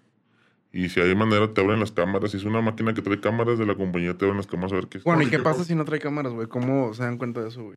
Y 0.75 0.89
si 0.89 1.01
hay 1.01 1.15
manera, 1.15 1.53
te 1.53 1.61
abren 1.61 1.81
las 1.81 1.93
cámaras. 1.93 2.31
Si 2.31 2.39
es 2.39 2.45
una 2.45 2.63
máquina 2.63 2.95
que 2.95 3.03
trae 3.03 3.21
cámaras 3.21 3.59
de 3.59 3.67
la 3.67 3.75
compañía, 3.75 4.17
te 4.17 4.25
abren 4.25 4.39
las 4.39 4.47
cámaras 4.47 4.73
a 4.73 4.77
ver 4.77 4.87
qué 4.89 4.99
es. 4.99 5.05
Bueno, 5.05 5.23
¿y 5.23 5.29
qué 5.29 5.39
pasa 5.39 5.65
si 5.65 5.75
no 5.75 5.85
trae 5.85 6.01
cámaras, 6.01 6.33
güey? 6.33 6.49
¿Cómo 6.49 6.95
se 6.95 7.03
dan 7.03 7.19
cuenta 7.19 7.43
de 7.43 7.49
eso, 7.49 7.63
güey? 7.63 7.75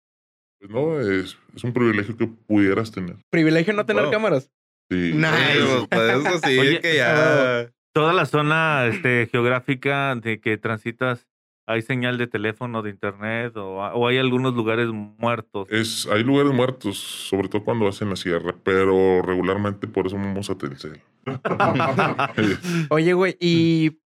Pues 0.59 0.71
no, 0.71 0.99
es, 1.01 1.37
es 1.53 1.63
un 1.65 1.73
privilegio 1.73 2.15
que 2.15 2.27
pudieras 2.27 2.91
tener. 2.91 3.17
Privilegio 3.29 3.73
no 3.73 3.85
tener 3.85 4.03
Wow. 4.03 4.11
cámaras. 4.13 4.49
Sí. 4.89 5.11
Nice. 5.13 5.79
Sí, 5.81 5.87
pues, 5.89 6.25
eso 6.25 6.39
sí, 6.47 6.57
Oye, 6.59 6.79
que 6.79 6.95
ya. 6.95 7.69
toda 7.93 8.13
la 8.13 8.25
zona 8.25 8.85
este, 8.85 9.27
geográfica 9.31 10.15
de 10.15 10.39
que 10.39 10.57
transitas, 10.57 11.27
hay 11.67 11.81
señal 11.81 12.17
de 12.17 12.27
teléfono, 12.27 12.81
de 12.81 12.91
internet 12.91 13.55
o, 13.57 13.77
o 13.77 14.07
hay 14.07 14.17
algunos 14.17 14.53
lugares 14.53 14.87
muertos. 14.89 15.67
Es, 15.71 16.07
hay 16.07 16.23
lugares 16.23 16.53
muertos, 16.53 16.97
sobre 16.97 17.47
todo 17.49 17.63
cuando 17.63 17.87
hacen 17.87 18.09
la 18.09 18.15
sierra, 18.15 18.55
pero 18.63 19.21
regularmente 19.21 19.87
por 19.87 20.07
eso 20.07 20.15
vamos 20.15 20.49
a 20.49 20.57
Telcel. 20.57 21.01
Oye, 22.89 23.13
güey, 23.13 23.37
y 23.39 23.97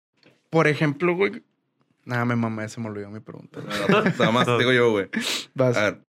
por 0.51 0.69
ejemplo, 0.69 1.15
güey. 1.15 1.43
Nada, 2.05 2.25
me 2.25 2.37
mamé, 2.37 2.69
se 2.69 2.81
me 2.81 2.89
olvidó 2.89 3.11
mi 3.11 3.21
pregunta. 3.21 3.61
Nada 4.19 4.31
más 4.31 4.47
digo 4.59 4.73
yo, 4.73 4.93
güey. 4.93 5.09
Vas. 5.55 5.77
A 5.77 5.83
ver, 5.83 6.05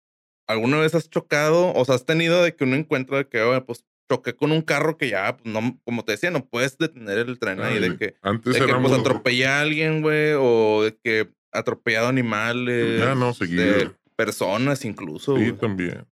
¿alguna 0.48 0.78
vez 0.80 0.94
has 0.94 1.08
chocado? 1.08 1.72
O 1.72 1.84
sea, 1.84 1.94
has 1.94 2.04
tenido 2.04 2.42
de 2.42 2.56
que 2.56 2.64
uno 2.64 2.74
encuentra 2.74 3.18
de 3.18 3.28
que, 3.28 3.40
oye, 3.42 3.60
pues 3.60 3.84
choqué 4.10 4.34
con 4.34 4.52
un 4.52 4.62
carro 4.62 4.96
que 4.98 5.08
ya, 5.10 5.36
pues 5.36 5.52
no, 5.52 5.78
como 5.84 6.04
te 6.04 6.12
decía, 6.12 6.30
no 6.30 6.44
puedes 6.46 6.76
detener 6.78 7.18
el 7.28 7.38
tren 7.38 7.60
ahí, 7.60 7.78
de 7.80 7.96
que, 7.96 8.16
Antes 8.22 8.52
de 8.54 8.58
que 8.60 8.64
éramos... 8.66 8.90
pues 8.90 9.00
atropellé 9.00 9.46
a 9.46 9.60
alguien, 9.60 10.02
güey, 10.02 10.32
o 10.36 10.82
de 10.84 10.96
que 11.02 11.30
atropellado 11.52 12.08
animales. 12.08 13.00
Ya 13.00 13.14
no, 13.14 13.32
seguido. 13.32 13.62
de 13.64 13.90
personas 14.16 14.84
incluso. 14.84 15.36
Sí, 15.36 15.42
güey. 15.50 15.52
también. 15.58 16.06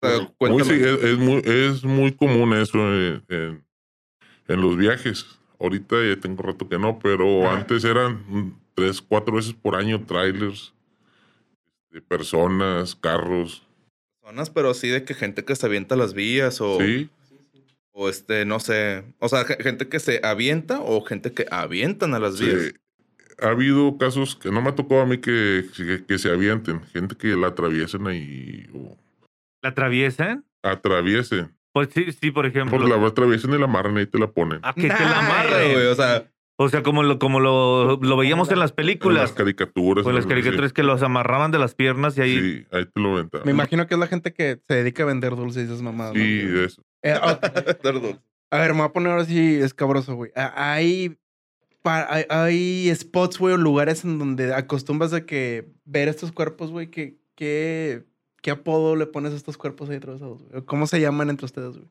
O 0.00 0.08
sea, 0.08 0.18
Muy 0.18 0.28
cuéntame. 0.38 0.64
sí, 0.64 0.84
es, 0.84 1.02
es 1.04 1.18
muy, 1.18 1.42
es 1.44 1.84
muy 1.84 2.12
común 2.12 2.54
eso 2.54 2.78
en, 2.78 3.24
en- 3.28 3.64
en 4.48 4.60
los 4.60 4.76
viajes. 4.76 5.38
ahorita 5.60 5.96
ya 6.02 6.18
tengo 6.20 6.42
rato 6.42 6.68
que 6.68 6.76
no, 6.78 6.98
pero 6.98 7.46
Ajá. 7.46 7.58
antes 7.58 7.84
eran 7.84 8.24
mm, 8.28 8.58
tres, 8.74 9.00
cuatro 9.00 9.36
veces 9.36 9.52
por 9.54 9.76
año 9.76 10.04
trailers, 10.04 10.74
de 11.90 12.00
personas, 12.02 12.96
carros. 12.96 13.62
Personas, 14.22 14.50
pero 14.50 14.70
así 14.70 14.88
de 14.88 15.04
que 15.04 15.14
gente 15.14 15.44
que 15.44 15.56
se 15.56 15.66
avienta 15.66 15.94
a 15.96 15.98
las 15.98 16.14
vías 16.14 16.60
o, 16.60 16.78
Sí, 16.80 17.10
o 17.90 18.08
este, 18.08 18.44
no 18.44 18.60
sé. 18.60 19.02
O 19.18 19.28
sea, 19.28 19.44
ge- 19.44 19.58
gente 19.60 19.88
que 19.88 19.98
se 19.98 20.20
avienta 20.24 20.80
o 20.80 21.02
gente 21.04 21.32
que 21.32 21.46
avientan 21.50 22.14
a 22.14 22.20
las 22.20 22.36
sí. 22.38 22.44
vías. 22.46 22.72
Ha 23.40 23.48
habido 23.48 23.98
casos 23.98 24.36
que 24.36 24.50
no 24.52 24.62
me 24.62 24.68
ha 24.68 24.74
tocado 24.76 25.00
a 25.00 25.06
mí 25.06 25.18
que, 25.18 25.64
que, 25.76 26.04
que 26.06 26.18
se 26.18 26.30
avienten, 26.30 26.80
gente 26.92 27.16
que 27.16 27.28
la 27.28 27.48
atraviesen 27.48 28.06
ahí 28.06 28.66
o 28.72 28.96
¿La 29.60 29.70
atraviesan? 29.70 30.44
atraviesen. 30.62 31.52
Pues 31.72 31.88
sí, 31.92 32.12
sí, 32.12 32.30
por 32.30 32.46
ejemplo. 32.46 32.78
Por 32.78 32.88
la 32.88 33.04
atraviesen 33.04 33.52
y 33.54 33.58
la 33.58 33.64
amarran 33.64 33.98
y 33.98 34.06
te 34.06 34.18
la 34.18 34.30
ponen. 34.30 34.60
A 34.62 34.72
que 34.72 34.82
te 34.82 34.88
la 34.88 35.18
amarren. 35.18 35.72
güey, 35.72 35.86
o 35.86 35.94
sea, 35.96 36.30
O 36.62 36.68
sea, 36.68 36.82
como 36.82 37.02
lo, 37.02 37.18
como 37.18 37.40
lo, 37.40 37.96
lo 37.96 38.16
veíamos 38.16 38.48
en 38.50 38.58
las 38.58 38.70
En 38.70 38.70
las 38.70 38.72
películas. 38.72 39.32
caricaturas. 39.32 40.04
O 40.06 40.08
en 40.10 40.14
las 40.16 40.24
sí. 40.24 40.28
caricaturas 40.30 40.72
que 40.72 40.82
los 40.82 41.02
amarraban 41.02 41.50
de 41.50 41.58
las 41.58 41.74
piernas 41.74 42.16
y 42.18 42.20
ahí. 42.22 42.38
Sí, 42.40 42.66
ahí 42.72 42.86
te 42.86 43.00
lo 43.00 43.12
aventaban. 43.14 43.46
Me 43.46 43.52
imagino 43.52 43.86
que 43.86 43.94
es 43.94 44.00
la 44.00 44.06
gente 44.06 44.32
que 44.32 44.60
se 44.66 44.74
dedica 44.74 45.02
a 45.02 45.06
vender 45.06 45.36
dulces 45.36 45.62
y 45.62 45.66
esas 45.66 45.82
mamadas. 45.82 46.14
¿no? 46.14 46.20
Sí, 46.20 46.38
de 46.38 46.64
eso. 46.64 46.82
Eh, 47.02 47.14
ah, 47.22 47.38
perdón. 47.82 48.20
a 48.50 48.58
ver, 48.58 48.72
me 48.72 48.78
voy 48.80 48.86
a 48.88 48.92
poner 48.92 49.12
ahora 49.12 49.24
sí 49.24 49.54
escabroso, 49.56 50.14
güey. 50.14 50.30
Ah, 50.36 50.52
Hay, 50.74 51.16
hay, 51.84 52.24
hay 52.28 52.94
spots, 52.94 53.38
güey, 53.38 53.54
o 53.54 53.56
lugares 53.58 54.04
en 54.04 54.18
donde 54.18 54.54
acostumbras 54.54 55.12
a 55.12 55.26
que 55.26 55.68
ver 55.84 56.08
estos 56.08 56.30
cuerpos, 56.32 56.70
güey, 56.70 56.90
que, 56.90 57.18
que, 57.34 58.04
¿qué 58.40 58.50
apodo 58.52 58.94
le 58.96 59.06
pones 59.06 59.32
a 59.32 59.36
estos 59.36 59.56
cuerpos 59.58 59.90
ahí 59.90 59.96
atravesados, 59.96 60.42
güey? 60.44 60.62
¿Cómo 60.64 60.86
se 60.86 61.00
llaman 61.00 61.28
entre 61.30 61.46
ustedes, 61.46 61.76
güey? 61.76 61.88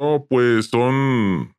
No, 0.00 0.24
pues 0.28 0.66
son 0.66 1.56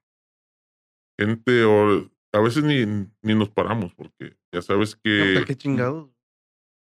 gente, 1.19 1.63
o 1.63 2.09
a 2.33 2.39
veces 2.39 2.63
ni, 2.63 2.85
ni 3.21 3.35
nos 3.35 3.49
paramos, 3.49 3.93
porque 3.95 4.35
ya 4.53 4.61
sabes 4.61 4.95
No, 4.95 4.99
que 5.03 5.31
pues, 5.35 5.45
qué 5.45 5.55
chingados. 5.55 6.09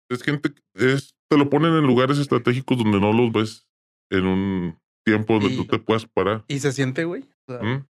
es 0.09 0.23
gente, 0.23 0.51
es, 0.75 1.15
te 1.29 1.37
lo 1.37 1.49
ponen 1.49 1.73
en 1.73 1.85
lugares 1.85 2.17
estratégicos 2.17 2.77
donde 2.77 2.99
no 2.99 3.13
los 3.13 3.31
ves 3.31 3.67
en 4.11 4.25
un 4.25 4.79
tiempo 5.05 5.33
donde 5.39 5.53
Y- 5.53 5.57
tú 5.57 5.65
te 5.65 5.79
puedas 5.79 6.05
parar. 6.05 6.43
¿Y 6.47 6.59
se 6.59 6.71
siente, 6.71 7.03
güey? 7.05 7.23
O 7.47 7.53
sea, 7.53 7.61
¿Mm? 7.63 7.85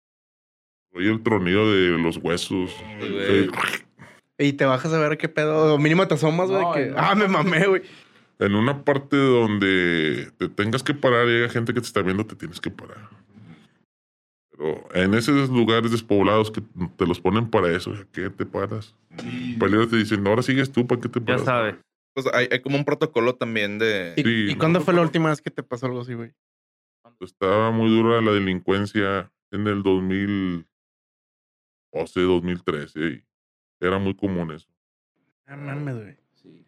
Oye 0.93 1.11
el 1.11 1.23
tronido 1.23 1.73
de 1.73 1.91
los 1.99 2.17
huesos. 2.17 2.71
Sí. 3.01 3.49
Y 4.39 4.53
te 4.55 4.65
bajas 4.65 4.93
a 4.93 4.99
ver 4.99 5.19
qué 5.19 5.29
pedo. 5.29 5.75
O 5.75 5.79
mínimo 5.79 6.09
te 6.09 6.15
asomas, 6.15 6.49
güey. 6.51 6.63
No, 6.63 6.73
que, 6.73 6.87
no. 6.87 6.95
Ah, 6.99 7.15
me 7.15 7.29
mamé, 7.29 7.67
güey. 7.67 7.83
En 8.41 8.55
una 8.57 8.85
parte 8.85 9.17
donde 9.17 10.33
te 10.39 10.49
tengas 10.49 10.83
que 10.83 10.95
parar 10.95 11.29
y 11.29 11.37
haya 11.43 11.49
gente 11.49 11.75
que 11.75 11.81
te 11.81 11.87
está 11.87 12.03
viendo, 12.03 12.27
te 12.27 12.35
tienes 12.35 12.61
que 12.61 12.71
parar. 12.71 13.09
En 14.95 15.15
esos 15.15 15.49
lugares 15.49 15.91
despoblados 15.91 16.51
que 16.51 16.61
te 16.97 17.07
los 17.07 17.21
ponen 17.21 17.49
para 17.49 17.75
eso, 17.75 17.93
¿a 17.93 18.05
¿qué 18.13 18.29
te 18.31 18.45
paras? 18.45 18.95
Peligro 19.59 19.89
te 19.89 19.97
dicen, 19.97 20.27
ahora 20.27 20.43
sigues 20.43 20.71
tú, 20.71 20.87
¿para 20.87 21.01
qué 21.01 21.09
te 21.09 21.21
Ya 21.21 21.25
paras? 21.27 21.45
sabes. 21.45 21.77
Pues 22.13 22.27
hay, 22.35 22.49
hay 22.51 22.61
como 22.61 22.77
un 22.77 22.85
protocolo 22.85 23.37
también 23.37 23.79
de. 23.79 24.15
¿Y, 24.17 24.23
Sí, 24.23 24.47
¿y 24.51 24.53
no. 24.55 24.59
cuándo 24.59 24.81
fue 24.83 24.93
la 24.95 25.01
última 25.03 25.31
vez 25.31 25.41
que 25.41 25.51
te 25.51 25.63
pasó 25.63 25.87
algo 25.87 26.01
así, 26.01 26.13
güey? 26.15 26.33
Estaba 27.21 27.71
muy 27.71 27.89
dura 27.91 28.21
la 28.21 28.33
delincuencia 28.33 29.31
en 29.51 29.67
el 29.67 29.83
2012, 29.83 30.67
2013. 32.21 33.01
Y 33.01 33.25
era 33.81 33.99
muy 33.99 34.15
común 34.15 34.51
eso. 34.53 34.69
Ah, 35.47 35.57
mames, 35.57 35.97
güey. 35.97 36.17
Sí. 36.35 36.67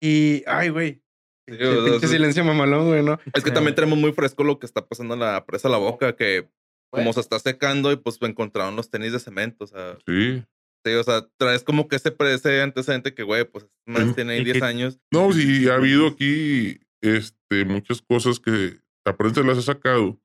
Y, 0.00 0.42
ay, 0.46 0.68
güey. 0.70 1.02
Sí, 1.46 1.56
Pinche, 1.58 2.08
silencio 2.08 2.44
mamalón, 2.44 2.86
güey, 2.88 3.02
¿no? 3.02 3.18
Es 3.34 3.44
que 3.44 3.50
también 3.50 3.74
tenemos 3.74 3.98
muy 3.98 4.12
fresco 4.12 4.44
lo 4.44 4.58
que 4.58 4.66
está 4.66 4.86
pasando 4.86 5.14
en 5.14 5.20
la 5.20 5.44
presa 5.44 5.68
La 5.68 5.76
Boca, 5.78 6.16
que 6.16 6.48
como 6.90 7.12
se 7.12 7.20
está 7.20 7.38
secando 7.38 7.90
y 7.92 7.96
pues 7.96 8.18
encontraron 8.22 8.76
los 8.76 8.88
tenis 8.90 9.12
de 9.12 9.18
cemento. 9.20 9.64
O 9.64 9.66
sea, 9.66 9.98
Sí. 10.06 10.42
sí, 10.86 10.92
o 10.94 11.02
sea, 11.02 11.26
traes 11.36 11.62
como 11.64 11.88
que 11.88 11.96
ese, 11.96 12.14
ese 12.32 12.62
antecedente 12.62 13.14
que, 13.14 13.24
güey, 13.24 13.44
pues 13.44 13.66
más 13.86 14.04
Sí. 14.08 14.14
tiene 14.14 14.34
ahí 14.34 14.40
Y 14.40 14.44
10 14.44 14.58
que- 14.58 14.64
años. 14.64 14.98
No, 15.12 15.32
sí, 15.32 15.68
ha 15.68 15.74
habido 15.74 16.06
aquí 16.06 16.80
este, 17.02 17.64
muchas 17.66 18.00
cosas 18.00 18.40
que 18.40 18.78
la 19.04 19.14
prensa 19.16 19.42
las 19.42 19.58
ha 19.58 19.62
sacado. 19.62 20.18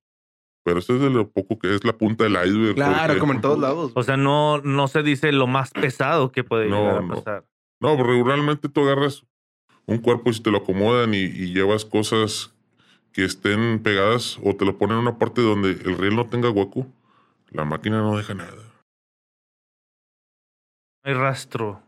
Pero 0.64 0.80
eso 0.80 0.96
es 0.96 1.02
de 1.02 1.10
lo 1.10 1.30
poco 1.30 1.58
que 1.60 1.74
es 1.74 1.84
la 1.84 1.98
punta 1.98 2.24
del 2.26 2.34
iceberg. 2.34 2.76
Claro, 2.76 3.08
porque- 3.08 3.20
como 3.20 3.34
en 3.34 3.42
todos 3.42 3.60
lados. 3.60 3.92
O 3.96 4.04
sea, 4.04 4.16
no, 4.16 4.60
no 4.60 4.88
se 4.88 5.04
dice 5.04 5.32
lo 5.34 5.48
más 5.48 5.72
pesado 5.72 6.32
que 6.32 6.44
puede 6.46 6.68
No, 6.70 6.78
llegar 6.82 6.98
a 6.98 7.02
no. 7.02 7.16
pasar. 7.16 7.46
No, 7.82 7.96
pero 7.98 8.08
regularmente 8.10 8.70
tú 8.70 8.82
agarras 8.84 9.26
un 9.90 9.98
cuerpo 10.00 10.30
y 10.30 10.34
si 10.34 10.42
te 10.42 10.52
lo 10.52 10.60
acomodan 10.60 11.14
y, 11.14 11.18
y 11.24 11.54
llevas 11.54 11.86
cosas 11.86 12.54
que 13.12 13.26
estén 13.26 13.80
pegadas 13.82 14.38
o 14.44 14.56
te 14.56 14.66
lo 14.66 14.78
ponen 14.78 14.98
en 14.98 15.02
una 15.02 15.18
parte 15.18 15.42
donde 15.42 15.72
el 15.72 15.98
riel 15.98 16.16
no 16.16 16.28
tenga 16.28 16.50
hueco, 16.50 16.88
la 17.52 17.66
máquina 17.66 18.00
no 18.02 18.16
deja 18.18 18.34
nada. 18.34 18.52
No 21.04 21.12
hay 21.12 21.14
rastro. 21.14 21.82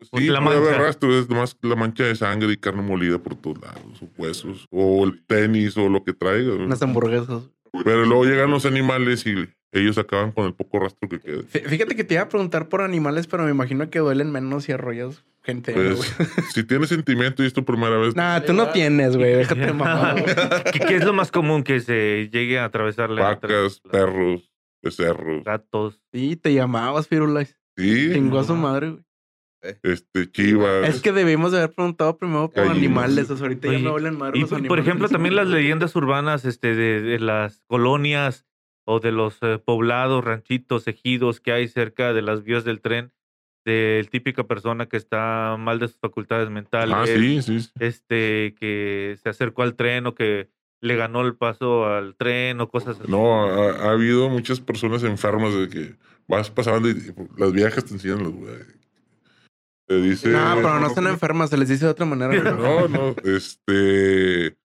Sí, 0.00 0.08
Pues 0.10 0.26
la 0.28 0.42
puede 0.42 0.56
haber 0.56 0.70
mancha. 0.72 0.84
rastro, 0.84 1.18
es 1.18 1.28
nomás 1.28 1.56
la 1.62 1.76
mancha 1.76 2.04
de 2.04 2.16
sangre 2.16 2.52
y 2.52 2.56
carne 2.56 2.82
molida 2.82 3.18
por 3.18 3.36
todos 3.36 3.60
lados, 3.60 4.02
o 4.02 4.08
huesos, 4.20 4.66
o 4.70 5.04
el 5.04 5.24
tenis, 5.24 5.76
o 5.76 5.88
lo 5.88 6.02
que 6.02 6.12
traiga. 6.12 6.54
Unas 6.54 6.82
hamburguesas. 6.82 7.42
Pero 7.84 8.04
luego 8.04 8.24
llegan 8.24 8.50
los 8.50 8.66
animales 8.66 9.26
y 9.26 9.48
ellos 9.72 9.96
acaban 9.98 10.32
con 10.32 10.44
el 10.46 10.54
poco 10.54 10.78
rastro 10.80 11.08
que 11.08 11.18
queda. 11.20 11.40
Fí- 11.42 11.64
Fíjate 11.66 11.96
que 11.96 12.04
te 12.04 12.14
iba 12.14 12.22
a 12.24 12.28
preguntar 12.28 12.68
por 12.68 12.82
animales, 12.82 13.26
pero 13.26 13.44
me 13.44 13.50
imagino 13.50 13.88
que 13.88 13.98
duelen 14.00 14.30
menos 14.30 14.64
si 14.64 14.72
arrollas 14.72 15.24
gente. 15.42 15.74
¿no, 15.74 15.82
Pues, 15.96 16.16
güey? 16.16 16.28
si 16.52 16.64
tienes 16.64 16.90
sentimiento 16.90 17.42
y 17.42 17.46
es 17.46 17.52
tu 17.54 17.64
primera 17.64 17.96
vez, 17.96 18.14
Nah, 18.14 18.40
tú 18.40 18.52
no 18.52 18.68
tienes, 18.70 19.16
güey. 19.16 19.32
Déjate 19.34 19.70
güey. 19.72 20.24
¿Qué, 20.72 20.80
qué 20.80 20.96
es 20.96 21.04
lo 21.04 21.12
más 21.14 21.30
común 21.30 21.62
que 21.62 21.80
se 21.80 22.28
llegue 22.30 22.58
a 22.58 22.66
atravesarle? 22.66 23.22
vacas, 23.22 23.80
perros, 23.90 24.52
becerros, 24.82 25.42
Gatos. 25.44 26.00
Sí, 26.12 26.36
te 26.36 26.52
llamabas, 26.52 27.08
Firulais. 27.08 27.58
sí, 27.76 28.10
Chingó 28.12 28.38
a 28.40 28.44
su 28.44 28.54
madre, 28.54 28.90
güey. 28.90 29.02
Este, 29.82 30.30
chivas. 30.30 30.88
Es 30.88 31.00
que 31.00 31.12
debimos 31.12 31.52
de 31.52 31.58
haber 31.58 31.72
preguntado 31.72 32.16
primero 32.16 32.48
por 32.50 32.64
Gallinas. 32.64 32.76
animales. 32.78 33.30
O 33.30 33.36
sea, 33.36 33.46
ahorita 33.46 33.72
ya 33.72 33.90
vuelven 33.90 34.18
madre 34.18 34.38
Y 34.38 34.40
los 34.42 34.50
por, 34.50 34.58
animales. 34.58 34.68
por 34.68 34.78
ejemplo, 34.80 35.08
también 35.08 35.36
las 35.36 35.48
leyendas 35.48 35.94
urbanas 35.96 36.44
este, 36.44 36.74
de, 36.74 37.00
de 37.00 37.18
las 37.20 37.62
colonias 37.66 38.46
o 38.84 38.98
de 39.00 39.12
los 39.12 39.38
eh, 39.42 39.58
poblados, 39.64 40.24
ranchitos, 40.24 40.88
ejidos 40.88 41.40
que 41.40 41.52
hay 41.52 41.68
cerca 41.68 42.12
de 42.12 42.22
las 42.22 42.42
vías 42.42 42.64
del 42.64 42.80
tren, 42.80 43.12
de 43.64 44.06
típica 44.10 44.42
persona 44.44 44.86
que 44.86 44.96
está 44.96 45.56
mal 45.58 45.78
de 45.78 45.86
sus 45.86 45.98
facultades 46.00 46.50
mentales, 46.50 46.96
Ah, 46.98 47.06
sí, 47.06 47.40
sí. 47.42 47.60
sí. 47.60 47.70
este, 47.78 48.54
que 48.58 49.16
se 49.22 49.28
acercó 49.28 49.62
al 49.62 49.76
tren 49.76 50.06
o 50.08 50.16
que 50.16 50.50
le 50.80 50.96
ganó 50.96 51.20
el 51.20 51.36
paso 51.36 51.86
al 51.86 52.16
tren 52.16 52.60
o 52.60 52.68
cosas 52.68 52.98
así. 53.00 53.08
No, 53.08 53.44
ha, 53.44 53.70
ha 53.86 53.92
habido 53.92 54.28
muchas 54.28 54.60
personas 54.60 55.04
enfermas 55.04 55.54
de 55.54 55.68
que 55.68 55.94
vas 56.26 56.50
pasando 56.50 56.88
y 56.90 56.96
las 57.36 57.52
viejas 57.52 57.84
te 57.84 57.94
enseñan 57.94 58.24
los 58.24 58.32
güey. 58.32 58.54
Te 59.92 60.00
dice. 60.08 60.28
No, 60.30 60.54
pero 60.56 60.80
no 60.80 60.86
están 60.86 61.06
enfermas, 61.06 61.50
se 61.50 61.56
les 61.56 61.68
dice 61.68 61.84
de 61.84 61.90
otra 61.90 62.06
manera. 62.06 62.32
No, 62.52 62.88
no, 62.88 63.14
este. 63.24 64.56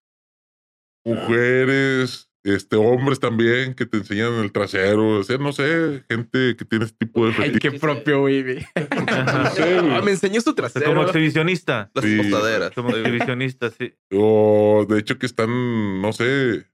Mujeres, 1.05 2.30
este, 2.43 2.75
hombres 2.75 3.19
también 3.19 3.73
que 3.75 3.86
te 3.86 3.97
enseñan 3.97 4.34
el 4.36 4.51
trasero. 4.51 5.19
O 5.19 5.23
sea, 5.23 5.38
no 5.38 5.53
sé, 5.53 6.03
gente 6.09 6.55
que 6.57 6.65
tiene 6.65 6.86
este 6.86 7.05
tipo 7.05 7.25
de 7.25 7.32
Ay, 7.34 7.51
fetiche. 7.51 7.71
qué 7.71 7.80
propio, 7.80 8.21
güey. 8.21 8.43
No 8.43 9.49
sé, 9.51 9.80
güey. 9.82 9.91
Ah, 9.95 10.01
me 10.03 10.11
enseñas 10.11 10.43
tu 10.43 10.53
trasero. 10.53 10.86
Como 10.88 11.03
exhibicionista. 11.03 11.89
Las 11.93 12.03
Sí. 12.03 12.17
postaderas. 12.17 12.71
Como 12.71 12.89
exhibicionista, 12.89 13.69
sí. 13.71 13.93
O 14.11 14.86
de 14.89 14.99
hecho 14.99 15.17
que 15.17 15.25
están, 15.25 16.01
no 16.01 16.11
sé, 16.11 16.65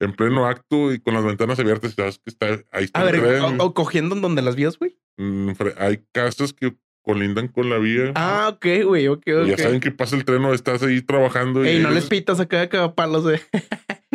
en 0.00 0.12
pleno 0.14 0.46
acto 0.46 0.92
y 0.92 1.00
con 1.00 1.12
las 1.14 1.24
ventanas 1.24 1.58
abiertas, 1.58 1.92
sabes 1.92 2.18
que 2.18 2.30
está 2.30 2.46
ahí 2.72 2.84
está 2.84 3.00
A 3.00 3.10
el 3.10 3.20
ver, 3.20 3.40
tren. 3.40 3.60
o, 3.60 3.64
o 3.64 3.74
cogiendo 3.74 4.14
en 4.14 4.22
donde 4.22 4.40
las 4.42 4.56
vías, 4.56 4.78
güey. 4.78 4.98
Mm, 5.18 5.50
fre- 5.50 5.74
Hay 5.78 6.04
casas 6.12 6.52
que 6.54 6.74
colindan 7.02 7.48
con 7.48 7.70
la 7.70 7.78
vía. 7.78 8.12
Ah, 8.14 8.50
ok, 8.54 8.66
güey, 8.84 9.08
ok, 9.08 9.22
y 9.26 9.46
ya 9.48 9.54
ok. 9.54 9.58
saben 9.60 9.80
que 9.80 9.90
pasa 9.90 10.16
el 10.16 10.24
tren 10.24 10.44
o 10.44 10.52
estás 10.52 10.82
ahí 10.82 11.00
trabajando. 11.02 11.64
y 11.64 11.68
Ey, 11.68 11.74
no 11.80 11.88
ellos- 11.88 11.94
les 11.94 12.06
pitas 12.06 12.38
acá 12.40 12.60
de 12.60 12.68
cagapalos, 12.68 13.22
güey. 13.24 13.40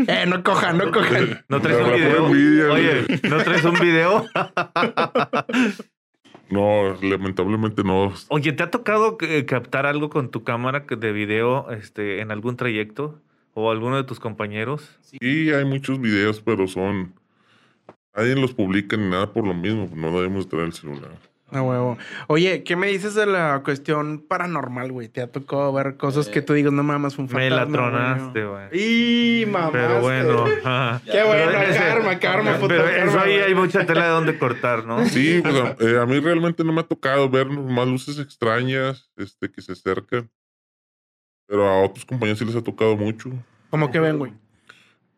eh, 0.07 0.25
no 0.27 0.43
cojan, 0.43 0.77
no 0.77 0.91
cojan. 0.91 1.43
¿No 1.49 1.61
traes 1.61 1.79
un 1.86 1.93
video? 1.93 2.27
envidia, 2.27 2.71
Oye. 2.71 3.05
¿no 3.29 3.38
traes 3.43 3.63
un 3.63 3.79
video? 3.79 4.25
No, 6.49 6.95
lamentablemente 7.01 7.84
no. 7.84 8.13
Oye, 8.27 8.51
¿te 8.51 8.61
ha 8.63 8.69
tocado 8.69 9.17
eh, 9.21 9.45
captar 9.45 9.86
algo 9.88 10.09
con 10.09 10.29
tu 10.29 10.43
cámara 10.43 10.86
que- 10.86 10.95
de 10.95 11.11
video 11.11 11.71
este, 11.71 12.19
en 12.19 12.31
algún 12.31 12.57
trayecto? 12.57 13.19
¿O 13.55 13.71
alguno 13.71 13.95
de 13.97 14.03
tus 14.03 14.19
compañeros? 14.19 14.97
Sí, 15.01 15.51
hay 15.51 15.65
muchos 15.65 15.99
videos, 15.99 16.41
pero 16.41 16.67
son. 16.67 17.13
Nadie 18.15 18.36
los 18.36 18.53
publica 18.53 18.97
ni 18.97 19.09
nada 19.09 19.31
por 19.31 19.47
lo 19.47 19.53
mismo. 19.53 19.89
No 19.95 20.11
debemos 20.11 20.47
traer 20.47 20.65
el 20.65 20.73
celular. 20.73 21.17
A 21.54 21.62
huevo. 21.62 21.97
Oye, 22.28 22.64
¿qué 22.64 22.76
me 22.76 22.88
dices 22.88 23.14
de 23.16 23.26
la 23.26 23.62
cuestión 23.64 24.20
paranormal, 24.28 24.91
güey? 24.91 25.08
¿Te 25.10 25.22
ha 25.22 25.32
tocado 25.32 25.72
ver 25.74 25.97
cosas 25.97 26.28
que 26.28 26.41
tú 26.41 26.54
digas, 26.54 26.74
no 26.74 26.84
mames, 26.84 27.16
fue 27.16 27.26
un 27.26 27.32
Me 27.34 27.49
fantasma? 27.49 27.66
la 27.66 27.72
tronaste, 27.72 28.43
güey? 28.45 28.68
Y 29.41 29.45
mamá. 29.45 29.70
Pero 29.72 30.01
bueno. 30.01 30.45
Qué 31.06 31.24
bueno, 31.24 31.51
Pero 31.51 31.62
ese- 31.62 31.80
karma, 31.80 32.20
karma, 32.20 32.54
puto 32.54 32.68
Pero 32.70 32.86
karma, 32.86 33.04
eso 33.06 33.20
ahí 33.20 33.34
hay 33.34 33.54
mucha 33.56 33.86
tela 33.86 34.06
de 34.06 34.10
donde 34.12 34.38
cortar, 34.39 34.86
¿no? 34.86 35.06
Sí, 35.06 35.39
pues 35.43 35.56
a, 35.56 35.76
eh, 35.80 35.99
a 36.01 36.06
mí 36.06 36.20
realmente 36.20 36.64
no 36.64 36.74
me 36.74 36.82
ha 36.82 36.88
tocado 36.88 37.30
ver 37.30 37.47
más 37.49 37.88
luces 37.88 38.18
extrañas 38.20 39.12
este, 39.18 39.51
que 39.51 39.62
se 39.62 39.74
acercan. 39.74 40.30
Pero 41.47 41.68
a 41.68 41.84
otros 41.84 42.06
compañeros 42.06 42.39
sí 42.39 42.45
les 42.45 42.56
ha 42.56 42.64
tocado 42.64 42.95
mucho. 42.95 43.30
¿Cómo 43.70 43.91
que 43.91 43.99
ven, 43.99 44.18
güey? 44.18 44.32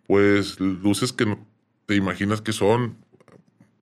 Pues 0.08 0.60
luces 0.60 1.14
que 1.14 1.26
no 1.26 1.40
te 1.86 1.96
imaginas 1.96 2.42
que 2.42 2.52
son. 2.52 2.98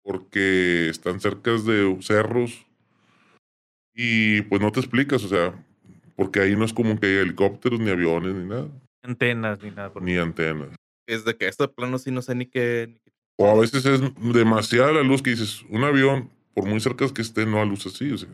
Porque 0.03 0.89
están 0.89 1.19
cerca 1.19 1.51
de 1.51 1.97
cerros 2.01 2.65
y 3.95 4.41
pues 4.43 4.61
no 4.61 4.71
te 4.71 4.79
explicas, 4.79 5.23
o 5.23 5.27
sea, 5.29 5.53
porque 6.15 6.39
ahí 6.39 6.55
no 6.55 6.65
es 6.65 6.73
como 6.73 6.99
que 6.99 7.07
hay 7.07 7.15
helicópteros, 7.17 7.79
ni 7.79 7.89
aviones, 7.89 8.33
ni 8.35 8.45
nada, 8.47 8.67
Antenas 9.03 9.61
ni 9.61 9.71
nada. 9.71 9.91
por 9.91 10.01
ni 10.01 10.17
antenas. 10.17 10.69
Es 11.07 11.25
de 11.25 11.35
que 11.35 11.47
este 11.47 11.67
plano 11.67 11.97
sí 11.99 12.11
no 12.11 12.21
sé 12.21 12.33
ni 12.35 12.45
qué. 12.45 12.87
ni 12.89 12.99
qué- 12.99 13.11
O 13.37 13.49
a 13.49 13.59
veces 13.59 13.85
es 13.85 14.01
demasiada 14.33 14.91
la 14.93 15.01
luz 15.03 15.21
que 15.21 15.31
dices, 15.31 15.63
un 15.69 15.83
avión, 15.83 16.29
por 16.53 16.65
muy 16.67 16.79
cerca 16.79 17.05
que 17.13 17.21
esté, 17.21 17.45
no 17.45 17.61
a 17.61 17.65
luz 17.65 17.85
así. 17.85 18.11
O 18.11 18.17
sea, 18.17 18.29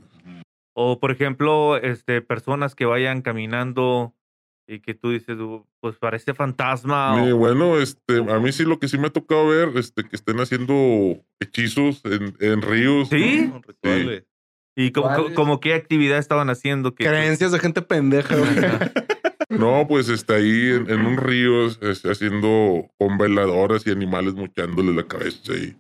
O, 0.75 0.99
por 0.99 1.11
ejemplo, 1.11 1.77
este, 1.77 2.21
personas 2.21 2.75
que 2.75 2.85
vayan 2.85 3.21
caminando 3.21 4.13
y 4.69 4.79
que 4.81 4.93
tú 4.93 5.09
dices, 5.11 5.37
"Uh, 5.39 5.65
pues 5.81 5.97
parece 5.97 6.33
fantasma. 6.33 7.15
Mi- 7.21 7.31
o- 7.31 7.37
bueno, 7.37 7.77
este, 7.79 8.17
a 8.19 8.39
mí 8.39 8.51
sí 8.51 8.63
lo 8.63 8.79
que 8.79 8.87
sí 8.87 8.97
me 8.97 9.07
ha 9.07 9.11
tocado 9.11 9.47
ver, 9.47 9.69
este, 9.75 10.03
que 10.03 10.15
estén 10.15 10.39
haciendo 10.39 11.17
hechizos 11.39 12.01
en, 12.05 12.35
en 12.39 12.61
ríos. 12.61 13.09
¿Sí? 13.09 13.51
no. 13.51 13.61
¿Y 14.75 14.91
como, 14.91 15.33
como 15.33 15.59
qué 15.59 15.73
actividad 15.73 16.19
estaban 16.19 16.49
haciendo? 16.49 16.95
Que, 16.95 17.05
Creencias 17.05 17.51
de 17.51 17.59
gente 17.59 17.81
pendeja, 17.81 18.35
güey. 18.37 18.49
No, 19.49 19.87
pues 19.89 20.09
está 20.09 20.35
ahí 20.35 20.69
en, 20.69 20.89
en 20.91 21.05
un 21.07 21.17
río, 21.17 21.65
este, 21.65 22.11
haciendo 22.11 22.85
con 22.99 23.17
veladoras 23.17 23.85
y 23.87 23.89
animales 23.89 24.35
mochándole 24.35 24.93
la 24.93 25.07
cabeza. 25.07 25.53
Y... 25.53 25.75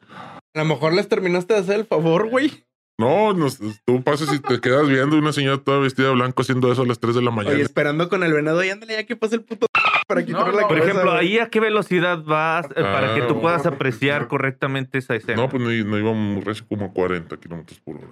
A 0.55 0.59
lo 0.63 0.65
mejor 0.65 0.93
les 0.93 1.07
terminaste 1.07 1.53
de 1.53 1.59
hacer 1.59 1.75
el 1.81 1.85
favor, 1.85 2.27
güey. 2.29 2.51
No, 2.99 3.33
nos- 3.33 3.57
tú 3.85 4.03
pasas 4.03 4.33
y 4.33 4.39
te 4.39 4.59
quedas 4.59 4.87
viendo 4.87 5.17
una 5.17 5.31
señora 5.31 5.57
toda 5.57 5.79
vestida 5.79 6.07
de 6.09 6.13
blanco 6.15 6.41
haciendo 6.41 6.71
eso 6.71 6.81
a 6.81 6.85
las 6.85 6.99
3 6.99 7.15
de 7.15 7.21
la 7.21 7.31
mañana. 7.31 7.55
Oye, 7.55 7.63
esperando 7.63 8.09
con 8.09 8.23
el 8.23 8.33
venado 8.33 8.61
y 8.63 8.69
ándale 8.69 8.93
ya 8.93 9.05
que 9.05 9.15
pase 9.15 9.35
el 9.35 9.43
puto 9.43 9.67
para 10.07 10.25
quitarle 10.25 10.53
la 10.57 10.67
Por 10.67 10.77
cabeza, 10.77 10.89
ejemplo, 10.91 11.11
ahí 11.13 11.39
a 11.39 11.47
qué 11.49 11.59
velocidad 11.61 12.21
vas 12.23 12.65
eh, 12.75 12.81
para 12.81 13.15
que 13.15 13.21
tú 13.21 13.35
Ah. 13.37 13.41
puedas 13.41 13.65
apreciar 13.65 14.27
correctamente 14.27 14.97
esa 14.97 15.15
escena. 15.15 15.37
no, 15.41 15.49
pues 15.49 15.63
no, 15.63 15.69
no 15.69 15.97
íbamos 15.97 16.17
muy 16.17 16.41
recio, 16.43 16.65
como 16.67 16.85
a 16.87 16.91
40 16.93 17.37
kilómetros 17.37 17.79
por 17.79 17.95
hora. 17.95 18.07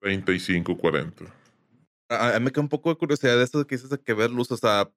35, 0.00 0.76
40. 0.76 1.24
A, 2.10 2.34
a 2.36 2.38
mí 2.38 2.44
me 2.46 2.52
queda 2.52 2.62
un 2.62 2.68
poco 2.68 2.90
de 2.90 2.96
curiosidad 2.96 3.36
de 3.36 3.44
eso 3.44 3.66
que 3.66 3.74
dices 3.76 3.90
de 3.90 3.98
que 3.98 4.12
ver 4.14 4.30
luz, 4.30 4.50
o 4.50 4.56
sea, 4.56 4.90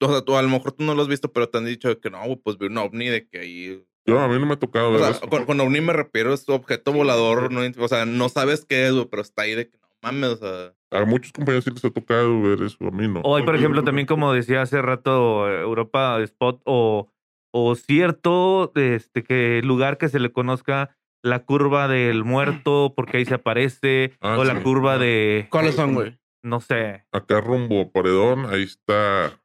o 0.00 0.08
sea, 0.12 0.22
tú, 0.22 0.36
a 0.36 0.42
lo 0.42 0.48
mejor 0.48 0.72
tú 0.72 0.82
no 0.84 0.94
lo 0.94 1.02
has 1.02 1.08
visto, 1.08 1.32
pero 1.32 1.48
te 1.48 1.58
han 1.58 1.64
dicho 1.64 2.00
que 2.00 2.10
no, 2.10 2.20
güey, 2.24 2.36
pues 2.36 2.58
vi 2.58 2.66
un 2.66 2.78
ovni 2.78 3.08
de 3.08 3.26
que 3.28 3.38
ahí. 3.38 3.84
Yo, 4.06 4.18
a 4.18 4.28
mí 4.28 4.38
no 4.38 4.46
me 4.46 4.54
ha 4.54 4.58
tocado 4.58 4.88
O 4.88 4.92
ver 4.92 5.00
sea, 5.00 5.10
eso. 5.10 5.28
con, 5.28 5.44
con 5.44 5.60
ovni 5.60 5.80
me 5.80 5.92
refiero 5.92 6.32
a 6.32 6.34
este 6.34 6.52
objeto 6.52 6.92
volador, 6.92 7.52
no, 7.52 7.60
o 7.82 7.88
sea, 7.88 8.04
no 8.04 8.28
sabes 8.28 8.64
qué 8.64 8.86
es, 8.88 8.92
güey, 8.92 9.06
pero 9.10 9.22
está 9.22 9.42
ahí 9.42 9.54
de 9.54 9.68
que 9.68 9.78
no 9.78 9.88
mames, 10.02 10.30
o 10.30 10.36
sea. 10.36 10.74
A 11.00 11.04
muchos 11.04 11.32
compañeros 11.32 11.64
sí 11.64 11.70
les 11.70 11.84
ha 11.84 11.90
tocado 11.90 12.42
ver 12.42 12.62
eso, 12.62 12.76
a 12.86 12.90
mí 12.90 13.06
no. 13.08 13.20
O 13.20 13.36
hay, 13.36 13.44
por 13.44 13.54
ejemplo, 13.56 13.84
también 13.84 14.06
como 14.06 14.32
decía 14.32 14.62
hace 14.62 14.82
rato 14.82 15.48
eh, 15.48 15.60
Europa 15.62 16.20
Spot 16.22 16.60
o, 16.64 17.10
o 17.52 17.74
cierto 17.76 18.72
este 18.74 19.22
que 19.22 19.60
lugar 19.62 19.96
que 19.98 20.08
se 20.08 20.18
le 20.20 20.32
conozca 20.32 20.96
la 21.22 21.44
curva 21.44 21.86
del 21.86 22.24
muerto 22.24 22.92
porque 22.96 23.18
ahí 23.18 23.24
se 23.24 23.34
aparece 23.34 24.12
Ah, 24.20 24.36
o 24.38 24.44
la 24.44 24.60
curva 24.62 24.98
de 24.98 25.46
¿Cuáles 25.50 25.76
son, 25.76 25.94
güey? 25.94 26.18
no 26.42 26.60
sé. 26.60 27.06
Acá 27.12 27.40
rumbo 27.40 27.80
a 27.82 27.90
Paredón, 27.92 28.46
ahí 28.52 28.64
está 28.64 29.40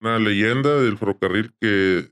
una 0.00 0.18
leyenda 0.18 0.80
del 0.80 0.98
ferrocarril 0.98 1.54
que 1.60 2.10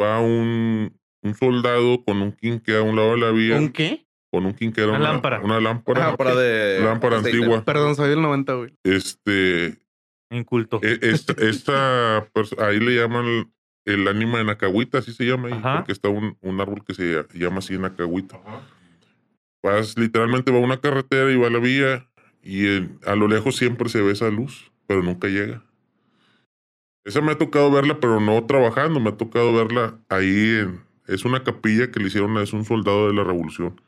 va 0.00 0.20
un, 0.20 0.92
un 1.22 1.34
soldado 1.34 2.02
con 2.04 2.20
un 2.22 2.32
quinque 2.32 2.76
a 2.76 2.82
un 2.82 2.96
lado 2.96 3.12
de 3.12 3.18
la 3.18 3.30
vía, 3.30 3.56
¿Un 3.56 3.70
qué? 3.70 4.06
con 4.30 4.44
un 4.46 4.52
quinque 4.54 4.80
era 4.82 4.90
Una 4.90 4.98
una, 5.00 5.12
lámpara. 5.12 5.40
Una 5.40 5.60
lámpara. 5.60 6.06
Lámpara 6.08 6.34
de. 6.34 6.80
Lámpara 6.84 7.18
aceite. 7.18 7.36
antigua. 7.38 7.64
Perdón, 7.64 7.94
soy 7.96 8.10
del 8.10 8.20
90, 8.22 8.52
güey. 8.54 8.74
Este, 8.84 9.78
Inculto. 10.30 10.80
e- 10.82 10.98
esta, 11.02 11.32
esta 11.42 12.18
ahí 12.58 12.80
le 12.80 12.96
llaman 12.96 13.50
el 13.86 14.08
ánima 14.08 14.38
de 14.38 14.44
Nacahuita, 14.44 14.98
así 14.98 15.12
se 15.12 15.24
llama 15.24 15.46
ahí, 15.48 15.54
Ajá. 15.54 15.76
porque 15.78 15.92
está 15.92 16.08
un, 16.08 16.36
un 16.40 16.60
árbol 16.60 16.84
que 16.84 16.92
se 16.94 17.24
llama 17.34 17.58
así 17.58 17.78
Nacahuita. 17.78 18.40
Vas, 19.62 19.96
literalmente 19.98 20.50
va 20.50 20.58
a 20.58 20.62
una 20.62 20.80
carretera 20.80 21.30
y 21.32 21.36
va 21.36 21.46
a 21.48 21.50
la 21.50 21.58
vía 21.58 22.08
y 22.42 22.66
en- 22.66 22.98
a 23.06 23.14
lo 23.16 23.28
lejos 23.28 23.56
siempre 23.56 23.88
se 23.88 24.00
ve 24.02 24.12
esa 24.12 24.28
luz, 24.30 24.70
pero 24.86 25.02
nunca 25.02 25.28
llega. 25.28 25.62
Esa 27.06 27.20
me 27.20 27.30
ha 27.30 27.38
tocado 27.38 27.70
verla, 27.70 28.00
pero 28.00 28.18
no 28.18 28.44
trabajando, 28.46 28.98
me 28.98 29.10
ha 29.10 29.16
tocado 29.16 29.54
verla 29.54 29.96
ahí 30.08 30.58
en... 30.58 30.84
Es 31.06 31.24
una 31.24 31.44
capilla 31.44 31.92
que 31.92 32.00
le 32.00 32.08
hicieron, 32.08 32.36
es 32.38 32.52
un 32.52 32.64
soldado 32.64 33.06
de 33.06 33.14
la 33.14 33.22
revolución. 33.22 33.80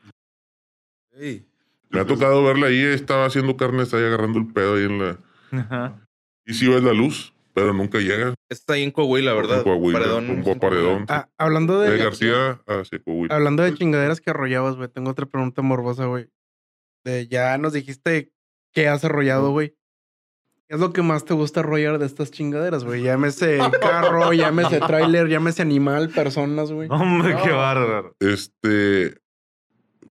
Me 1.91 1.99
ha 1.99 2.07
tocado 2.07 2.45
verla 2.45 2.69
ahí, 2.69 2.81
estaba 2.81 3.27
haciendo 3.27 3.57
carnes 3.57 3.93
ahí 3.93 4.05
agarrando 4.05 4.39
el 4.39 4.47
pedo 4.47 4.77
ahí 4.77 4.85
en 4.85 4.99
la... 5.01 5.19
Ajá. 5.51 6.07
Y 6.47 6.55
sí 6.55 6.69
ves 6.69 6.85
la 6.85 6.93
luz, 6.93 7.35
pero 7.55 7.73
nunca 7.73 7.99
llega. 7.99 8.35
Está 8.49 8.75
ahí 8.75 8.85
en 8.85 8.93
Coahuila, 8.93 9.35
¿verdad? 9.35 9.59
En 9.59 9.65
Coahuila, 9.65 9.99
Paredón. 9.99 10.45
a 10.47 10.61
Paredón. 10.61 11.05
Ah, 11.09 11.29
hablando 11.39 11.81
de 11.81 11.91
de... 11.91 11.99
García 11.99 12.63
hacia 12.69 13.01
Coahuila. 13.01 13.35
Hablando 13.35 13.65
de 13.65 13.75
chingaderas 13.75 14.21
que 14.21 14.31
arrollabas, 14.31 14.77
güey, 14.77 14.89
tengo 14.91 15.11
otra 15.11 15.27
pregunta 15.27 15.61
morbosa, 15.61 16.07
güey. 16.07 16.29
De, 17.05 17.27
ya 17.27 17.59
nos 17.59 17.73
dijiste 17.73 18.31
qué 18.73 18.87
has 18.87 19.05
arrollado, 19.05 19.51
güey. 19.51 19.75
¿Qué 20.69 20.75
es 20.75 20.81
lo 20.81 20.93
que 20.93 21.01
más 21.03 21.25
te 21.25 21.33
gusta 21.33 21.61
arrollar 21.61 21.99
de 21.99 22.05
estas 22.07 22.31
chingaderas, 22.31 22.85
güey? 22.85 23.03
Llámese 23.03 23.59
carro, 23.81 24.33
llámese 24.33 24.81
tráiler, 24.81 25.29
llámese 25.29 25.63
animal, 25.63 26.11
personas, 26.11 26.71
güey. 26.71 26.89
Hombre, 26.91 27.37
qué 27.43 27.51
bárbaro. 27.51 28.15
Este. 28.21 29.17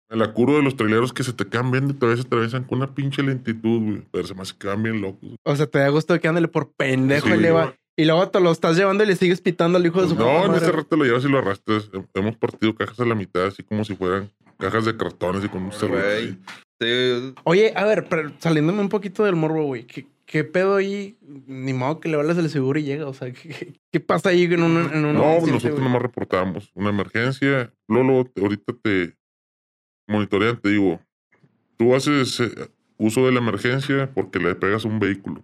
Me 0.10 0.16
la 0.16 0.32
curo 0.34 0.56
de 0.56 0.64
los 0.64 0.76
traileros 0.78 1.12
que 1.12 1.24
se 1.24 1.34
te 1.34 1.46
quedan 1.46 1.70
viendo 1.70 1.92
y 1.92 1.96
todavía 1.96 2.22
se 2.22 2.28
atraviesan 2.28 2.64
con 2.64 2.78
una 2.78 2.96
pinche 2.96 3.22
lentitud, 3.22 3.82
güey. 3.82 4.02
Pero 4.12 4.26
se 4.26 4.34
me 4.34 4.42
hace 4.42 4.54
que 4.54 4.60
quedan 4.60 4.82
bien 4.82 5.02
locos. 5.02 5.36
O 5.44 5.56
sea, 5.56 5.68
te 5.68 5.80
da 5.80 5.90
gusto 5.90 6.18
que 6.20 6.28
ándale 6.28 6.48
por 6.48 6.72
pendejo 6.72 7.28
Sí, 7.28 7.34
y 7.34 7.38
le 7.38 7.52
va. 7.52 7.76
Y 8.00 8.06
luego 8.06 8.30
te 8.30 8.40
lo 8.40 8.52
estás 8.52 8.78
llevando 8.78 9.04
y 9.04 9.08
le 9.08 9.16
sigues 9.16 9.42
pitando 9.42 9.78
al 9.78 9.86
hijo 9.86 10.02
de 10.02 10.08
su 10.10 10.16
No, 10.16 10.46
en 10.46 10.54
ese 10.56 10.72
rato 10.72 10.96
lo 10.96 11.04
llevas 11.04 11.26
y 11.26 11.30
lo 11.30 11.40
arrastras. 11.40 11.92
Hem- 11.92 12.08
Hemos 12.14 12.38
partido 12.38 12.74
cajas 12.74 13.00
a 13.00 13.06
la 13.06 13.16
mitad, 13.16 13.48
así 13.48 13.64
como 13.64 13.84
si 13.84 13.96
fueran 13.96 14.32
cajas 14.58 14.86
de 14.86 14.96
cartones 14.96 15.44
y 15.44 15.50
con 15.50 15.64
un 15.64 15.72
cerro. 15.72 15.98
Sí, 16.80 17.34
Oye, 17.44 17.74
a 17.76 17.84
ver, 17.86 18.06
pero 18.08 18.32
saliéndome 18.40 18.82
un 18.82 18.90
poquito 18.90 19.24
del 19.26 19.36
morbo, 19.36 19.64
güey. 19.66 19.86
¿Qué, 19.86 20.06
qué 20.28 20.44
pedo 20.44 20.76
ahí? 20.76 21.18
Ni 21.22 21.74
modo 21.74 22.00
que 22.00 22.10
le 22.10 22.18
vales 22.18 22.38
el 22.38 22.50
seguro 22.52 22.78
y 22.80 22.84
llega. 22.84 23.08
O 23.08 23.14
sea, 23.16 23.32
¿qué, 23.34 23.74
qué- 23.92 24.00
pasa 24.00 24.30
ahí 24.30 24.44
en 24.44 24.62
un, 24.62 24.78
en 24.94 25.06
un 25.06 25.14
No, 25.16 25.24
accidente, 25.24 25.52
nosotros 25.54 25.72
güey? 25.80 25.84
nomás 25.86 26.02
reportamos 26.04 26.72
una 26.76 26.90
emergencia. 26.92 27.74
Lolo, 27.88 28.30
ahorita 28.40 28.74
te 28.84 29.16
monitorean, 30.08 30.60
te 30.62 30.70
digo, 30.70 31.02
tú 31.78 31.96
haces 31.96 32.40
eh, 32.42 32.52
uso 32.98 33.26
de 33.26 33.32
la 33.32 33.40
emergencia 33.40 34.12
porque 34.14 34.38
le 34.40 34.54
pegas 34.56 34.86
a 34.86 34.88
un 34.88 35.00
vehículo. 35.00 35.44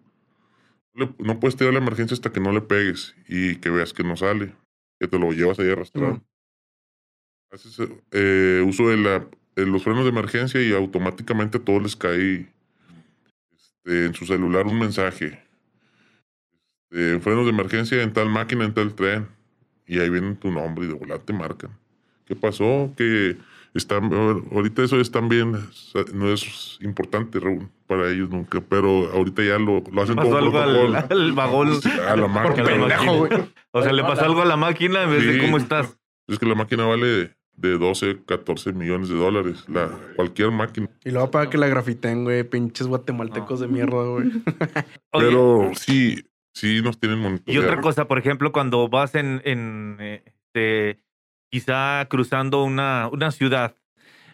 No 1.18 1.40
puedes 1.40 1.56
tirar 1.56 1.74
la 1.74 1.80
emergencia 1.80 2.14
hasta 2.14 2.32
que 2.32 2.40
no 2.40 2.52
le 2.52 2.62
pegues 2.62 3.16
y 3.28 3.56
que 3.56 3.72
veas 3.72 3.94
que 3.94 4.04
no 4.04 4.16
sale, 4.16 4.54
que 5.00 5.08
te 5.08 5.18
lo 5.18 5.32
llevas 5.32 5.58
ahí 5.60 5.72
arrastrado. 5.72 6.22
Haces 7.52 7.78
eh, 8.12 8.64
uso 8.66 8.90
de, 8.90 8.98
la, 8.98 9.28
de 9.56 9.66
los 9.66 9.84
frenos 9.84 10.04
de 10.04 10.10
emergencia 10.12 10.62
y 10.62 10.72
automáticamente 10.74 11.58
a 11.58 11.62
todos 11.64 11.82
les 11.84 11.96
cae 11.96 12.48
en 13.86 14.14
su 14.14 14.26
celular 14.26 14.66
un 14.66 14.80
mensaje. 14.80 15.44
Este, 16.94 17.20
frenos 17.20 17.46
de 17.46 17.52
emergencia 17.52 18.04
en 18.04 18.14
tal 18.14 18.30
máquina, 18.30 18.66
en 18.66 18.74
tal 18.74 18.94
tren. 18.94 19.28
Y 19.88 20.00
ahí 20.00 20.10
viene 20.10 20.36
tu 20.36 20.52
nombre 20.52 20.86
y 20.86 20.88
de 20.88 20.94
volar 20.94 21.20
te 21.20 21.34
marcan. 21.34 21.72
¿Qué 22.26 22.36
pasó? 22.36 22.94
Que 22.96 23.36
están, 23.74 24.14
ahorita 24.52 24.84
eso 24.84 25.00
es 25.00 25.12
también, 25.12 25.58
no 26.14 26.32
es 26.32 26.78
importante 26.82 27.40
para 27.88 28.10
ellos 28.10 28.30
nunca, 28.30 28.62
pero 28.62 29.12
ahorita 29.12 29.44
ya 29.44 29.58
lo, 29.58 29.84
lo 29.92 30.02
hacen 30.02 30.16
como 30.16 30.38
algo 30.38 30.58
al, 30.60 30.96
al 31.10 31.32
vagón. 31.34 31.80
A 32.08 32.16
la 32.16 32.28
máquina. 32.28 32.66
pendejo, 32.66 33.18
güey. 33.18 33.32
O 33.72 33.82
sea, 33.82 33.92
le 33.92 34.04
pasó 34.04 34.26
algo 34.26 34.42
a 34.42 34.46
la 34.46 34.56
máquina 34.56 35.04
en 35.04 35.10
vez 35.10 35.26
de 35.26 35.40
cómo 35.40 35.58
estás. 35.58 35.98
Es 36.28 36.40
que 36.40 36.46
la 36.46 36.56
máquina 36.56 36.86
vale 36.86 37.36
de 37.68 37.78
12, 37.78 38.20
14 38.26 38.74
millones 38.74 39.09
de 39.09 39.16
dólares. 39.16 39.66
La, 39.68 39.89
cualquier 40.16 40.51
máquina. 40.51 40.89
Y 41.03 41.11
luego 41.11 41.32
para 41.32 41.49
que 41.49 41.57
la 41.57 41.68
grafiten, 41.68 42.24
güey. 42.24 42.43
Pinches 42.43 42.88
guatemaltecos 42.88 43.59
de 43.59 43.68
mierda, 43.68 44.03
güey. 44.03 44.32
Oye, 45.11 45.26
Pero 45.28 45.72
sí, 45.76 46.24
sí 46.53 46.82
nos 46.82 46.99
tienen 46.99 47.20
Y 47.20 47.22
monitoreado. 47.24 47.68
otra 47.68 47.82
cosa, 47.82 48.07
por 48.07 48.18
ejemplo, 48.20 48.51
cuando 48.51 48.88
vas 48.89 49.16
en, 49.16 49.41
en 49.45 49.97
este, 49.99 50.99
quizá 51.51 52.05
cruzando 52.09 52.64
una, 52.64 53.09
una 53.11 53.32
ciudad, 53.32 53.76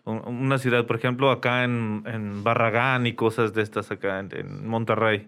un- 0.05 0.21
una 0.27 0.57
ciudad, 0.57 0.85
por 0.85 0.95
ejemplo, 0.95 1.29
acá 1.31 1.63
en, 1.63 2.03
en 2.07 2.43
Barragán 2.43 3.05
y 3.07 3.13
cosas 3.13 3.53
de 3.53 3.61
estas 3.61 3.91
acá 3.91 4.19
en, 4.19 4.29
en 4.35 4.67
Monterrey, 4.67 5.27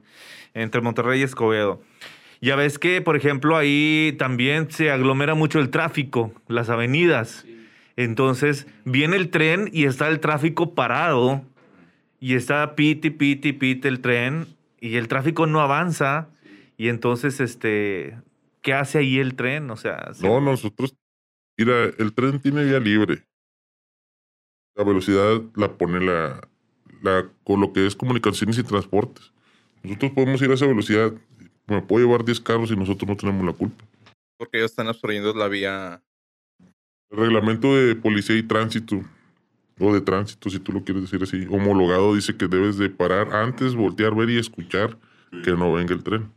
entre 0.54 0.82
Monterrey 0.82 1.20
y 1.20 1.24
Escobedo. 1.24 1.82
Ya 2.44 2.56
ves 2.56 2.80
que, 2.80 3.02
por 3.02 3.16
ejemplo, 3.16 3.56
ahí 3.56 4.16
también 4.18 4.72
se 4.72 4.90
aglomera 4.90 5.36
mucho 5.36 5.60
el 5.60 5.70
tráfico, 5.70 6.34
las 6.48 6.70
avenidas. 6.72 7.46
Entonces, 7.96 8.68
viene 8.86 9.18
el 9.18 9.30
tren 9.30 9.70
y 9.72 9.86
está 9.86 10.08
el 10.08 10.20
tráfico 10.20 10.74
parado 10.76 11.44
y 12.20 12.36
está 12.36 12.76
piti, 12.76 13.10
piti, 13.10 13.54
piti 13.54 13.88
el 13.88 14.00
tren 14.02 14.48
y 14.80 14.96
el 14.96 15.08
tráfico 15.08 15.46
no 15.48 15.60
avanza. 15.62 16.30
Y 16.78 16.88
entonces, 16.90 17.40
este, 17.40 18.18
¿qué 18.62 18.74
hace 18.74 19.00
ahí 19.00 19.20
el 19.20 19.36
tren? 19.36 19.70
O 19.72 19.78
sea, 19.78 20.14
se- 20.14 20.26
No, 20.28 20.40
nosotros, 20.42 20.96
mira, 21.58 21.86
el 21.98 22.14
tren 22.14 22.40
tiene 22.40 22.64
vía 22.64 22.80
libre. 22.80 23.24
La 24.76 24.84
velocidad 24.84 25.42
la 25.56 25.74
pone 25.78 26.00
la, 26.00 26.48
la, 27.02 27.30
con 27.44 27.60
lo 27.62 27.74
que 27.74 27.86
es 27.86 27.96
comunicaciones 27.96 28.58
y 28.58 28.64
transportes. 28.64 29.32
Nosotros 29.84 30.12
podemos 30.12 30.42
ir 30.42 30.50
a 30.52 30.54
esa 30.54 30.66
velocidad. 30.66 31.12
Me 31.68 31.82
puedo 31.82 32.06
llevar 32.06 32.24
10 32.24 32.40
carros 32.40 32.72
y 32.72 32.76
nosotros 32.76 33.08
no 33.10 33.18
tenemos 33.18 33.46
la 33.46 33.54
culpa. 33.54 33.84
porque 34.38 34.58
ellos 34.58 34.72
están 34.72 34.88
absorbiendo 34.88 35.34
la 35.34 35.48
vía. 35.48 36.02
El 37.12 37.18
reglamento 37.18 37.76
de 37.76 37.96
policía 37.96 38.38
y 38.38 38.44
tránsito, 38.44 39.02
o 39.80 39.94
de 39.94 40.02
tránsito, 40.02 40.50
si 40.50 40.60
tú 40.60 40.72
lo 40.72 40.84
quieres 40.84 41.04
decir 41.04 41.22
así, 41.22 41.46
homologado, 41.50 42.16
dice 42.16 42.38
que 42.38 42.48
debes 42.48 42.78
de 42.78 42.90
parar 42.90 43.36
antes, 43.36 43.76
voltear, 43.76 44.16
ver 44.16 44.30
y 44.30 44.38
escuchar 44.38 44.98
que 45.44 45.52
no 45.52 45.74
venga 45.74 45.94
el 45.94 46.04
tren. 46.04 46.32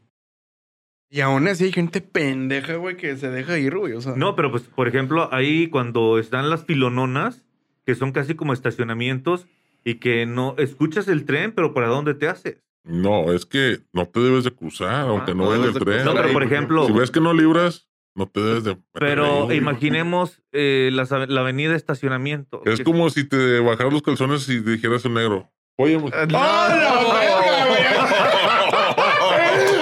Y 1.11 1.21
aún 1.21 1.47
así 1.47 1.65
hay 1.65 1.73
gente 1.73 2.01
pendeja, 2.01 2.75
güey, 2.75 2.97
que 2.97 3.17
se 3.17 3.31
deja 3.31 3.57
ir, 3.57 3.77
güey. 3.77 3.93
O 3.93 4.01
sea, 4.01 4.15
No, 4.17 4.35
pero 4.35 4.51
pues, 4.51 4.65
por 4.65 4.89
ejemplo, 4.89 5.33
ahí 5.33 5.69
cuando 5.69 6.19
están 6.19 6.51
las 6.51 6.65
filononas, 6.65 7.45
que 7.87 7.95
son 7.95 8.11
casi 8.11 8.35
como 8.35 8.53
estacionamientos, 8.53 9.47
y 9.85 9.97
que 9.97 10.27
no 10.27 10.57
escuchas 10.59 11.07
el 11.07 11.25
tren, 11.25 11.53
pero 11.53 11.73
¿para 11.73 11.87
dónde 11.87 12.15
te 12.15 12.27
haces? 12.27 12.57
No, 12.83 13.33
es 13.33 13.47
que 13.47 13.79
no 13.93 14.07
te 14.07 14.19
debes 14.19 14.43
de 14.45 14.51
cruzar, 14.51 15.09
aunque 15.09 15.35
no 15.35 15.45
no 15.45 15.51
venga 15.51 15.67
el 15.67 15.75
tren. 15.75 16.05
No, 16.05 16.15
pero 16.15 16.33
por 16.33 16.43
ejemplo, 16.43 16.87
Si 16.87 16.93
ves 16.93 17.11
que 17.13 17.21
no 17.21 17.33
libras, 17.33 17.89
no 18.15 18.27
te 18.29 18.41
debes 18.41 18.65
de... 18.65 18.77
pero 18.93 19.53
imaginemos 19.53 20.41
eh, 20.53 20.91
ave- 21.11 21.27
la 21.29 21.41
avenida 21.41 21.71
de 21.71 21.77
estacionamiento. 21.77 22.63
Es 22.65 22.79
que- 22.79 22.85
como 22.85 23.11
si 23.11 23.25
te 23.25 23.59
bajaras 23.61 23.93
los 23.93 24.03
calzones 24.03 24.49
y 24.49 24.61
dijeras 24.61 25.05
un 25.05 25.15
negro. 25.15 25.51
Oye, 25.77 26.01
¡Ah, 26.13 26.27
la 26.31 26.69
verga, 26.69 27.67
güey! 27.67 27.83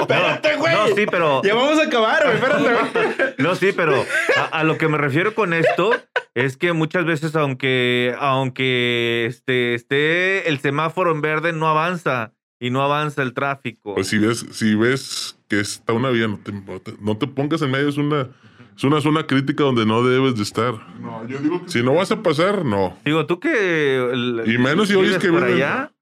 Espérate, 0.01 0.57
güey. 0.57 0.75
No, 0.75 0.87
sí, 0.97 1.05
pero 1.11 1.43
Ya 1.43 1.55
vamos 1.55 1.79
a 1.79 1.85
acabar, 1.85 2.23
güey. 2.25 2.35
Espérate, 2.37 2.63
güey. 2.63 3.35
No, 3.39 3.55
sí, 3.55 3.73
pero 3.77 4.05
a, 4.37 4.45
a 4.61 4.65
lo 4.65 4.79
que 4.79 4.89
me 4.89 4.99
refiero 4.99 5.35
con 5.35 5.53
esto 5.53 5.91
es 6.35 6.57
que 6.57 6.73
muchas 6.73 7.05
veces, 7.05 7.37
aunque, 7.37 8.15
aunque 8.19 9.27
este, 9.27 9.75
esté 9.75 10.49
el 10.49 10.61
semáforo 10.61 11.13
en 11.13 11.21
verde, 11.21 11.53
no 11.53 11.69
avanza 11.69 12.33
y 12.61 12.71
no 12.71 12.83
avanza 12.83 13.23
el 13.23 13.35
tráfico. 13.35 13.95
Pues 13.95 14.09
si 14.09 14.19
ves, 14.19 14.47
si 14.53 14.75
ves 14.75 15.39
que 15.53 15.61
está 15.61 15.93
una 15.93 16.09
vía, 16.09 16.29
no 16.29 16.39
te, 16.39 16.51
no 16.99 17.19
te- 17.19 17.27
pongas 17.27 17.61
en 17.61 17.71
medio, 17.71 17.87
es 17.91 17.99
una, 17.99 18.31
es 18.75 18.85
una 18.85 19.03
zona 19.03 19.27
crítica 19.27 19.65
donde 19.65 19.85
no 19.85 20.03
debes 20.03 20.35
de 20.35 20.43
estar. 20.45 20.73
No, 20.99 21.29
yo 21.29 21.39
digo 21.41 21.63
que 21.63 21.69
Si 21.71 21.83
no 21.83 21.93
vas 21.93 22.11
a 22.11 22.23
pasar, 22.23 22.65
no. 22.65 22.97
Digo, 23.05 23.27
tú 23.27 23.39
que. 23.39 23.97
el- 23.99 24.45
Y 24.47 24.57
menos 24.57 24.89
si 24.89 24.95
oyes 24.95 25.19
que 25.19 25.29
por 25.29 25.43
viven- 25.45 25.57
allá, 25.57 25.93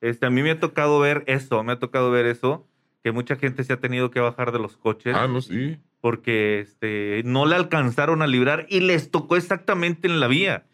este, 0.00 0.26
a 0.26 0.30
mí 0.30 0.44
me 0.44 0.52
ha 0.52 0.60
tocado 0.60 1.00
ver 1.00 1.24
eso, 1.26 1.64
me 1.64 1.72
ha 1.72 1.78
tocado 1.80 2.12
ver 2.12 2.26
eso, 2.26 2.68
que 3.02 3.10
mucha 3.10 3.34
gente 3.34 3.64
se 3.64 3.72
ha 3.72 3.80
tenido 3.80 4.12
que 4.12 4.20
bajar 4.20 4.52
de 4.52 4.60
los 4.60 4.76
coches 4.76 5.12
Ah, 5.18 5.26
no, 5.26 5.40
sí. 5.42 5.76
porque 6.00 6.60
este, 6.60 7.22
no 7.24 7.46
le 7.46 7.56
alcanzaron 7.56 8.22
a 8.22 8.28
librar 8.28 8.66
y 8.70 8.78
les 8.78 9.10
tocó 9.10 9.34
exactamente 9.36 10.06
en 10.06 10.20
la 10.20 10.28
vía. 10.28 10.66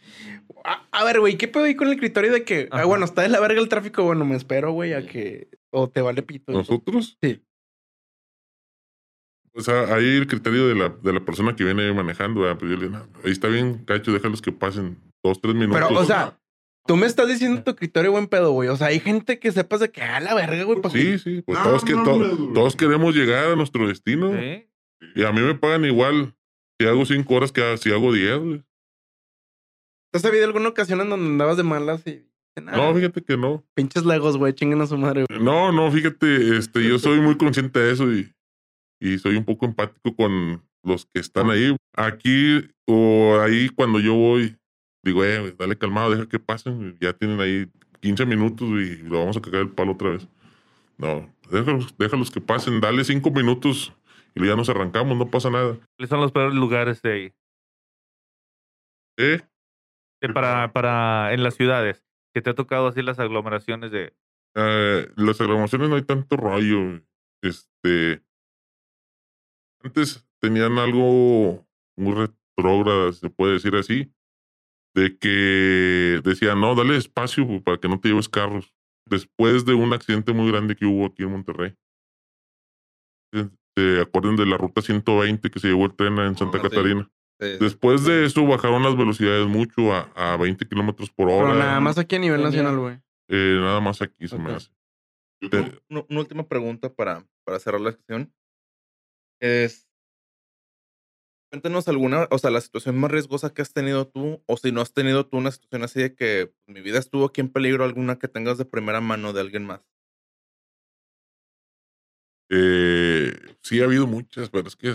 A, 0.63 0.87
a 0.93 1.05
ver, 1.05 1.21
güey, 1.21 1.39
¿qué 1.39 1.49
pedo 1.49 1.65
ahí 1.65 1.75
con 1.75 1.89
el 1.89 1.97
criterio 1.97 2.31
de 2.35 2.45
que, 2.45 2.69
ah, 2.71 2.85
bueno, 2.85 3.07
está 3.07 3.23
de 3.23 3.31
la 3.31 3.41
verga 3.41 3.59
el 3.63 3.71
tráfico? 3.71 4.05
Bueno, 4.05 4.27
me 4.27 4.37
espero, 4.37 4.73
güey, 4.73 4.93
a 4.93 5.07
que. 5.07 5.49
O 5.71 5.89
te 5.89 6.03
vale 6.03 6.23
pito. 6.23 6.53
¿Nosotros? 6.53 7.17
Sí. 7.23 7.41
O 9.55 9.61
sea, 9.63 9.95
ahí 9.95 10.17
el 10.17 10.27
criterio 10.27 10.69
de 10.69 10.75
la, 10.77 10.89
de 10.91 11.13
la 11.13 11.21
persona 11.21 11.57
que 11.57 11.65
viene 11.65 11.93
manejando, 11.93 12.41
¿verdad? 12.43 12.59
pues 12.59 12.71
yo 12.71 12.77
le 12.77 12.87
digo, 12.89 12.99
"No, 12.99 13.09
ahí 13.25 13.33
está 13.33 13.49
bien, 13.49 13.85
cacho, 13.85 14.13
déjalos 14.13 14.41
que 14.41 14.53
pasen 14.53 14.97
dos, 15.25 15.41
tres 15.41 15.55
minutos. 15.55 15.83
Pero, 15.89 16.01
o 16.01 16.05
sea, 16.05 16.39
tú 16.87 16.97
me 16.97 17.07
estás 17.07 17.27
diciendo 17.29 17.63
tu 17.65 17.75
criterio 17.75 18.13
buen 18.13 18.29
pedo, 18.29 18.53
güey. 18.53 18.69
O 18.69 18.77
sea, 18.77 18.89
hay 18.89 19.01
gente 19.01 19.39
que 19.41 19.51
sepas 19.51 19.81
de 19.81 19.91
que, 19.91 20.03
a 20.03 20.21
la 20.21 20.35
verga, 20.35 20.63
güey. 20.65 20.81
pues, 20.81 20.93
Sí, 20.95 21.19
sí, 21.19 21.43
pues 21.43 21.59
No, 21.59 21.65
todos, 21.65 21.85
que, 21.85 21.93
no, 21.95 22.05
to- 22.05 22.17
no, 22.19 22.27
no. 22.29 22.53
todos 22.53 22.77
queremos 22.77 23.15
llegar 23.15 23.47
a 23.53 23.57
nuestro 23.57 23.89
destino. 23.89 24.33
Y 25.15 25.25
a 25.25 25.33
mí 25.33 25.41
me 25.41 25.55
pagan 25.57 25.85
igual 25.85 26.35
si 26.81 26.87
hago 26.87 27.05
cinco 27.05 27.35
horas 27.35 27.51
que 27.53 27.77
si 27.79 27.91
hago 27.91 28.13
diez. 28.13 28.39
güey. 28.39 28.63
¿Te 30.13 30.19
has 30.19 30.25
habido 30.25 30.45
alguna 30.47 30.69
ocasión 30.69 31.01
en 31.01 31.09
donde 31.11 31.27
andabas 31.27 31.57
de 31.57 31.63
malas 31.63 32.07
y. 32.07 32.27
Ah. 32.67 32.77
No, 32.77 32.95
fíjate 32.95 33.23
que 33.23 33.37
no. 33.37 33.65
Pinches 33.75 34.05
legos, 34.05 34.37
güey, 34.37 34.53
chinguen 34.53 34.81
a 34.81 34.87
su 34.87 34.97
madre, 34.99 35.25
güey. 35.29 35.41
No, 35.43 35.71
no, 35.73 35.91
fíjate, 35.91 36.57
este, 36.57 36.87
yo 36.87 36.99
soy 36.99 37.21
muy 37.21 37.37
consciente 37.37 37.79
de 37.79 37.93
eso 37.93 38.13
y, 38.13 38.33
y 39.01 39.19
soy 39.19 39.37
un 39.37 39.45
poco 39.45 39.67
empático 39.67 40.15
con 40.15 40.63
los 40.83 41.07
que 41.07 41.21
están 41.21 41.51
ahí. 41.51 41.75
Aquí 41.97 42.71
o 42.87 43.41
ahí 43.41 43.69
cuando 43.71 43.99
yo 43.99 44.15
voy, 44.15 44.57
digo, 45.03 45.25
eh, 45.25 45.55
dale 45.59 45.77
calmado, 45.77 46.11
deja 46.11 46.29
que 46.29 46.39
pasen. 46.39 46.97
Ya 47.01 47.13
tienen 47.13 47.41
ahí 47.41 47.67
15 48.01 48.27
minutos 48.27 48.69
y 48.69 48.99
lo 48.99 49.21
vamos 49.21 49.37
a 49.37 49.41
cagar 49.41 49.63
el 49.63 49.71
palo 49.71 49.93
otra 49.93 50.11
vez. 50.11 50.29
No, 50.99 51.33
déjalos, 51.51 51.97
déjalos 51.97 52.31
que 52.31 52.43
pasen, 52.43 52.81
dale 52.81 53.05
cinco 53.05 53.31
minutos 53.31 53.93
y 54.35 54.47
ya 54.47 54.55
nos 54.55 54.69
arrancamos, 54.69 55.17
no 55.17 55.31
pasa 55.31 55.49
nada. 55.49 55.79
¿Cuáles 55.97 56.11
son 56.11 56.21
los 56.21 56.31
peores 56.31 56.55
lugares 56.55 57.01
de 57.01 57.13
ahí? 57.13 57.33
¿Eh? 59.17 59.41
Eh, 60.21 60.29
para, 60.33 60.73
para 60.73 61.33
en 61.33 61.43
las 61.43 61.55
ciudades, 61.55 62.05
que 62.35 62.43
te 62.43 62.51
ha 62.51 62.55
tocado 62.55 62.89
así 62.89 63.03
las 63.03 63.19
aglomeraciones 63.19 63.91
de... 63.91 64.15
Eh, 64.55 65.09
las 65.17 65.41
aglomeraciones 65.41 65.89
no 65.89 65.97
hay 65.97 66.03
tanto 66.03 66.37
rollo. 66.37 67.01
Este. 67.43 68.23
Antes 69.83 70.27
tenían 70.41 70.79
algo 70.79 71.67
muy 71.97 72.15
retrógrado, 72.15 73.13
se 73.13 73.31
puede 73.31 73.55
decir 73.55 73.75
así. 73.77 74.13
De 74.95 75.17
que 75.19 76.21
decían, 76.25 76.61
no, 76.61 76.75
dale 76.75 76.97
espacio 76.97 77.47
pues, 77.47 77.63
para 77.63 77.79
que 77.79 77.89
no 77.89 78.01
te 78.01 78.09
lleves 78.09 78.29
carros. 78.29 78.75
Después 79.07 79.65
de 79.65 79.75
un 79.75 79.93
accidente 79.93 80.33
muy 80.33 80.51
grande 80.51 80.75
que 80.75 80.85
hubo 80.85 81.07
aquí 81.07 81.23
en 81.23 81.31
Monterrey. 81.31 81.75
¿Se 83.77 84.01
acuerdan 84.01 84.37
de 84.37 84.47
la 84.47 84.57
ruta 84.57 84.83
120 84.83 85.49
que 85.51 85.61
se 85.61 85.69
llevó 85.69 85.87
el 85.87 85.95
tren 85.95 86.19
en 86.19 86.37
Santa. 86.37 86.61
Catarina? 86.61 87.09
Sí, 87.41 87.53
sí. 87.53 87.59
Después 87.61 88.05
de 88.05 88.27
eso 88.27 88.45
bajaron 88.45 88.83
las 88.83 88.97
velocidades 88.97 89.47
mucho 89.47 89.95
a, 89.95 90.11
a 90.15 90.37
20 90.37 90.67
kilómetros 90.67 91.11
por 91.11 91.31
hora. 91.31 91.53
Pero 91.53 91.59
nada 91.59 91.81
más 91.81 91.97
aquí 91.97 92.17
a 92.17 92.19
nivel 92.19 92.43
nacional, 92.43 92.79
güey. 92.79 93.01
Eh, 93.29 93.59
nada 93.61 93.81
más 93.81 94.03
aquí 94.03 94.27
se 94.27 94.37
me 94.37 94.53
hace. 94.53 94.71
Una, 95.89 96.05
una 96.09 96.21
última 96.21 96.47
pregunta 96.47 96.93
para, 96.93 97.25
para 97.45 97.59
cerrar 97.61 97.81
la 97.81 97.93
sesión. 97.93 98.33
Es. 99.41 99.87
Cuéntanos 101.53 101.89
alguna, 101.89 102.29
o 102.31 102.39
sea, 102.39 102.51
la 102.51 102.61
situación 102.61 102.97
más 102.97 103.11
riesgosa 103.11 103.53
que 103.53 103.61
has 103.61 103.73
tenido 103.73 104.07
tú, 104.07 104.41
o 104.47 104.57
si 104.57 104.71
no 104.71 104.81
has 104.81 104.93
tenido 104.93 105.27
tú 105.27 105.37
una 105.37 105.51
situación 105.51 105.83
así 105.83 106.01
de 106.01 106.15
que 106.15 106.53
pues, 106.65 106.77
mi 106.77 106.81
vida 106.81 107.01
estuvo 107.01 107.25
aquí 107.25 107.41
en 107.41 107.49
peligro, 107.49 107.83
alguna 107.83 108.21
que 108.21 108.29
tengas 108.29 108.57
de 108.57 108.65
primera 108.67 109.01
mano 109.01 109.33
de 109.33 109.41
alguien 109.41 109.67
más. 109.67 109.81
Eh, 112.53 113.33
sí 113.63 113.81
ha 113.81 113.85
habido 113.85 114.07
muchas, 114.07 114.51
pero 114.51 114.69
es 114.69 114.77
que 114.77 114.95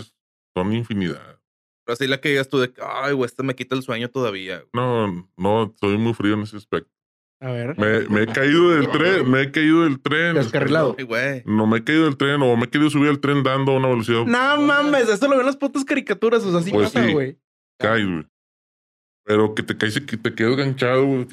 son 0.54 0.72
infinidad. 0.72 1.40
Pero 1.84 1.94
así 1.94 2.06
la 2.06 2.20
que 2.20 2.30
digas 2.30 2.48
tú 2.48 2.58
de 2.58 2.72
que, 2.72 2.80
ay, 2.82 3.12
güey, 3.12 3.26
esta 3.26 3.42
me 3.42 3.54
quita 3.54 3.74
el 3.74 3.82
sueño 3.82 4.10
todavía. 4.10 4.58
güey". 4.58 4.70
No, 4.72 5.30
no, 5.36 5.74
soy 5.78 5.98
muy 5.98 6.14
frío 6.14 6.34
en 6.34 6.42
ese 6.42 6.56
aspecto. 6.56 6.95
A 7.40 7.50
ver. 7.50 7.78
Me, 7.78 8.08
me 8.08 8.22
he 8.22 8.26
caído 8.26 8.70
del 8.70 8.88
tren, 8.90 9.30
me 9.30 9.42
he 9.42 9.50
caído 9.50 9.82
del 9.84 10.00
tren. 10.00 10.34
Descarrilado. 10.34 10.96
No 11.44 11.66
me 11.66 11.78
he 11.78 11.84
caído 11.84 12.04
del 12.04 12.16
tren 12.16 12.40
o 12.42 12.56
me 12.56 12.64
he 12.64 12.68
querido 12.70 12.88
subir 12.90 13.10
al 13.10 13.20
tren 13.20 13.42
dando 13.42 13.72
a 13.72 13.76
una 13.76 13.88
velocidad. 13.88 14.24
No 14.24 14.60
mames, 14.62 15.08
eso 15.08 15.28
lo 15.28 15.36
ven 15.36 15.44
las 15.46 15.56
putas 15.56 15.84
caricaturas, 15.84 16.42
o 16.44 16.50
sea, 16.50 16.60
así 16.60 16.70
Pues 16.70 16.90
pasa, 16.92 17.06
sí. 17.06 17.12
güey. 17.12 17.38
Caes, 17.78 18.06
güey. 18.06 18.26
Pero 19.24 19.54
que 19.54 19.62
te 19.62 19.76
caes 19.76 19.96
y 19.96 20.06
que 20.06 20.16
te 20.16 20.34
quedas 20.34 20.56
ganchado, 20.56 21.04
güey. 21.04 21.26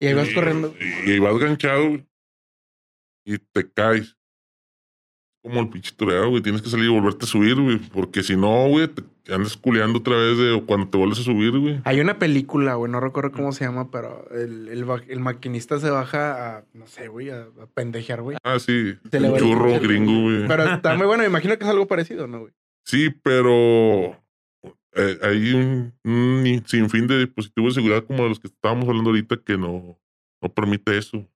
Y 0.00 0.06
ahí 0.06 0.14
vas 0.14 0.28
corriendo. 0.34 0.74
Y, 1.06 1.12
y 1.12 1.18
vas 1.20 1.38
ganchado, 1.38 1.88
güey. 1.88 2.06
Y 3.24 3.38
te 3.38 3.70
caes. 3.72 4.16
Como 5.42 5.60
el 5.60 5.68
pinche 5.68 5.92
torero, 5.96 6.30
güey. 6.30 6.42
Tienes 6.42 6.60
que 6.60 6.68
salir 6.68 6.86
y 6.86 6.88
volverte 6.88 7.24
a 7.24 7.28
subir, 7.28 7.54
güey. 7.54 7.78
Porque 7.78 8.22
si 8.22 8.36
no, 8.36 8.68
güey, 8.68 8.88
te 8.88 9.02
andas 9.32 9.56
culeando 9.56 9.98
otra 10.00 10.16
vez 10.16 10.36
de 10.36 10.62
cuando 10.66 10.88
te 10.88 10.98
vuelves 10.98 11.18
a 11.20 11.22
subir, 11.22 11.58
güey. 11.58 11.80
Hay 11.84 12.00
una 12.00 12.18
película, 12.18 12.74
güey, 12.74 12.90
no 12.92 13.00
recuerdo 13.00 13.32
cómo 13.32 13.52
se 13.52 13.64
llama, 13.64 13.90
pero 13.90 14.28
el, 14.32 14.68
el, 14.68 15.20
maquinista 15.20 15.78
se 15.78 15.88
baja 15.88 16.58
a, 16.58 16.64
no 16.74 16.86
sé, 16.86 17.08
güey, 17.08 17.30
a, 17.30 17.42
a 17.42 17.66
pendejear, 17.72 18.22
güey. 18.22 18.36
Ah, 18.42 18.58
sí. 18.58 18.96
Se 19.10 19.18
Un 19.18 19.38
churro 19.38 19.80
gringo, 19.80 20.22
güey. 20.22 20.46
Pero 20.46 20.64
está 20.74 20.94
muy 20.96 21.06
bueno, 21.06 21.22
me 21.22 21.28
imagino 21.28 21.56
que 21.56 21.64
es 21.64 21.70
algo 21.70 21.86
parecido, 21.86 22.26
¿no, 22.26 22.40
güey? 22.40 22.52
Sí, 22.84 23.10
pero 23.22 24.16
eh, 24.94 25.18
hay 25.22 25.52
un, 25.54 25.94
un 26.04 26.62
sinfín 26.66 27.06
de 27.06 27.18
dispositivos 27.18 27.74
de 27.74 27.80
seguridad 27.80 28.04
como 28.04 28.26
los 28.26 28.40
que 28.40 28.48
estábamos 28.48 28.88
hablando 28.88 29.10
ahorita 29.10 29.36
que 29.44 29.56
no, 29.56 29.98
no 30.42 30.48
permite 30.52 30.98
eso. 30.98 31.26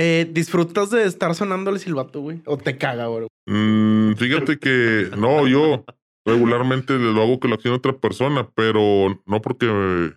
Eh, 0.00 0.30
¿Disfrutas 0.30 0.90
de 0.90 1.04
estar 1.06 1.34
sonando 1.34 1.70
el 1.70 1.80
silbato, 1.80 2.20
güey? 2.20 2.40
¿O 2.44 2.56
te 2.56 2.78
caga, 2.78 3.08
güey? 3.08 3.26
Mm, 3.46 4.14
fíjate 4.14 4.60
que 4.60 5.10
no, 5.18 5.48
yo 5.48 5.84
regularmente 6.24 6.96
lo 6.96 7.20
hago 7.20 7.40
que 7.40 7.48
lo 7.48 7.56
accione 7.56 7.78
otra 7.78 7.98
persona, 7.98 8.48
pero 8.54 9.20
no 9.26 9.42
porque 9.42 9.66
me, 9.66 10.12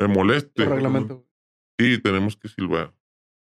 me 0.00 0.14
moleste. 0.14 0.62
El 0.62 0.70
reglamento. 0.70 1.26
Sí, 1.78 1.98
tenemos 1.98 2.36
que 2.36 2.48
silbar. 2.48 2.94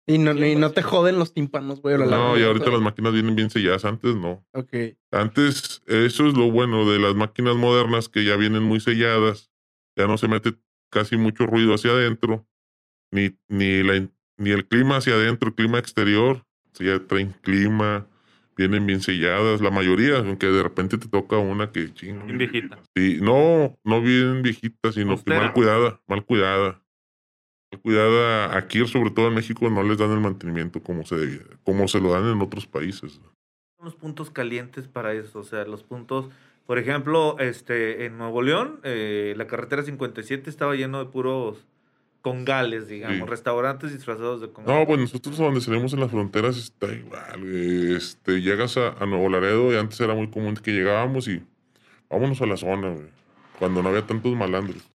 Y 0.06 0.18
no, 0.18 0.32
y 0.32 0.54
no 0.54 0.70
te 0.70 0.82
joden 0.82 1.18
los 1.18 1.34
tímpanos, 1.34 1.82
güey. 1.82 1.98
la 1.98 2.06
No, 2.06 2.38
y 2.38 2.44
ahorita 2.44 2.70
las 2.70 2.80
máquinas 2.80 3.12
vienen 3.12 3.34
bien 3.34 3.50
selladas, 3.50 3.84
antes 3.84 4.14
no. 4.14 4.46
Ok. 4.52 4.72
Antes, 5.10 5.82
eso 5.86 6.28
es 6.28 6.36
lo 6.36 6.48
bueno 6.52 6.88
de 6.88 7.00
las 7.00 7.16
máquinas 7.16 7.56
modernas 7.56 8.08
que 8.08 8.24
ya 8.24 8.36
vienen 8.36 8.62
muy 8.62 8.78
selladas, 8.78 9.50
ya 9.98 10.06
no 10.06 10.16
se 10.16 10.28
mete 10.28 10.54
casi 10.92 11.16
mucho 11.16 11.46
ruido 11.46 11.74
hacia 11.74 11.90
adentro, 11.90 12.46
ni, 13.10 13.36
ni, 13.48 13.82
la, 13.82 14.08
ni 14.38 14.50
el 14.50 14.66
clima 14.66 14.96
hacia 14.96 15.14
adentro, 15.14 15.48
el 15.48 15.54
clima 15.54 15.78
exterior, 15.78 16.44
sea, 16.72 16.98
ya 16.98 17.06
traen 17.06 17.34
clima, 17.42 18.06
vienen 18.56 18.86
bien 18.86 19.00
selladas, 19.00 19.60
la 19.60 19.70
mayoría, 19.70 20.18
aunque 20.18 20.46
de 20.46 20.62
repente 20.62 20.98
te 20.98 21.08
toca 21.08 21.38
una 21.38 21.70
que 21.70 21.92
chingo. 21.92 22.24
Bien 22.24 22.38
viejita. 22.38 22.78
Sí, 22.96 23.18
no, 23.20 23.76
no 23.84 24.00
bien 24.00 24.42
viejita, 24.42 24.92
sino 24.92 25.22
que 25.22 25.30
mal 25.30 25.52
cuidada, 25.52 26.00
mal 26.06 26.24
cuidada. 26.24 26.82
Mal 27.70 27.80
cuidada, 27.80 28.56
aquí 28.56 28.86
sobre 28.86 29.10
todo 29.10 29.28
en 29.28 29.34
México 29.34 29.68
no 29.70 29.82
les 29.82 29.98
dan 29.98 30.12
el 30.12 30.20
mantenimiento 30.20 30.82
como 30.82 31.04
se 31.04 31.16
debía, 31.16 31.42
como 31.64 31.88
se 31.88 32.00
lo 32.00 32.12
dan 32.12 32.26
en 32.28 32.40
otros 32.42 32.66
países. 32.66 33.20
Los 33.82 33.94
puntos 33.94 34.30
calientes 34.30 34.86
para 34.86 35.14
eso, 35.14 35.40
o 35.40 35.44
sea, 35.44 35.64
los 35.64 35.82
puntos, 35.82 36.28
Por 36.66 36.78
ejemplo, 36.78 37.36
este, 37.40 38.04
en 38.04 38.18
Nuevo 38.18 38.40
León, 38.40 38.78
eh, 38.84 39.34
la 39.36 39.48
carretera 39.48 39.82
57 39.82 40.48
estaba 40.48 40.76
lleno 40.76 41.00
de 41.00 41.10
puros 41.10 41.66
congales, 42.22 42.88
digamos, 42.88 43.18
Sí. 43.18 43.24
restaurantes 43.26 43.92
disfrazados 43.92 44.40
de 44.40 44.50
congales. 44.50 44.80
No, 44.80 44.86
pues 44.86 45.00
nosotros 45.00 45.36
donde 45.36 45.60
salimos 45.60 45.92
en 45.92 46.00
las 46.00 46.10
fronteras 46.10 46.56
está 46.56 46.86
igual. 46.92 47.44
Este, 47.96 48.40
llegas 48.40 48.76
a, 48.78 48.90
a 48.92 49.04
Nuevo 49.06 49.28
Laredo 49.28 49.72
y 49.72 49.76
antes 49.76 50.00
era 50.00 50.14
muy 50.14 50.30
común 50.30 50.54
que 50.56 50.70
llegábamos 50.72 51.28
y 51.28 51.42
vámonos 52.08 52.40
a 52.40 52.46
la 52.46 52.56
zona, 52.56 52.90
güey, 52.90 53.08
cuando 53.58 53.82
no 53.82 53.90
había 53.90 54.06
tantos 54.06 54.34
malandros. 54.34 54.88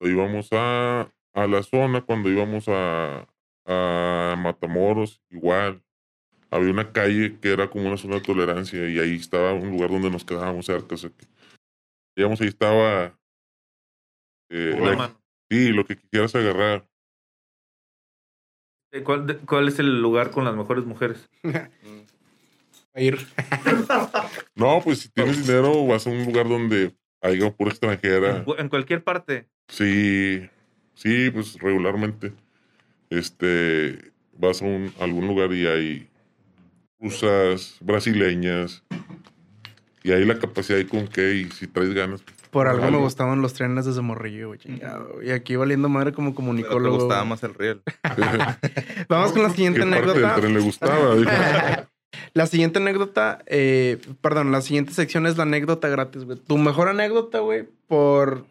Íbamos 0.00 0.48
a, 0.52 1.10
a 1.34 1.46
la 1.46 1.62
zona 1.62 2.02
cuando 2.02 2.28
íbamos 2.30 2.66
a, 2.68 3.26
a 3.66 4.36
Matamoros, 4.38 5.20
igual. 5.30 5.82
Había 6.50 6.70
una 6.70 6.92
calle 6.92 7.38
que 7.40 7.52
era 7.52 7.68
como 7.68 7.86
una 7.88 7.96
zona 7.98 8.16
de 8.16 8.20
tolerancia 8.22 8.88
y 8.88 8.98
ahí 8.98 9.16
estaba 9.16 9.52
un 9.52 9.70
lugar 9.70 9.90
donde 9.90 10.10
nos 10.10 10.24
quedábamos 10.24 10.66
cerca. 10.66 10.94
O 10.94 10.98
sea 10.98 11.10
que, 11.10 11.26
digamos, 12.16 12.40
ahí 12.40 12.48
estaba... 12.48 13.18
eh, 14.50 14.76
La. 14.80 15.14
Sí, 15.50 15.68
lo 15.72 15.84
que 15.84 15.96
quisieras 15.96 16.34
agarrar. 16.34 16.86
¿Cuál, 19.04 19.26
de- 19.26 19.36
¿Cuál 19.38 19.68
es 19.68 19.78
el 19.78 20.00
lugar 20.00 20.30
con 20.30 20.44
las 20.44 20.54
mejores 20.56 20.84
mujeres? 20.84 21.28
A 22.94 23.00
ir. 23.00 23.18
No, 24.54 24.80
pues 24.82 25.00
si 25.00 25.08
tienes 25.10 25.46
dinero, 25.46 25.86
vas 25.86 26.06
a 26.06 26.10
un 26.10 26.24
lugar 26.24 26.48
donde 26.48 26.92
haya 27.20 27.50
pura 27.52 27.70
extranjera. 27.70 28.44
En, 28.44 28.44
en 28.58 28.68
cualquier 28.68 29.04
parte. 29.04 29.46
Sí, 29.68 30.48
sí, 30.94 31.30
pues 31.30 31.54
regularmente. 31.60 32.32
Este, 33.08 34.10
vas 34.36 34.60
a 34.62 34.64
un, 34.64 34.92
algún 34.98 35.28
lugar 35.28 35.52
y 35.52 35.66
hay 35.66 36.08
rusas, 36.98 37.76
brasileñas. 37.80 38.82
Y 40.02 40.10
ahí 40.12 40.24
la 40.24 40.38
capacidad 40.38 40.78
hay 40.78 40.86
con 40.86 41.06
qué, 41.06 41.34
y 41.36 41.50
si 41.50 41.66
traes 41.68 41.94
ganas. 41.94 42.22
Por 42.50 42.68
algo 42.68 42.90
me 42.90 42.98
gustaban 42.98 43.42
los 43.42 43.54
trenes 43.54 43.84
desde 43.84 44.00
morrillo, 44.00 44.48
güey. 44.48 44.58
chingado. 44.58 45.22
Y 45.22 45.30
aquí 45.30 45.56
valiendo 45.56 45.88
madre 45.88 46.12
como 46.12 46.30
Pero 46.30 46.34
te 46.34 46.36
comunicólogo. 46.36 46.96
gustaba 46.98 47.24
más 47.24 47.42
el 47.42 47.54
riel. 47.54 47.82
Vamos 49.08 49.32
con 49.32 49.42
la 49.42 49.50
siguiente 49.50 49.80
¿Qué 49.80 49.86
parte 49.86 50.00
del 50.00 50.08
anécdota. 50.24 50.40
tren 50.40 50.54
le 50.54 50.60
gustaba? 50.60 51.14
Dijo. 51.16 51.30
La 52.34 52.46
siguiente 52.46 52.78
anécdota, 52.78 53.42
eh, 53.46 53.98
perdón, 54.22 54.50
la 54.50 54.60
siguiente 54.62 54.92
sección 54.92 55.26
es 55.26 55.36
la 55.36 55.42
anécdota 55.42 55.88
gratis, 55.88 56.24
güey. 56.24 56.38
Tu 56.38 56.56
mejor 56.56 56.88
anécdota, 56.88 57.40
güey, 57.40 57.68
por 57.86 58.44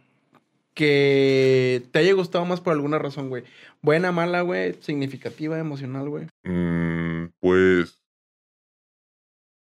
que 0.74 1.84
te 1.92 2.00
haya 2.00 2.14
gustado 2.14 2.46
más 2.46 2.62
por 2.62 2.74
alguna 2.74 3.00
razón, 3.00 3.30
güey. 3.30 3.44
Buena, 3.82 4.12
mala, 4.12 4.42
güey, 4.42 4.76
significativa, 4.82 5.58
emocional, 5.58 6.08
güey. 6.10 6.28
Mm, 6.44 7.30
pues 7.40 8.00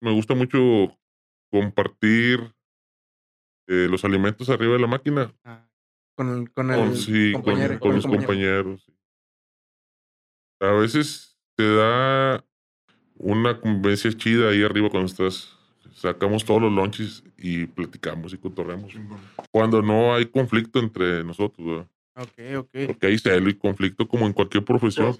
me 0.01 0.11
gusta 0.13 0.35
mucho 0.35 0.95
compartir 1.51 2.53
eh, 3.67 3.87
los 3.89 4.03
alimentos 4.05 4.49
arriba 4.49 4.73
de 4.73 4.79
la 4.79 4.87
máquina. 4.87 5.33
Con 6.15 6.29
el, 6.29 6.51
con 6.51 6.71
el 6.71 6.79
Con, 6.79 6.95
sí, 6.95 7.31
con, 7.33 7.43
con 7.43 7.95
los 7.95 8.05
compañero. 8.05 8.15
compañeros. 8.23 8.91
A 10.59 10.71
veces 10.71 11.37
te 11.55 11.75
da 11.75 12.43
una 13.15 13.59
convivencia 13.59 14.11
chida 14.13 14.49
ahí 14.49 14.63
arriba 14.63 14.89
cuando 14.89 15.07
estás. 15.07 15.53
Sacamos 15.93 16.45
todos 16.45 16.61
los 16.61 16.71
lunches 16.71 17.23
y 17.37 17.65
platicamos 17.65 18.33
y 18.33 18.37
cotorreamos. 18.37 18.93
Cuando 19.51 19.81
no 19.81 20.13
hay 20.13 20.25
conflicto 20.27 20.79
entre 20.79 21.23
nosotros, 21.23 21.67
¿verdad? 21.67 21.87
Ok, 22.15 22.57
ok. 22.57 22.87
porque 22.87 23.07
hay 23.07 23.17
celo 23.17 23.49
y 23.49 23.55
conflicto 23.55 24.07
como 24.07 24.25
en 24.27 24.33
cualquier 24.33 24.63
profesión. 24.63 25.15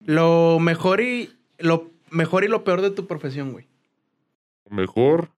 Lo 0.00 0.58
mejor 0.60 1.00
y 1.00 1.30
lo 1.58 1.90
mejor 2.10 2.44
y 2.44 2.48
lo 2.48 2.64
peor 2.64 2.80
de 2.80 2.90
tu 2.90 3.06
profesión, 3.06 3.52
güey. 3.52 3.68
Mejor. 4.70 5.30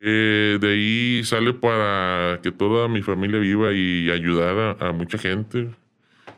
Eh, 0.00 0.58
de 0.60 0.68
ahí 0.68 1.24
sale 1.24 1.52
para 1.54 2.40
que 2.42 2.52
toda 2.52 2.88
mi 2.88 3.02
familia 3.02 3.40
viva 3.40 3.72
y 3.72 4.10
ayudar 4.10 4.76
a, 4.80 4.92
mucha 4.92 5.18
gente, 5.18 5.70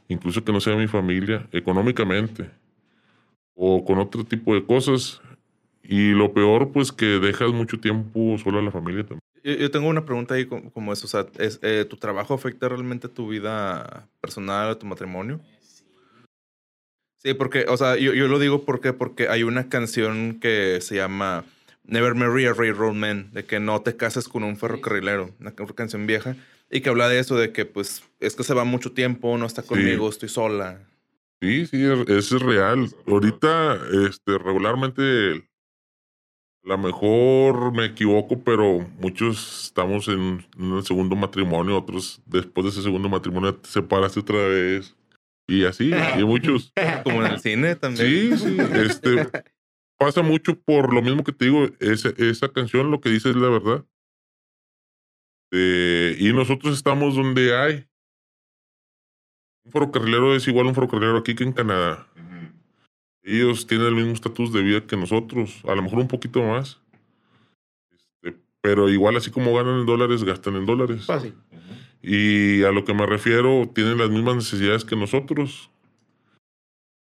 incluso 0.09 0.43
que 0.45 0.53
no 0.53 0.61
sea 0.61 0.77
mi 0.77 0.87
familia, 0.87 1.47
económicamente 1.53 2.51
o 3.55 3.85
con 3.85 3.99
otro 3.99 4.25
tipo 4.25 4.55
de 4.55 4.65
cosas. 4.65 5.21
Y 5.83 6.13
lo 6.13 6.33
peor, 6.33 6.73
pues 6.73 6.93
que 6.93 7.05
dejas 7.05 7.53
mucho 7.53 7.79
tiempo 7.81 8.39
solo 8.39 8.61
a 8.61 8.63
la 8.63 8.71
familia 8.71 9.03
también. 9.03 9.21
Yo, 9.43 9.71
tengo 9.71 9.89
una 9.89 10.05
pregunta 10.05 10.35
ahí 10.35 10.47
como, 10.47 10.93
eso. 10.93 11.07
O 11.07 11.09
sea, 11.09 11.27
eh, 11.39 11.85
¿tu 11.89 11.97
trabajo 11.97 12.35
afecta 12.35 12.69
realmente 12.69 13.09
tu 13.09 13.29
vida 13.29 14.09
personal, 14.21 14.79
tu 14.79 14.87
matrimonio? 14.87 15.41
Sí, 17.17 17.35
porque, 17.35 17.67
o 17.69 17.77
sea, 17.77 17.97
yo, 17.97 18.15
yo 18.15 18.29
lo 18.29 18.39
digo 18.39 18.65
porque, 18.65 18.93
porque 18.93 19.29
hay 19.29 19.43
una 19.43 19.69
canción 19.69 20.39
que 20.41 20.81
se 20.81 20.97
llama 20.97 21.45
Never 21.91 22.14
Marry 22.14 22.47
a 22.47 22.53
Railroad 22.55 22.95
Man, 22.95 23.30
de 23.32 23.45
que 23.45 23.61
no 23.61 23.82
te 23.82 23.97
cases 23.97 24.28
con 24.28 24.45
un 24.45 24.57
ferrocarrilero, 24.57 25.34
una 25.41 25.55
ca- 25.55 25.66
canción 25.74 26.07
vieja, 26.07 26.36
y 26.70 26.80
que 26.80 26.88
habla 26.88 27.09
de 27.09 27.18
eso, 27.18 27.36
de 27.36 27.53
que 27.53 27.64
pues 27.66 28.05
es 28.20 28.36
que 28.36 28.45
se 28.45 28.55
va 28.55 28.64
mucho 28.64 28.93
tiempo, 28.93 29.36
no 29.36 29.45
está 29.47 29.62
conmigo, 29.62 30.09
estoy 30.09 30.28
sola. 30.28 30.80
Sí, 31.43 31.66
sí, 31.66 31.84
es- 31.84 32.09
eso 32.09 32.36
es 32.36 32.43
real. 32.43 32.88
Ahorita, 33.07 33.78
este, 34.09 34.38
regularmente, 34.38 35.03
a 36.64 36.68
lo 36.68 36.78
mejor 36.78 37.72
me 37.72 37.86
equivoco, 37.86 38.38
pero 38.45 38.86
muchos 38.99 39.64
estamos 39.64 40.07
en 40.09 40.45
un 40.59 40.84
segundo 40.84 41.16
matrimonio, 41.16 41.78
otros 41.78 42.20
después 42.26 42.64
de 42.64 42.70
ese 42.70 42.82
segundo 42.82 43.09
matrimonio 43.09 43.55
te 43.55 43.68
separaste 43.68 44.20
otra 44.20 44.47
vez. 44.47 44.95
Y 45.49 45.64
así, 45.64 45.91
y 46.16 46.22
muchos. 46.22 46.72
Como 47.03 47.24
en 47.24 47.32
el 47.32 47.41
cine 47.41 47.74
también. 47.74 48.07
Sí, 48.07 48.38
sí, 48.38 48.59
este, 48.74 49.26
pasa 50.01 50.23
mucho 50.23 50.59
por 50.59 50.95
lo 50.95 51.03
mismo 51.03 51.23
que 51.23 51.33
te 51.33 51.45
digo, 51.45 51.69
esa, 51.79 52.09
esa 52.17 52.49
canción 52.49 52.91
lo 52.91 53.03
que 53.03 53.11
dice 53.11 53.29
es 53.29 53.37
la 53.37 53.51
verdad. 53.51 53.85
Eh, 55.53 56.17
y 56.19 56.33
nosotros 56.33 56.75
estamos 56.75 57.17
donde 57.17 57.55
hay. 57.55 57.87
Un 59.63 59.73
ferrocarrilero 59.73 60.35
es 60.35 60.49
igual 60.49 60.65
a 60.65 60.69
un 60.71 60.75
ferrocarrilero 60.75 61.19
aquí 61.19 61.35
que 61.35 61.45
en 61.45 61.53
Canadá. 61.53 62.07
Ellos 63.23 63.67
tienen 63.67 63.89
el 63.89 63.95
mismo 63.95 64.13
estatus 64.13 64.55
de 64.55 64.63
vida 64.63 64.87
que 64.87 64.97
nosotros, 64.97 65.61
a 65.69 65.75
lo 65.75 65.83
mejor 65.83 65.99
un 65.99 66.09
poquito 66.09 66.43
más. 66.43 66.81
Este, 67.91 68.39
pero 68.63 68.89
igual, 68.89 69.19
así 69.19 69.31
como 69.31 69.55
ganan 69.55 69.81
en 69.81 69.87
dólares, 69.87 70.25
gastan 70.25 70.57
en 70.57 70.65
dólares. 70.65 71.05
Fácil. 71.05 71.35
Y 72.01 72.63
a 72.63 72.73
lo 72.73 72.87
que 72.87 72.95
me 72.95 73.05
refiero, 73.05 73.71
tienen 73.75 73.99
las 73.99 74.09
mismas 74.09 74.37
necesidades 74.37 74.87
que 74.87 74.97
nosotros. 74.97 75.71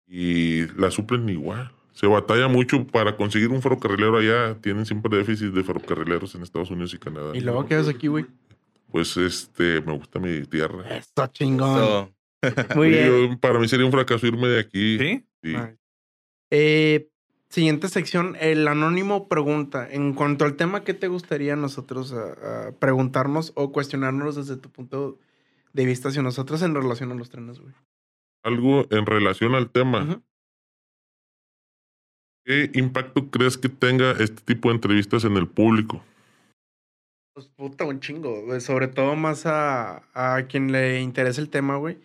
Y 0.06 0.66
las 0.78 0.92
suplen 0.92 1.26
igual. 1.30 1.72
Se 1.92 2.06
batalla 2.06 2.48
mucho 2.48 2.86
para 2.86 3.16
conseguir 3.16 3.48
un 3.50 3.60
ferrocarrilero 3.62 4.16
allá. 4.18 4.54
Tienen 4.60 4.86
siempre 4.86 5.16
déficit 5.18 5.48
de 5.52 5.62
ferrocarrileros 5.64 6.34
en 6.34 6.42
Estados 6.42 6.70
Unidos 6.70 6.94
y 6.94 6.98
Canadá. 6.98 7.36
Y 7.36 7.40
luego 7.40 7.66
quedas 7.66 7.88
aquí, 7.88 8.06
güey. 8.06 8.26
Pues 8.90 9.16
este, 9.16 9.80
me 9.82 9.92
gusta 9.92 10.18
mi 10.18 10.42
tierra. 10.46 10.88
Está 10.96 11.30
chingón. 11.30 11.78
So, 11.78 12.10
Muy 12.74 12.88
Y 12.88 12.90
bien. 12.90 13.06
yo- 13.32 13.38
para 13.40 13.58
mí 13.58 13.68
sería 13.68 13.84
un 13.86 13.92
fracaso 13.92 14.26
irme 14.26 14.48
de 14.48 14.60
aquí. 14.60 14.98
¿Sí? 14.98 15.24
Eh, 16.50 17.08
siguiente 17.48 17.88
sección, 17.88 18.36
el 18.40 18.66
anónimo 18.66 19.28
pregunta. 19.28 19.86
En 19.90 20.14
cuanto 20.14 20.44
al 20.44 20.54
tema, 20.56 20.82
¿qué 20.84 20.94
te 20.94 21.08
gustaría 21.08 21.52
a 21.52 21.56
nosotros 21.56 22.12
a- 22.12 22.68
a 22.68 22.72
preguntarnos 22.72 23.52
o 23.56 23.72
cuestionarnos 23.72 24.36
desde 24.36 24.56
tu 24.56 24.70
punto 24.70 25.18
de 25.72 25.84
vista 25.84 26.08
hacia 26.08 26.22
nosotros 26.22 26.62
en 26.62 26.74
relación 26.74 27.12
a 27.12 27.14
los 27.14 27.30
trenes, 27.30 27.60
güey? 27.60 27.72
Algo 28.42 28.86
en 28.90 29.06
relación 29.06 29.54
al 29.54 29.70
tema. 29.70 30.22
¿Qué 32.44 32.70
impacto 32.74 33.30
crees 33.30 33.58
que 33.58 33.68
tenga 33.68 34.12
este 34.12 34.42
tipo 34.42 34.68
de 34.68 34.76
entrevistas 34.76 35.24
en 35.24 35.36
el 35.36 35.46
público? 35.46 36.02
Pues 37.34 37.48
puta, 37.48 37.84
un 37.84 38.00
chingo, 38.00 38.42
güey. 38.44 38.60
Sobre 38.60 38.88
todo 38.88 39.16
más 39.16 39.46
a, 39.46 40.02
a 40.14 40.46
quien 40.48 40.72
le 40.72 41.00
interesa 41.00 41.40
el 41.40 41.50
tema, 41.50 41.76
güey. 41.76 41.98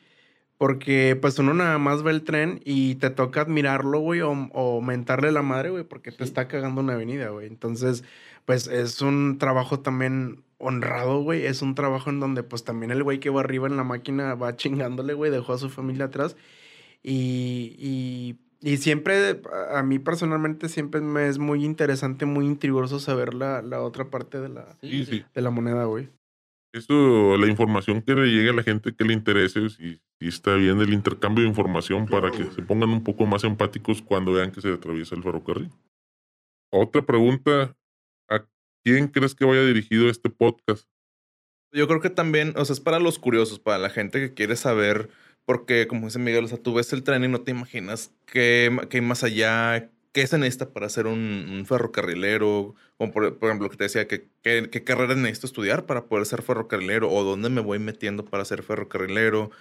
Porque 0.57 1.17
pues 1.19 1.37
uno 1.39 1.53
nada 1.53 1.77
más 1.79 2.03
ve 2.03 2.11
el 2.11 2.23
tren 2.23 2.61
y 2.63 2.95
te 2.95 3.09
toca 3.09 3.41
admirarlo, 3.41 3.99
güey, 3.99 4.21
o, 4.21 4.31
o 4.31 4.81
mentarle 4.81 5.31
la 5.31 5.41
madre, 5.41 5.69
güey, 5.69 5.83
porque 5.83 6.11
te 6.11 6.23
está 6.23 6.47
cagando 6.47 6.81
una 6.81 6.93
avenida, 6.93 7.29
güey. 7.29 7.47
Entonces, 7.47 8.03
pues 8.45 8.67
es 8.67 9.01
un 9.01 9.37
trabajo 9.37 9.81
también 9.81 10.43
honrado, 10.57 11.21
güey. 11.23 11.45
Es 11.45 11.61
un 11.61 11.75
trabajo 11.75 12.09
en 12.09 12.19
donde 12.19 12.43
pues 12.43 12.63
también 12.63 12.91
el 12.91 13.03
güey 13.03 13.19
que 13.19 13.29
va 13.29 13.41
arriba 13.41 13.67
en 13.67 13.77
la 13.77 13.83
máquina 13.83 14.35
va 14.35 14.55
chingándole, 14.55 15.13
güey, 15.13 15.31
dejó 15.31 15.53
a 15.53 15.57
su 15.57 15.69
familia 15.69 16.05
atrás. 16.05 16.37
Y, 17.03 17.75
y, 17.77 18.39
y 18.65 18.77
siempre, 18.77 19.41
a 19.71 19.83
mí 19.83 19.99
personalmente, 19.99 20.69
siempre 20.69 20.99
me 20.99 21.27
es 21.27 21.37
muy 21.37 21.63
interesante, 21.63 22.25
muy 22.25 22.47
intrigoso 22.47 22.99
saber 22.99 23.35
la, 23.35 23.61
la 23.61 23.81
otra 23.81 24.09
parte 24.09 24.39
de 24.41 24.49
la, 24.49 24.75
Sí, 24.81 25.05
sí. 25.05 25.23
de 25.35 25.41
la 25.41 25.51
moneda, 25.51 25.85
güey. 25.85 26.09
Eso, 26.73 27.37
la 27.37 27.45
información 27.47 28.01
que 28.01 28.15
le 28.15 28.25
llegue 28.25 28.49
a 28.49 28.53
la 28.53 28.63
gente 28.63 28.95
que 28.95 29.05
le 29.05 29.13
interese, 29.13 29.69
si, 29.69 30.01
si 30.19 30.27
está 30.27 30.55
bien 30.55 30.81
el 30.81 30.93
intercambio 30.93 31.43
de 31.43 31.49
información 31.49 32.07
para 32.07 32.31
que 32.31 32.43
se 32.45 32.63
pongan 32.63 32.89
un 32.89 33.03
poco 33.03 33.27
más 33.27 33.43
empáticos 33.43 34.01
cuando 34.01 34.33
vean 34.33 34.51
que 34.51 34.61
se 34.61 34.73
atraviesa 34.73 35.15
el 35.15 35.21
ferrocarril. 35.21 35.69
Otra 36.73 37.05
pregunta, 37.05 37.77
¿a 38.29 38.45
quién 38.83 39.09
crees 39.09 39.35
que 39.35 39.45
vaya 39.45 39.63
dirigido 39.63 40.09
este 40.09 40.31
podcast? 40.31 40.89
Yo 41.71 41.87
creo 41.87 42.01
que 42.01 42.09
también, 42.09 42.53
o 42.57 42.65
sea, 42.65 42.73
es 42.73 42.79
para 42.79 42.99
los 42.99 43.19
curiosos, 43.19 43.59
para 43.59 43.77
la 43.77 43.89
gente 43.91 44.19
que 44.19 44.33
quiere 44.33 44.55
saber, 44.55 45.09
porque 45.45 45.87
como 45.87 46.07
dice 46.07 46.19
Miguel, 46.19 46.45
o 46.45 46.47
sea, 46.47 46.57
tú 46.57 46.73
ves 46.73 46.91
el 46.93 47.03
tren 47.03 47.23
y 47.23 47.27
no 47.27 47.41
te 47.41 47.51
imaginas 47.51 48.11
qué, 48.25 48.75
qué 48.89 48.97
hay 48.97 49.01
más 49.01 49.23
allá, 49.23 49.89
qué 50.11 50.25
se 50.27 50.37
necesita 50.37 50.69
para 50.71 50.89
ser 50.89 51.07
un, 51.07 51.19
un 51.51 51.65
ferrocarrilero, 51.65 52.75
como 52.97 53.11
por, 53.11 53.37
por 53.37 53.49
ejemplo, 53.49 53.69
que 53.69 53.77
te 53.77 53.83
decía, 53.85 54.07
que, 54.07 54.27
que- 54.41 54.69
qué 54.71 54.83
carrera 54.83 55.15
necesito 55.15 55.47
estudiar 55.47 55.85
para 55.85 56.05
poder 56.05 56.25
ser 56.25 56.41
ferrocarrilero 56.41 57.11
o 57.11 57.23
dónde 57.23 57.49
me 57.49 57.61
voy 57.61 57.79
metiendo 57.79 58.25
para 58.25 58.45
ser 58.45 58.63
ferrocarrilero. 58.63 59.51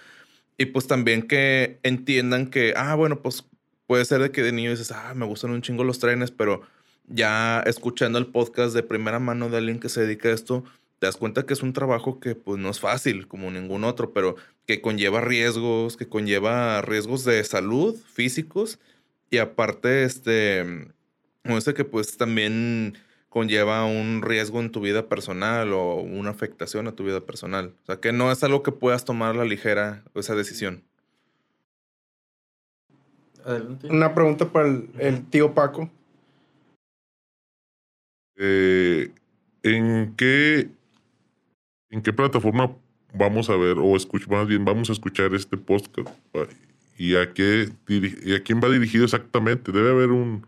Y 0.57 0.67
pues 0.67 0.87
también 0.87 1.23
que 1.27 1.79
entiendan 1.83 2.47
que, 2.49 2.73
ah, 2.77 2.95
bueno, 2.95 3.21
pues 3.21 3.45
puede 3.87 4.05
ser 4.05 4.21
de 4.21 4.31
que 4.31 4.41
de 4.43 4.51
niño 4.53 4.71
dices, 4.71 4.91
ah, 4.91 5.13
me 5.15 5.25
gustan 5.25 5.51
un 5.51 5.61
chingo 5.61 5.83
los 5.83 5.99
trenes, 5.99 6.31
pero 6.31 6.61
ya 7.07 7.61
escuchando 7.65 8.17
el 8.17 8.27
podcast 8.27 8.73
de 8.73 8.83
primera 8.83 9.19
mano 9.19 9.49
de 9.49 9.57
alguien 9.57 9.79
que 9.79 9.89
se 9.89 10.01
dedica 10.01 10.29
a 10.29 10.33
esto, 10.33 10.63
te 10.99 11.07
das 11.07 11.17
cuenta 11.17 11.45
que 11.45 11.53
es 11.53 11.61
un 11.61 11.73
trabajo 11.73 12.19
que 12.19 12.35
pues 12.35 12.57
no 12.59 12.69
es 12.69 12.79
fácil 12.79 13.27
como 13.27 13.51
ningún 13.51 13.83
otro, 13.83 14.13
pero 14.13 14.37
que 14.65 14.81
conlleva 14.81 15.21
riesgos, 15.21 15.97
que 15.97 16.07
conlleva 16.07 16.81
riesgos 16.81 17.23
de 17.23 17.43
salud 17.43 17.95
físicos 18.13 18.79
y 19.29 19.37
aparte 19.37 20.03
este, 20.03 20.87
como 21.43 21.55
dice 21.55 21.73
que 21.73 21.85
pues 21.85 22.17
también 22.17 22.97
conlleva 23.29 23.85
un 23.85 24.21
riesgo 24.21 24.61
en 24.61 24.71
tu 24.71 24.79
vida 24.79 25.09
personal 25.09 25.73
o 25.73 25.95
una 25.95 26.29
afectación 26.29 26.87
a 26.87 26.93
tu 26.93 27.03
vida 27.03 27.21
personal. 27.21 27.73
O 27.83 27.85
sea, 27.85 27.99
que 27.99 28.13
no 28.13 28.31
es 28.31 28.43
algo 28.43 28.63
que 28.63 28.71
puedas 28.71 29.03
tomar 29.03 29.31
a 29.31 29.37
la 29.39 29.45
ligera 29.45 30.03
esa 30.13 30.35
decisión. 30.35 30.83
Adelante. 33.43 33.87
Una 33.89 34.15
pregunta 34.15 34.51
para 34.51 34.69
el, 34.69 34.89
el 34.97 35.25
tío 35.29 35.53
Paco. 35.53 35.89
Eh, 38.37 39.11
¿En 39.63 40.15
qué 40.15 40.69
en 41.89 42.01
qué 42.01 42.11
plataforma 42.13 42.75
vamos 43.17 43.49
a 43.49 43.55
ver 43.55 43.77
o 43.77 43.95
escuch- 43.95 44.27
más 44.27 44.47
bien 44.47 44.65
vamos 44.65 44.89
a 44.89 44.93
escuchar 44.93 45.33
este 45.33 45.57
podcast 45.57 46.09
Pa- 46.31 46.47
y 46.97 47.15
a 47.15 47.33
qué 47.33 47.69
y 47.87 48.33
a 48.33 48.43
quién 48.43 48.61
va 48.63 48.69
dirigido 48.69 49.05
exactamente? 49.05 49.71
Debe 49.71 49.89
haber 49.91 50.11
un 50.11 50.45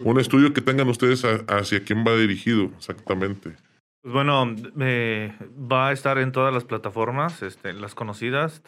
un 0.00 0.20
estudio 0.20 0.52
que 0.52 0.60
tengan 0.60 0.88
ustedes 0.88 1.24
hacia 1.48 1.82
quién 1.82 2.04
va 2.06 2.14
dirigido 2.16 2.70
exactamente. 2.78 3.56
Pues 4.02 4.14
bueno, 4.14 4.54
eh, 4.80 5.32
va 5.70 5.88
a 5.88 5.92
estar 5.92 6.18
en 6.18 6.30
todas 6.32 6.52
las 6.54 6.64
plataformas, 6.64 7.42
este, 7.42 7.72
las 7.72 7.94
conocidas, 7.94 8.62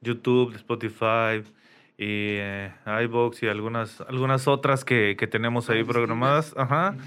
YouTube, 0.00 0.54
Spotify, 0.54 1.42
y 1.98 2.36
eh, 2.38 2.72
iVoox 3.04 3.42
y 3.42 3.46
algunas, 3.46 4.02
algunas 4.02 4.46
otras 4.48 4.84
que, 4.84 5.16
que 5.18 5.26
tenemos 5.26 5.70
ahí 5.70 5.82
programadas. 5.82 6.54
Ajá. 6.56 6.94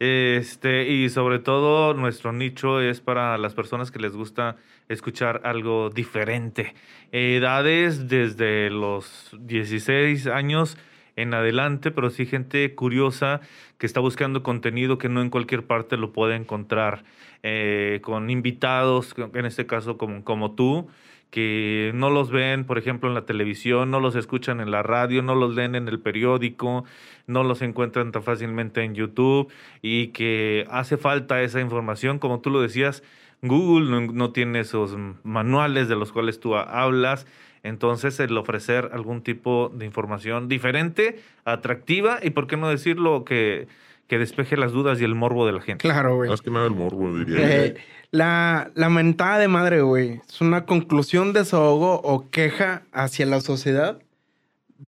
Este, 0.00 0.88
y 0.88 1.08
sobre 1.08 1.38
todo 1.38 1.94
nuestro 1.94 2.32
nicho 2.32 2.80
es 2.80 3.00
para 3.00 3.38
las 3.38 3.54
personas 3.54 3.90
que 3.90 3.98
les 3.98 4.12
gusta 4.12 4.56
escuchar 4.88 5.40
algo 5.44 5.90
diferente. 5.90 6.74
Edades 7.10 8.08
desde 8.08 8.70
los 8.70 9.34
16 9.40 10.26
años 10.26 10.76
en 11.16 11.34
adelante, 11.34 11.90
pero 11.90 12.10
sí 12.10 12.26
gente 12.26 12.74
curiosa 12.74 13.40
que 13.78 13.86
está 13.86 14.00
buscando 14.00 14.42
contenido 14.42 14.98
que 14.98 15.08
no 15.08 15.20
en 15.22 15.30
cualquier 15.30 15.64
parte 15.64 15.96
lo 15.96 16.12
puede 16.12 16.36
encontrar. 16.36 17.04
Eh, 17.42 18.00
con 18.02 18.30
invitados, 18.30 19.14
en 19.34 19.46
este 19.46 19.66
caso 19.66 19.96
como, 19.96 20.24
como 20.24 20.52
tú, 20.52 20.88
que 21.30 21.92
no 21.94 22.10
los 22.10 22.30
ven, 22.30 22.64
por 22.64 22.78
ejemplo, 22.78 23.08
en 23.08 23.14
la 23.14 23.26
televisión, 23.26 23.90
no 23.90 24.00
los 24.00 24.14
escuchan 24.16 24.60
en 24.60 24.70
la 24.70 24.82
radio, 24.82 25.22
no 25.22 25.34
los 25.34 25.54
leen 25.54 25.74
en 25.74 25.88
el 25.88 26.00
periódico, 26.00 26.84
no 27.26 27.44
los 27.44 27.60
encuentran 27.62 28.12
tan 28.12 28.22
fácilmente 28.22 28.82
en 28.82 28.94
YouTube 28.94 29.52
y 29.82 30.08
que 30.08 30.66
hace 30.70 30.96
falta 30.96 31.42
esa 31.42 31.60
información, 31.60 32.18
como 32.18 32.40
tú 32.40 32.50
lo 32.50 32.60
decías, 32.62 33.02
Google 33.42 34.08
no, 34.12 34.32
tiene 34.32 34.60
esos 34.60 34.96
manuales 35.22 35.88
de 35.88 35.96
los 35.96 36.12
cuales 36.12 36.40
tú 36.40 36.56
hablas, 36.56 37.26
entonces 37.62 38.18
el 38.20 38.36
ofrecer 38.36 38.90
algún 38.92 39.22
tipo 39.22 39.70
de 39.74 39.84
información 39.84 40.48
diferente, 40.48 41.20
atractiva 41.44 42.18
y, 42.22 42.30
por 42.30 42.46
qué 42.46 42.56
no 42.56 42.68
decirlo, 42.68 43.24
que, 43.24 43.68
que 44.08 44.18
despeje 44.18 44.56
las 44.56 44.72
dudas 44.72 45.00
y 45.00 45.04
el 45.04 45.14
morbo 45.14 45.46
de 45.46 45.52
la 45.52 45.60
gente. 45.60 45.82
Claro, 45.82 46.16
güey. 46.16 46.30
Más 46.30 46.40
que 46.40 46.50
nada 46.50 46.66
el 46.66 46.74
morbo, 46.74 47.16
diría. 47.16 47.66
Eh, 47.66 47.76
la, 48.10 48.70
la 48.74 48.88
mentada 48.88 49.38
de 49.38 49.48
madre, 49.48 49.82
güey, 49.82 50.20
es 50.26 50.40
una 50.40 50.64
conclusión, 50.64 51.32
desahogo 51.32 52.00
o 52.00 52.30
queja 52.30 52.86
hacia 52.92 53.26
la 53.26 53.40
sociedad 53.40 54.02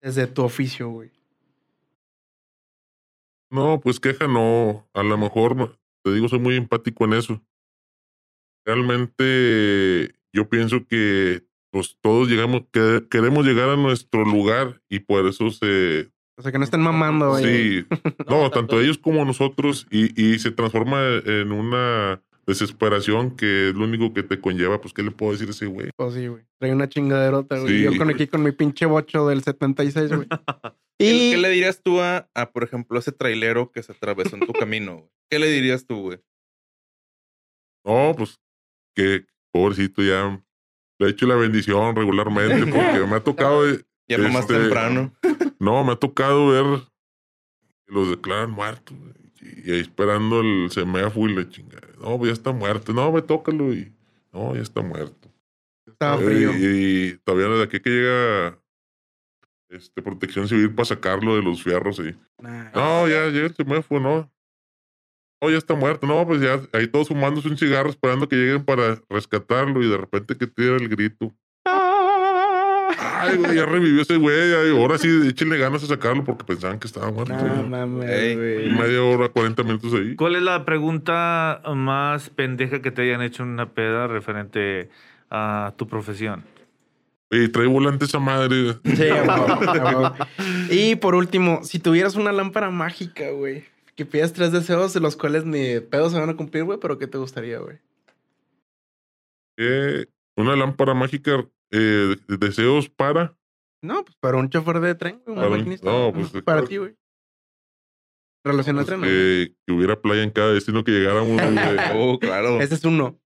desde 0.01 0.27
tu 0.27 0.43
oficio, 0.43 0.89
güey. 0.89 1.11
No, 3.51 3.81
pues 3.81 4.01
queja 4.01 4.27
no. 4.27 4.89
A 4.95 5.03
lo 5.03 5.19
mejor, 5.19 5.79
te 6.03 6.13
digo, 6.13 6.29
soy 6.29 6.39
muy 6.39 6.57
empático 6.57 7.05
en 7.05 7.15
eso. 7.15 7.43
Realmente 8.65 10.15
yo 10.33 10.49
pienso 10.49 10.87
que 10.87 11.43
pues 11.71 11.97
todos 12.01 12.29
llegamos, 12.29 12.63
que 12.73 13.07
queremos 13.11 13.45
llegar 13.45 13.69
a 13.69 13.77
nuestro 13.77 14.25
lugar 14.25 14.81
y 14.89 15.01
por 15.01 15.27
eso 15.27 15.51
se... 15.51 16.11
O 16.41 16.43
sea, 16.43 16.53
que 16.53 16.59
no 16.59 16.65
estén 16.65 16.81
mamando, 16.81 17.29
güey. 17.33 17.45
Sí, 17.45 17.87
no, 18.27 18.51
tanto 18.51 18.81
ellos 18.81 18.97
como 18.97 19.23
nosotros 19.27 19.87
y, 19.91 20.19
y 20.19 20.39
se 20.39 20.51
transforma 20.51 20.99
en 21.27 21.53
una 21.53 22.23
desesperación 22.47 23.37
que 23.37 23.69
es 23.69 23.75
lo 23.75 23.85
único 23.85 24.15
que 24.15 24.23
te 24.23 24.41
conlleva, 24.41 24.81
pues, 24.81 24.95
¿qué 24.95 25.03
le 25.03 25.11
puedo 25.11 25.33
decir 25.33 25.49
a 25.49 25.51
ese 25.51 25.67
güey? 25.67 25.91
Pues 25.95 26.15
sí, 26.15 26.27
güey. 26.29 26.43
Trae 26.59 26.73
una 26.73 26.89
chingaderota, 26.89 27.59
güey. 27.59 27.77
Sí, 27.77 27.83
Yo 27.83 27.91
con 27.91 28.07
güey. 28.07 28.15
aquí 28.15 28.27
con 28.27 28.43
mi 28.43 28.53
pinche 28.53 28.87
bocho 28.87 29.29
del 29.29 29.43
76, 29.43 30.15
güey. 30.15 30.29
¿Qué, 30.99 31.13
y 31.13 31.31
qué 31.33 31.37
le 31.37 31.51
dirías 31.51 31.83
tú 31.83 32.01
a, 32.01 32.31
a, 32.35 32.51
por 32.51 32.65
ejemplo, 32.65 32.99
ese 32.99 33.13
trailero 33.13 33.71
que 33.71 33.83
se 33.83 33.93
atravesó 33.93 34.37
en 34.37 34.47
tu 34.47 34.55
camino? 34.55 34.97
güey? 34.97 35.11
¿Qué 35.31 35.39
le 35.39 35.51
dirías 35.51 35.87
tú, 35.87 36.01
güey? 36.01 36.21
No, 37.85 38.15
pues, 38.17 38.41
que 38.97 39.27
pobrecito 39.53 40.03
ya 40.03 40.43
le 40.99 41.07
he 41.07 41.11
hecho 41.11 41.27
la 41.27 41.37
bendición 41.37 41.95
regularmente 41.95 42.67
porque 42.67 43.07
me 43.07 43.17
ha 43.17 43.21
tocado... 43.21 43.63
Ya 44.19 44.29
más 44.29 44.43
Este- 44.43 44.55
temprano. 44.59 45.13
No, 45.61 45.85
me 45.85 45.93
ha 45.93 45.97
tocado 45.97 46.49
ver 46.49 46.65
que 47.87 47.93
los 47.95 48.09
declaran 48.11 48.51
muertos. 48.51 48.97
Y, 49.43 49.71
ahí 49.73 49.81
esperando 49.81 50.41
el 50.41 50.71
semáforo 50.71 51.31
y 51.31 51.35
la 51.37 51.49
chingada. 51.49 51.87
No, 52.01 52.17
pues 52.19 52.29
ya 52.29 52.33
está 52.33 52.53
muerto. 52.53 52.93
No, 52.95 53.13
me 53.13 53.21
tócalo 53.23 53.73
y. 53.75 53.93
No, 54.33 54.55
ya 54.55 54.63
está 54.63 54.81
muerto. 54.83 55.29
estaba 55.87 56.21
Eh, 56.23 56.25
frío. 56.25 56.51
Y, 56.57 57.09
y 57.13 57.17
todavía 57.25 57.49
de 57.57 57.63
aquí 57.65 57.79
que 57.81 57.91
llega 57.91 58.59
este, 59.69 60.01
protección 60.03 60.49
civil 60.49 60.75
para 60.75 60.87
sacarlo 60.87 61.37
de 61.37 61.43
los 61.43 61.63
fierros. 61.63 61.99
Y, 62.01 62.17
Nah. 62.43 62.71
no, 62.75 63.07
ya, 63.09 63.29
ya 63.29 63.41
el 63.47 63.55
semáforo, 63.55 64.01
no. 64.01 64.33
No, 65.43 65.51
ya 65.51 65.59
está 65.59 65.75
muerto. 65.75 66.07
No, 66.07 66.27
pues 66.27 66.41
ya 66.41 66.61
ahí 66.73 66.87
todos 66.87 67.09
fumándose 67.09 67.49
un 67.49 67.57
cigarro 67.59 67.91
esperando 67.91 68.29
que 68.29 68.37
lleguen 68.37 68.65
para 68.65 69.01
rescatarlo 69.11 69.83
y 69.83 69.89
de 69.91 69.97
repente 69.99 70.37
que 70.37 70.47
tira 70.47 70.77
el 70.77 70.89
grito. 70.89 71.35
Ay, 73.21 73.37
güey, 73.37 73.55
ya 73.57 73.67
revivió 73.67 74.03
ese 74.03 74.17
güey. 74.17 74.55
ay, 74.55 74.71
Ahora 74.71 74.99
sí, 74.99 75.09
échenle 75.29 75.59
ganas 75.59 75.83
a 75.85 75.87
sacarlo 75.87 76.25
porque 76.25 76.45
pensaban 76.45 76.79
que 76.79 76.87
estaba 76.87 77.11
muerto. 77.11 77.35
No 77.35 77.63
mames, 77.69 78.37
güey. 78.37 78.71
media 78.71 79.03
hora, 79.03 79.29
40 79.29 79.63
minutos 79.63 79.93
ahí. 79.95 80.17
¿Cuál 80.17 80.37
es 80.37 80.43
la 80.43 80.65
pregunta 80.65 81.63
más 81.75 82.31
pendeja 82.31 82.81
que 82.83 82.91
te 82.91 83.03
hayan 83.03 83.23
hecho 83.23 83.43
en 83.43 83.51
una 83.51 83.71
peda 83.71 84.07
referente 84.07 84.89
a 85.31 85.75
tu 85.77 85.87
profesión? 85.87 86.45
Y 87.31 87.49
trae 87.49 87.67
volante 87.67 88.07
esa 88.07 88.19
madre. 88.19 88.75
Sí, 88.85 89.09
a 89.09 89.23
huevo, 89.23 89.47
a 89.71 89.85
huevo. 89.85 90.15
Y 90.71 90.97
por 90.97 91.15
último, 91.15 91.61
si 91.63 91.79
tuvieras 91.79 92.17
una 92.17 92.33
lámpara 92.33 92.71
mágica, 92.71 93.31
güey, 93.31 93.65
que 93.95 94.05
pidas 94.05 94.33
tres 94.33 94.51
deseos 94.51 94.93
de 94.95 95.01
los 95.01 95.15
cuales 95.17 95.45
ni 95.45 95.61
de 95.61 95.81
pedo 95.81 96.11
se 96.11 96.19
van 96.19 96.31
a 96.31 96.37
cumplir, 96.37 96.65
güey, 96.65 96.79
pero 96.81 96.99
¿qué 96.99 97.07
te 97.07 97.19
gustaría, 97.19 97.59
güey? 97.59 97.79
Eh, 99.59 100.07
una 100.37 100.57
lámpara 100.57 100.95
mágica, 100.95 101.45
eh, 101.73 102.17
de- 102.29 102.37
deseos 102.37 102.89
para. 102.89 103.37
No, 103.83 104.05
pues 104.05 104.17
para 104.21 104.37
un 104.37 104.51
chofer 104.51 104.81
de 104.81 104.95
tren, 104.95 105.23
güey, 105.27 105.39
un 105.39 105.51
maquinista. 105.51 105.91
no, 105.91 106.13
pues, 106.13 106.31
para 106.45 106.65
ti, 106.65 106.77
güey. 106.77 106.97
Relación 108.45 108.77
pues, 108.77 108.87
tren, 108.87 109.01
¿no? 109.01 109.07
eh, 109.09 109.55
que 109.67 109.73
hubiera 109.73 110.01
playa 110.01 110.23
en 110.23 110.31
cada 110.31 110.53
destino 110.53 110.83
que 110.85 110.93
llegáramos. 110.93 111.41
güey. 111.41 111.57
Oh, 111.95 112.19
claro. 112.19 112.61
Ese 112.61 112.75
es 112.75 112.85
uno. 112.85 113.21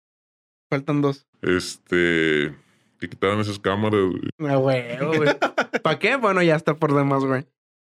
Faltan 0.69 1.01
dos. 1.01 1.27
este. 1.41 2.55
Que 2.99 3.09
quitaran 3.09 3.39
esas 3.39 3.59
cámaras. 3.59 3.99
güey. 3.99 4.29
Ah, 4.51 4.57
huevo, 4.59 5.13
güey. 5.17 5.29
¿Para 5.83 5.99
qué? 5.99 6.15
Bueno, 6.17 6.41
ya 6.43 6.55
está 6.55 6.75
por 6.75 6.93
demás, 6.93 7.23
güey. 7.25 7.45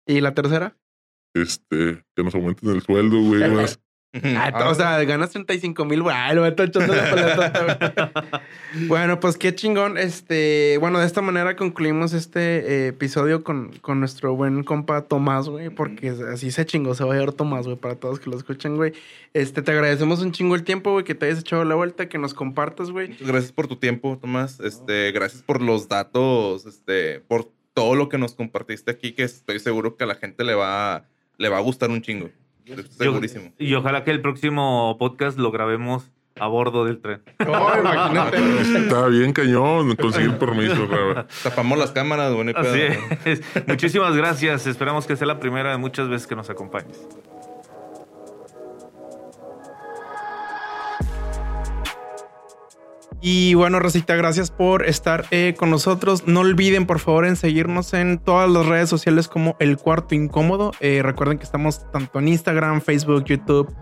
¿Y 0.06 0.20
la 0.20 0.32
tercera? 0.34 0.76
Este. 1.34 2.04
Que 2.14 2.22
nos 2.22 2.34
aumenten 2.34 2.70
el 2.70 2.82
sueldo, 2.82 3.20
güey. 3.20 3.50
Más. 3.50 3.80
Ah, 4.36 4.68
o 4.68 4.74
sea, 4.74 5.02
ganas 5.04 5.30
35 5.30 5.86
mil, 5.86 6.02
güey. 6.02 6.14
Ay, 6.14 6.34
lo 6.36 6.42
meto 6.42 6.62
echando 6.62 6.94
la 6.94 8.10
güey. 8.10 8.86
Bueno, 8.88 9.20
pues 9.20 9.38
qué 9.38 9.54
chingón. 9.54 9.96
Este, 9.96 10.76
bueno, 10.78 10.98
de 10.98 11.06
esta 11.06 11.22
manera 11.22 11.56
concluimos 11.56 12.12
este 12.12 12.40
eh, 12.40 12.86
episodio 12.88 13.42
con, 13.42 13.72
con 13.80 14.00
nuestro 14.00 14.34
buen 14.34 14.64
compa 14.64 15.02
Tomás, 15.02 15.48
güey, 15.48 15.70
porque 15.70 16.10
así 16.10 16.50
se 16.50 16.66
chingó, 16.66 16.94
se 16.94 17.04
va 17.04 17.14
a 17.14 17.16
llevar 17.16 17.32
Tomás, 17.32 17.64
güey, 17.66 17.76
para 17.78 17.94
todos 17.94 18.20
que 18.20 18.28
lo 18.28 18.36
escuchan, 18.36 18.76
güey. 18.76 18.92
Este, 19.32 19.62
te 19.62 19.70
agradecemos 19.70 20.20
un 20.20 20.32
chingo 20.32 20.54
el 20.56 20.64
tiempo, 20.64 20.92
güey, 20.92 21.04
que 21.04 21.14
te 21.14 21.26
hayas 21.26 21.40
echado 21.40 21.64
la 21.64 21.74
vuelta, 21.74 22.08
que 22.08 22.18
nos 22.18 22.34
compartas, 22.34 22.90
güey. 22.90 23.16
Gracias 23.18 23.52
por 23.52 23.66
tu 23.66 23.76
tiempo, 23.76 24.18
Tomás. 24.20 24.60
Este, 24.60 25.10
gracias 25.12 25.42
por 25.42 25.62
los 25.62 25.88
datos, 25.88 26.66
este, 26.66 27.20
por 27.20 27.50
todo 27.72 27.94
lo 27.94 28.10
que 28.10 28.18
nos 28.18 28.34
compartiste 28.34 28.90
aquí, 28.90 29.12
que 29.12 29.22
estoy 29.22 29.58
seguro 29.58 29.96
que 29.96 30.04
a 30.04 30.06
la 30.06 30.16
gente 30.16 30.44
le 30.44 30.54
va, 30.54 31.06
le 31.38 31.48
va 31.48 31.56
a 31.56 31.62
gustar 31.62 31.90
un 31.90 32.02
chingo. 32.02 32.30
Estoy 32.66 32.84
Yo- 32.84 33.12
segurísimo. 33.12 33.52
y 33.58 33.74
ojalá 33.74 34.04
que 34.04 34.10
el 34.10 34.20
próximo 34.20 34.96
podcast 34.98 35.38
lo 35.38 35.50
grabemos 35.50 36.10
a 36.40 36.46
bordo 36.46 36.84
del 36.86 37.00
tren. 37.00 37.22
Oh, 37.46 37.70
imagínate. 37.78 38.38
Está 38.78 39.06
bien 39.08 39.32
cañón 39.32 39.94
conseguir 39.96 40.38
permiso, 40.38 40.86
claro. 40.88 41.26
Tapamos 41.42 41.78
las 41.78 41.90
cámaras, 41.92 42.32
güey. 42.32 42.44
no 42.46 42.52
hay 42.58 42.66
Así 42.66 42.78
pedo. 42.78 43.18
es. 43.26 43.66
Muchísimas 43.68 44.16
gracias. 44.16 44.66
Esperamos 44.66 45.06
que 45.06 45.14
sea 45.16 45.26
la 45.26 45.38
primera 45.40 45.70
de 45.72 45.76
muchas 45.76 46.08
veces 46.08 46.26
que 46.26 46.34
nos 46.34 46.48
acompañes. 46.48 47.06
Y 53.24 53.54
bueno, 53.54 53.78
Rosita, 53.78 54.16
gracias 54.16 54.50
por 54.50 54.84
estar 54.84 55.26
eh, 55.30 55.54
con 55.56 55.70
nosotros. 55.70 56.26
No 56.26 56.40
olviden, 56.40 56.86
por 56.86 56.98
favor, 56.98 57.24
en 57.24 57.36
seguirnos 57.36 57.94
en 57.94 58.18
todas 58.18 58.50
las 58.50 58.66
redes 58.66 58.88
sociales 58.88 59.28
como 59.28 59.54
El 59.60 59.76
Cuarto 59.76 60.16
Incómodo. 60.16 60.72
Eh, 60.80 61.02
recuerden 61.04 61.38
que 61.38 61.44
estamos 61.44 61.88
tanto 61.92 62.18
en 62.18 62.26
Instagram, 62.26 62.80
Facebook, 62.80 63.24
YouTube, 63.26 63.72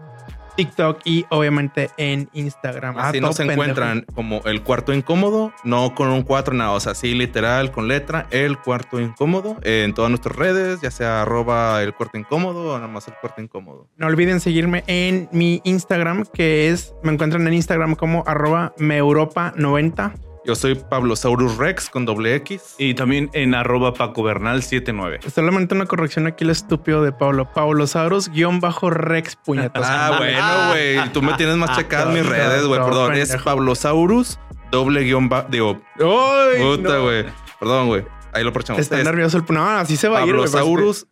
TikTok 0.60 1.00
y 1.06 1.24
obviamente 1.30 1.90
en 1.96 2.28
Instagram. 2.34 2.98
Ah, 2.98 3.08
Así 3.08 3.18
todo 3.18 3.28
nos 3.28 3.38
pendejo. 3.38 3.62
encuentran 3.62 4.04
como 4.14 4.42
el 4.44 4.62
cuarto 4.62 4.92
incómodo, 4.92 5.52
no 5.64 5.94
con 5.94 6.08
un 6.08 6.22
cuatro, 6.22 6.52
nada, 6.52 6.72
o 6.72 6.80
sea, 6.80 6.94
sí 6.94 7.14
literal 7.14 7.72
con 7.72 7.88
letra, 7.88 8.26
el 8.30 8.58
cuarto 8.58 9.00
incómodo, 9.00 9.56
eh, 9.62 9.84
en 9.84 9.94
todas 9.94 10.10
nuestras 10.10 10.36
redes, 10.36 10.82
ya 10.82 10.90
sea 10.90 11.22
arroba 11.22 11.82
el 11.82 11.94
cuarto 11.94 12.18
incómodo 12.18 12.74
o 12.74 12.76
nada 12.76 12.88
más 12.88 13.08
el 13.08 13.14
cuarto 13.14 13.40
incómodo. 13.40 13.88
No 13.96 14.06
olviden 14.06 14.40
seguirme 14.40 14.84
en 14.86 15.30
mi 15.32 15.62
Instagram, 15.64 16.26
que 16.26 16.68
es, 16.68 16.94
me 17.02 17.10
encuentran 17.12 17.46
en 17.46 17.54
Instagram 17.54 17.94
como 17.94 18.22
arroba 18.26 18.74
meuropa90. 18.78 20.12
Yo 20.44 20.54
soy 20.54 20.74
Pablo 20.74 21.16
Saurus 21.16 21.58
Rex 21.58 21.90
con 21.90 22.06
doble 22.06 22.34
X. 22.36 22.76
Y 22.78 22.94
también 22.94 23.28
en 23.34 23.54
arroba 23.54 23.92
Paco 23.92 24.22
Bernal 24.22 24.62
79. 24.62 25.20
Solamente 25.32 25.74
una 25.74 25.84
corrección 25.86 26.26
aquí, 26.26 26.44
el 26.44 26.50
estúpido 26.50 27.02
de 27.02 27.12
Pablo. 27.12 27.52
Paulosaurus 27.52 28.30
guion 28.30 28.58
bajo 28.60 28.88
Rex 28.88 29.36
puñetas. 29.36 29.86
Ah, 29.86 30.14
bueno, 30.18 30.68
güey. 30.70 31.12
Tú 31.12 31.20
me 31.20 31.34
tienes 31.34 31.56
más 31.56 31.76
checado 31.76 32.08
en 32.10 32.14
mis 32.16 32.24
no, 32.24 32.30
redes, 32.30 32.64
güey. 32.64 32.80
no, 32.80 32.86
Perdón, 32.86 33.12
es 33.14 33.28
pendejo. 33.28 33.44
Pablo 33.44 33.74
Saurus, 33.74 34.38
doble 34.70 35.02
guion 35.02 35.28
bajo. 35.28 35.48
Digo, 35.50 35.80
¡Ay, 35.98 36.62
puta, 36.62 36.94
no! 36.94 37.02
güey. 37.02 37.26
Perdón, 37.58 37.86
güey. 37.88 38.04
Ahí 38.32 38.42
lo 38.42 38.50
aprovechamos. 38.50 38.80
Está 38.80 38.98
Es 38.98 39.04
nervioso 39.04 39.38
el... 39.38 39.44
No, 39.48 39.68
así 39.68 39.96
se 39.96 40.08
va 40.08 40.22
a 40.22 40.26
ir. 40.26 40.34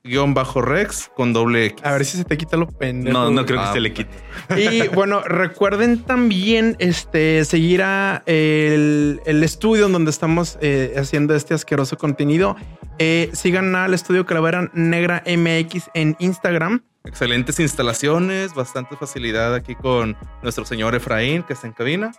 guion 0.04 0.34
bajo 0.34 0.62
Rex 0.62 1.10
con 1.16 1.32
doble 1.32 1.66
X. 1.66 1.84
A 1.84 1.92
ver 1.92 2.04
si 2.04 2.16
se 2.16 2.24
te 2.24 2.36
quita 2.36 2.56
lo 2.56 2.68
pendejo. 2.68 3.16
No, 3.16 3.30
no 3.30 3.44
creo 3.44 3.58
que 3.58 3.66
Ah, 3.66 3.72
se 3.72 3.80
le 3.80 3.92
quite. 3.92 4.10
Y 4.56 4.88
bueno, 4.94 5.20
recuerden 5.22 6.02
también 6.04 6.76
este, 6.78 7.44
seguir 7.44 7.82
a 7.82 8.22
el, 8.26 9.20
el 9.26 9.42
estudio 9.42 9.86
en 9.86 9.92
donde 9.92 10.10
estamos 10.10 10.58
eh, 10.60 10.94
haciendo 10.96 11.34
este 11.34 11.54
asqueroso 11.54 11.96
contenido. 11.98 12.56
Eh, 12.98 13.30
sigan 13.32 13.74
al 13.74 13.94
estudio 13.94 14.26
Calavera 14.26 14.70
Negra 14.74 15.22
MX 15.26 15.90
en 15.94 16.16
Instagram. 16.18 16.82
Excelentes 17.04 17.58
instalaciones, 17.60 18.54
bastante 18.54 18.96
facilidad 18.96 19.54
aquí 19.54 19.74
con 19.74 20.16
nuestro 20.42 20.64
señor 20.66 20.94
Efraín, 20.94 21.42
que 21.42 21.54
está 21.54 21.66
en 21.66 21.72
cabina. 21.72 22.12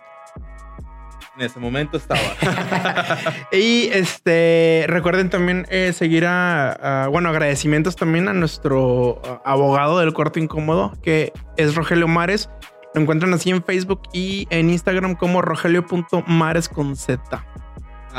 En 1.36 1.42
ese 1.42 1.60
momento 1.60 1.96
estaba. 1.96 2.20
Y 3.52 3.88
este 3.92 4.84
recuerden 4.88 5.30
también 5.30 5.66
eh, 5.70 5.92
seguir 5.92 6.26
a, 6.26 7.08
bueno, 7.10 7.28
agradecimientos 7.28 7.96
también 7.96 8.28
a 8.28 8.32
nuestro 8.32 9.20
abogado 9.44 9.98
del 10.00 10.12
cuarto 10.12 10.38
incómodo, 10.38 10.92
que 11.02 11.32
es 11.56 11.74
Rogelio 11.74 12.08
Mares. 12.08 12.50
Lo 12.94 13.00
encuentran 13.00 13.32
así 13.34 13.50
en 13.50 13.62
Facebook 13.62 14.02
y 14.12 14.46
en 14.50 14.70
Instagram 14.70 15.14
como 15.14 15.42
rogelio.mares 15.42 16.68
con 16.68 16.96
Z. 16.96 17.44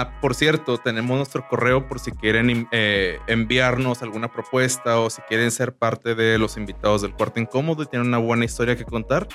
Ah, 0.01 0.19
por 0.19 0.33
cierto, 0.33 0.79
tenemos 0.79 1.15
nuestro 1.15 1.47
correo 1.47 1.87
por 1.87 1.99
si 1.99 2.11
quieren 2.11 2.67
eh, 2.71 3.19
enviarnos 3.27 4.01
alguna 4.01 4.33
propuesta 4.33 4.99
o 4.99 5.11
si 5.11 5.21
quieren 5.29 5.51
ser 5.51 5.75
parte 5.75 6.15
de 6.15 6.39
los 6.39 6.57
invitados 6.57 7.03
del 7.03 7.13
cuarto 7.13 7.39
incómodo 7.39 7.83
y 7.83 7.85
tienen 7.85 8.07
una 8.07 8.17
buena 8.17 8.43
historia 8.45 8.75
que 8.75 8.83
contar. 8.83 9.27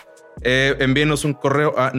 Eh, 0.43 0.75
envíenos 0.81 1.25
un 1.25 1.35
correo 1.35 1.79
a 1.79 1.93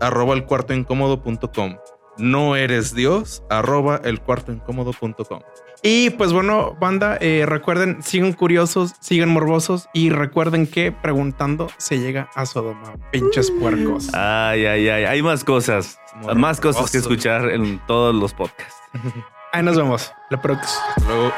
arroba 0.00 0.34
el. 0.36 1.78
No 2.20 2.56
eres 2.56 2.94
Dios 2.94 3.42
arroba 3.50 4.00
el 4.04 4.20
cuarto 4.20 4.52
incómodo.com. 4.52 5.40
Y 5.82 6.10
pues 6.10 6.32
bueno, 6.32 6.76
banda, 6.78 7.16
eh, 7.20 7.44
recuerden, 7.46 8.02
sigan 8.02 8.34
curiosos, 8.34 8.92
sigan 9.00 9.30
morbosos 9.30 9.88
y 9.94 10.10
recuerden 10.10 10.66
que 10.66 10.92
preguntando 10.92 11.68
se 11.78 11.98
llega 11.98 12.28
a 12.34 12.44
Sodoma. 12.44 12.92
Pinches 13.10 13.50
puercos. 13.50 14.12
Ay, 14.12 14.66
ay, 14.66 14.88
ay. 14.88 15.04
Hay 15.04 15.22
más 15.22 15.42
cosas. 15.42 15.98
Más 16.36 16.60
cosas 16.60 16.90
que 16.90 16.98
escuchar 16.98 17.48
en 17.50 17.78
todos 17.86 18.14
los 18.14 18.34
podcasts. 18.34 18.76
Ahí 19.52 19.62
nos 19.62 19.76
vemos. 19.76 20.12
La 20.28 20.40
próxima. 20.40 20.82
Hasta 20.96 21.08
luego. 21.08 21.32